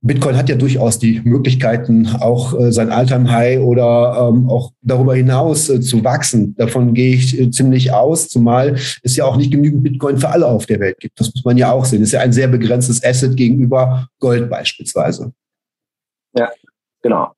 Bitcoin 0.00 0.36
hat 0.36 0.48
ja 0.48 0.54
durchaus 0.54 1.00
die 1.00 1.20
Möglichkeiten, 1.24 2.06
auch 2.20 2.58
äh, 2.58 2.70
sein 2.70 2.92
All-Time-High 2.92 3.60
oder 3.60 4.30
ähm, 4.30 4.48
auch 4.48 4.72
darüber 4.80 5.16
hinaus 5.16 5.68
äh, 5.68 5.80
zu 5.80 6.04
wachsen. 6.04 6.54
Davon 6.56 6.94
gehe 6.94 7.16
ich 7.16 7.38
äh, 7.38 7.50
ziemlich 7.50 7.92
aus, 7.92 8.28
zumal 8.28 8.76
es 9.02 9.16
ja 9.16 9.24
auch 9.24 9.36
nicht 9.36 9.50
genügend 9.50 9.82
Bitcoin 9.82 10.18
für 10.18 10.28
alle 10.28 10.46
auf 10.46 10.66
der 10.66 10.78
Welt 10.78 10.98
gibt. 11.00 11.18
Das 11.18 11.34
muss 11.34 11.44
man 11.44 11.58
ja 11.58 11.72
auch 11.72 11.84
sehen. 11.84 12.02
Es 12.02 12.08
ist 12.08 12.12
ja 12.12 12.20
ein 12.20 12.32
sehr 12.32 12.46
begrenztes 12.46 13.04
Asset 13.04 13.36
gegenüber 13.36 14.08
Gold 14.20 14.48
beispielsweise. 14.48 15.32
Ja, 16.36 16.48
genau. 17.02 17.32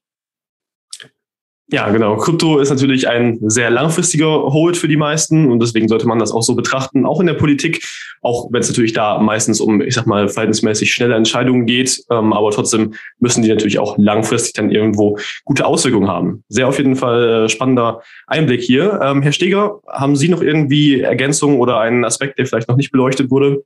Ja, 1.73 1.89
genau. 1.91 2.17
Krypto 2.17 2.59
ist 2.59 2.71
natürlich 2.71 3.07
ein 3.07 3.39
sehr 3.49 3.71
langfristiger 3.71 4.27
Hold 4.27 4.77
für 4.77 4.89
die 4.89 4.97
meisten 4.97 5.53
und 5.53 5.61
deswegen 5.61 5.87
sollte 5.87 6.09
man 6.09 6.19
das 6.19 6.33
auch 6.33 6.43
so 6.43 6.57
betrachten, 6.57 7.07
auch 7.07 7.21
in 7.21 7.29
der 7.29 7.35
Politik, 7.35 7.87
auch 8.23 8.49
wenn 8.51 8.61
es 8.61 8.69
natürlich 8.69 8.93
da 8.93 9.21
meistens 9.21 9.61
um, 9.61 9.81
ich 9.81 9.95
sag 9.95 10.07
mal, 10.07 10.29
verhältnismäßig 10.29 10.93
schnelle 10.93 11.15
Entscheidungen 11.15 11.67
geht, 11.67 12.03
ähm, 12.11 12.33
aber 12.33 12.51
trotzdem 12.51 12.95
müssen 13.21 13.43
die 13.43 13.49
natürlich 13.49 13.79
auch 13.79 13.97
langfristig 13.99 14.55
dann 14.55 14.73
irgendwo 14.73 15.19
gute 15.45 15.65
Auswirkungen 15.65 16.09
haben. 16.09 16.43
Sehr 16.49 16.67
auf 16.67 16.79
jeden 16.79 16.97
Fall 16.97 17.45
äh, 17.45 17.49
spannender 17.49 18.03
Einblick 18.27 18.63
hier. 18.63 18.99
Ähm, 19.01 19.23
Herr 19.23 19.33
Steger, 19.33 19.81
haben 19.87 20.17
Sie 20.17 20.29
noch 20.29 20.43
irgendwie 20.43 21.01
Ergänzungen 21.01 21.61
oder 21.61 21.79
einen 21.79 22.05
Aspekt, 22.05 22.41
der 22.41 22.47
vielleicht 22.47 22.69
noch 22.69 22.77
nicht 22.77 22.91
beleuchtet 22.91 23.31
wurde? 23.31 23.63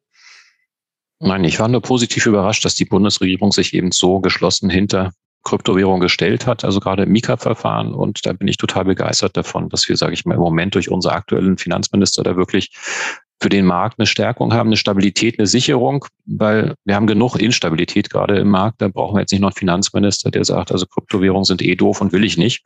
Nein, 1.20 1.44
ich 1.44 1.58
war 1.58 1.68
nur 1.68 1.80
positiv 1.80 2.26
überrascht, 2.26 2.66
dass 2.66 2.74
die 2.74 2.84
Bundesregierung 2.84 3.50
sich 3.50 3.72
eben 3.72 3.92
so 3.92 4.20
geschlossen 4.20 4.68
hinter 4.68 5.12
Kryptowährung 5.44 6.00
gestellt 6.00 6.46
hat, 6.46 6.64
also 6.64 6.80
gerade 6.80 7.04
im 7.04 7.12
Mika-Verfahren. 7.12 7.94
Und 7.94 8.26
da 8.26 8.32
bin 8.32 8.48
ich 8.48 8.56
total 8.56 8.84
begeistert 8.84 9.36
davon, 9.36 9.68
dass 9.68 9.88
wir, 9.88 9.96
sage 9.96 10.14
ich 10.14 10.24
mal, 10.24 10.34
im 10.34 10.40
Moment 10.40 10.74
durch 10.74 10.90
unsere 10.90 11.14
aktuellen 11.14 11.58
Finanzminister 11.58 12.22
da 12.22 12.36
wirklich 12.36 12.70
für 13.40 13.48
den 13.50 13.66
Markt 13.66 13.98
eine 13.98 14.06
Stärkung 14.06 14.54
haben, 14.54 14.68
eine 14.68 14.76
Stabilität, 14.76 15.38
eine 15.38 15.46
Sicherung, 15.46 16.06
weil 16.24 16.74
wir 16.84 16.94
haben 16.94 17.06
genug 17.06 17.36
Instabilität 17.36 18.08
gerade 18.08 18.38
im 18.38 18.48
Markt. 18.48 18.80
Da 18.80 18.88
brauchen 18.88 19.16
wir 19.16 19.20
jetzt 19.20 19.32
nicht 19.32 19.42
noch 19.42 19.50
einen 19.50 19.56
Finanzminister, 19.56 20.30
der 20.30 20.44
sagt, 20.44 20.72
also 20.72 20.86
Kryptowährungen 20.86 21.44
sind 21.44 21.60
eh 21.60 21.74
doof 21.74 22.00
und 22.00 22.12
will 22.12 22.24
ich 22.24 22.38
nicht, 22.38 22.64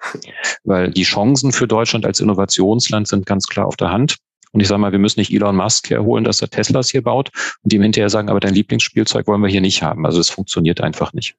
weil 0.62 0.90
die 0.90 1.02
Chancen 1.02 1.50
für 1.52 1.66
Deutschland 1.66 2.06
als 2.06 2.20
Innovationsland 2.20 3.08
sind 3.08 3.26
ganz 3.26 3.46
klar 3.46 3.66
auf 3.66 3.76
der 3.76 3.90
Hand. 3.90 4.16
Und 4.52 4.60
ich 4.60 4.68
sage 4.68 4.80
mal, 4.80 4.92
wir 4.92 4.98
müssen 4.98 5.20
nicht 5.20 5.32
Elon 5.32 5.56
Musk 5.56 5.90
herholen, 5.90 6.24
dass 6.24 6.40
er 6.40 6.48
Teslas 6.48 6.90
hier 6.90 7.02
baut 7.02 7.30
und 7.62 7.72
ihm 7.72 7.82
hinterher 7.82 8.08
sagen, 8.08 8.30
aber 8.30 8.40
dein 8.40 8.54
Lieblingsspielzeug 8.54 9.26
wollen 9.26 9.42
wir 9.42 9.50
hier 9.50 9.60
nicht 9.60 9.82
haben. 9.82 10.06
Also 10.06 10.20
es 10.20 10.30
funktioniert 10.30 10.80
einfach 10.80 11.12
nicht. 11.12 11.34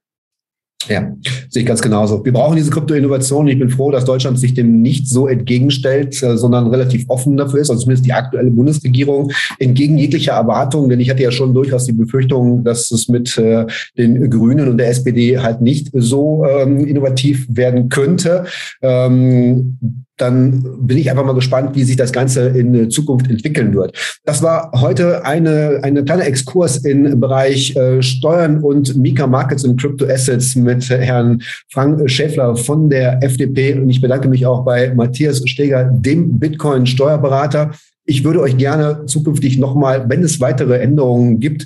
Ja, 0.88 1.12
sehe 1.50 1.64
ich 1.64 1.68
ganz 1.68 1.82
genauso. 1.82 2.24
Wir 2.24 2.32
brauchen 2.32 2.56
diese 2.56 2.72
Krypto-Innovation. 2.72 3.48
Ich 3.48 3.60
bin 3.60 3.70
froh, 3.70 3.92
dass 3.92 4.06
Deutschland 4.06 4.40
sich 4.40 4.54
dem 4.54 4.82
nicht 4.82 5.08
so 5.08 5.28
entgegenstellt, 5.28 6.22
äh, 6.24 6.38
sondern 6.38 6.68
relativ 6.68 7.06
offen 7.10 7.36
dafür 7.36 7.60
ist, 7.60 7.70
also 7.70 7.82
zumindest 7.82 8.06
die 8.06 8.14
aktuelle 8.14 8.50
Bundesregierung, 8.50 9.32
entgegen 9.60 9.98
jeglicher 9.98 10.34
Erwartungen. 10.34 10.90
Denn 10.90 11.00
ich 11.00 11.10
hatte 11.10 11.22
ja 11.22 11.32
schon 11.32 11.54
durchaus 11.54 11.86
die 11.86 11.92
Befürchtung, 11.92 12.64
dass 12.64 12.92
es 12.92 13.10
mit 13.10 13.38
äh, 13.38 13.66
den 13.98 14.30
Grünen 14.30 14.70
und 14.70 14.78
der 14.78 14.90
SPD 14.90 15.38
halt 15.38 15.62
nicht 15.62 15.90
so 15.94 16.46
ähm, 16.46 16.86
innovativ 16.86 17.46
werden 17.50 17.90
könnte. 17.90 18.46
Ähm, 18.82 20.06
dann 20.20 20.64
bin 20.86 20.98
ich 20.98 21.10
einfach 21.10 21.26
mal 21.26 21.34
gespannt, 21.34 21.76
wie 21.76 21.84
sich 21.84 21.96
das 21.96 22.12
Ganze 22.12 22.48
in 22.50 22.90
Zukunft 22.92 23.30
entwickeln 23.30 23.74
wird. 23.74 24.20
Das 24.26 24.44
war 24.44 24.72
heute 24.74 25.26
eine, 25.26 25.80
eine 25.82 26.04
kleine 26.04 26.24
Exkurs 26.24 26.78
im 26.78 27.20
Bereich 27.20 27.76
äh, 27.76 28.02
Steuern 28.02 28.64
und 28.64 28.98
Mika 28.98 29.28
Markets 29.28 29.64
und 29.64 29.80
Crypto 29.80 30.06
Assets 30.06 30.56
mit 30.56 30.90
Herrn 30.90 31.42
Frank 31.70 32.10
Schäffler 32.10 32.56
von 32.56 32.90
der 32.90 33.24
FDP. 33.24 33.74
Und 33.76 33.90
ich 33.90 34.02
bedanke 34.02 34.28
mich 34.28 34.46
auch 34.46 34.66
bei 34.66 34.94
Matthias 34.94 35.42
Steger, 35.46 35.86
dem 35.86 36.38
Bitcoin-Steuerberater. 36.38 37.72
Ich 38.06 38.24
würde 38.24 38.42
euch 38.42 38.58
gerne 38.58 39.06
zukünftig 39.06 39.58
nochmal, 39.58 40.10
wenn 40.10 40.24
es 40.24 40.40
weitere 40.42 40.80
Änderungen 40.80 41.40
gibt, 41.40 41.66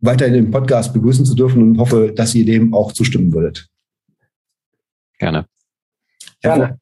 weiterhin 0.00 0.34
im 0.34 0.50
Podcast 0.50 0.92
begrüßen 0.92 1.24
zu 1.24 1.34
dürfen 1.34 1.62
und 1.62 1.78
hoffe, 1.78 2.12
dass 2.14 2.34
ihr 2.34 2.44
dem 2.44 2.74
auch 2.74 2.92
zustimmen 2.92 3.32
würdet. 3.32 3.66
Gerne. 5.18 5.46
Gerne. 6.42 6.78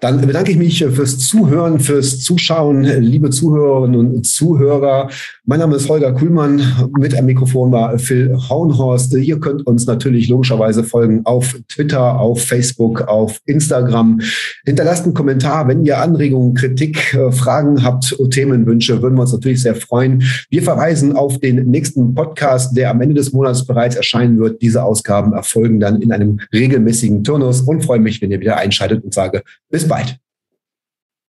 Dann 0.00 0.20
bedanke 0.20 0.52
ich 0.52 0.56
mich 0.56 0.78
fürs 0.78 1.18
Zuhören, 1.18 1.80
fürs 1.80 2.20
Zuschauen, 2.20 2.84
liebe 2.84 3.30
Zuhörerinnen 3.30 4.14
und 4.14 4.24
Zuhörer. 4.24 5.10
Mein 5.44 5.58
Name 5.58 5.74
ist 5.74 5.88
Holger 5.88 6.12
Kuhlmann. 6.12 6.62
Mit 6.96 7.18
am 7.18 7.26
Mikrofon 7.26 7.72
war 7.72 7.98
Phil 7.98 8.36
Hauenhorst. 8.48 9.12
Ihr 9.14 9.40
könnt 9.40 9.66
uns 9.66 9.86
natürlich 9.86 10.28
logischerweise 10.28 10.84
folgen 10.84 11.22
auf 11.24 11.58
Twitter, 11.68 12.20
auf 12.20 12.44
Facebook, 12.44 13.08
auf 13.08 13.40
Instagram. 13.46 14.20
Hinterlasst 14.64 15.04
einen 15.04 15.14
Kommentar, 15.14 15.66
wenn 15.66 15.84
ihr 15.84 15.98
Anregungen, 15.98 16.54
Kritik, 16.54 17.14
äh, 17.14 17.32
Fragen 17.32 17.82
habt, 17.82 18.16
Themenwünsche, 18.30 19.02
würden 19.02 19.16
wir 19.16 19.22
uns 19.22 19.32
natürlich 19.32 19.62
sehr 19.62 19.74
freuen. 19.74 20.22
Wir 20.48 20.62
verweisen 20.62 21.16
auf 21.16 21.40
den 21.40 21.68
nächsten 21.68 22.14
Podcast, 22.14 22.76
der 22.76 22.90
am 22.90 23.00
Ende 23.00 23.16
des 23.16 23.32
Monats 23.32 23.66
bereits 23.66 23.96
erscheinen 23.96 24.38
wird. 24.38 24.62
Diese 24.62 24.84
Ausgaben 24.84 25.32
erfolgen 25.32 25.80
dann 25.80 26.00
in 26.00 26.12
einem 26.12 26.38
regelmäßigen 26.52 27.24
Turnus 27.24 27.62
und 27.62 27.84
freue 27.84 27.98
mich, 27.98 28.22
wenn 28.22 28.30
ihr 28.30 28.38
wieder 28.38 28.58
einschaltet 28.58 29.02
und 29.02 29.12
sage 29.12 29.42
bis 29.70 29.87
bald. 29.88 30.18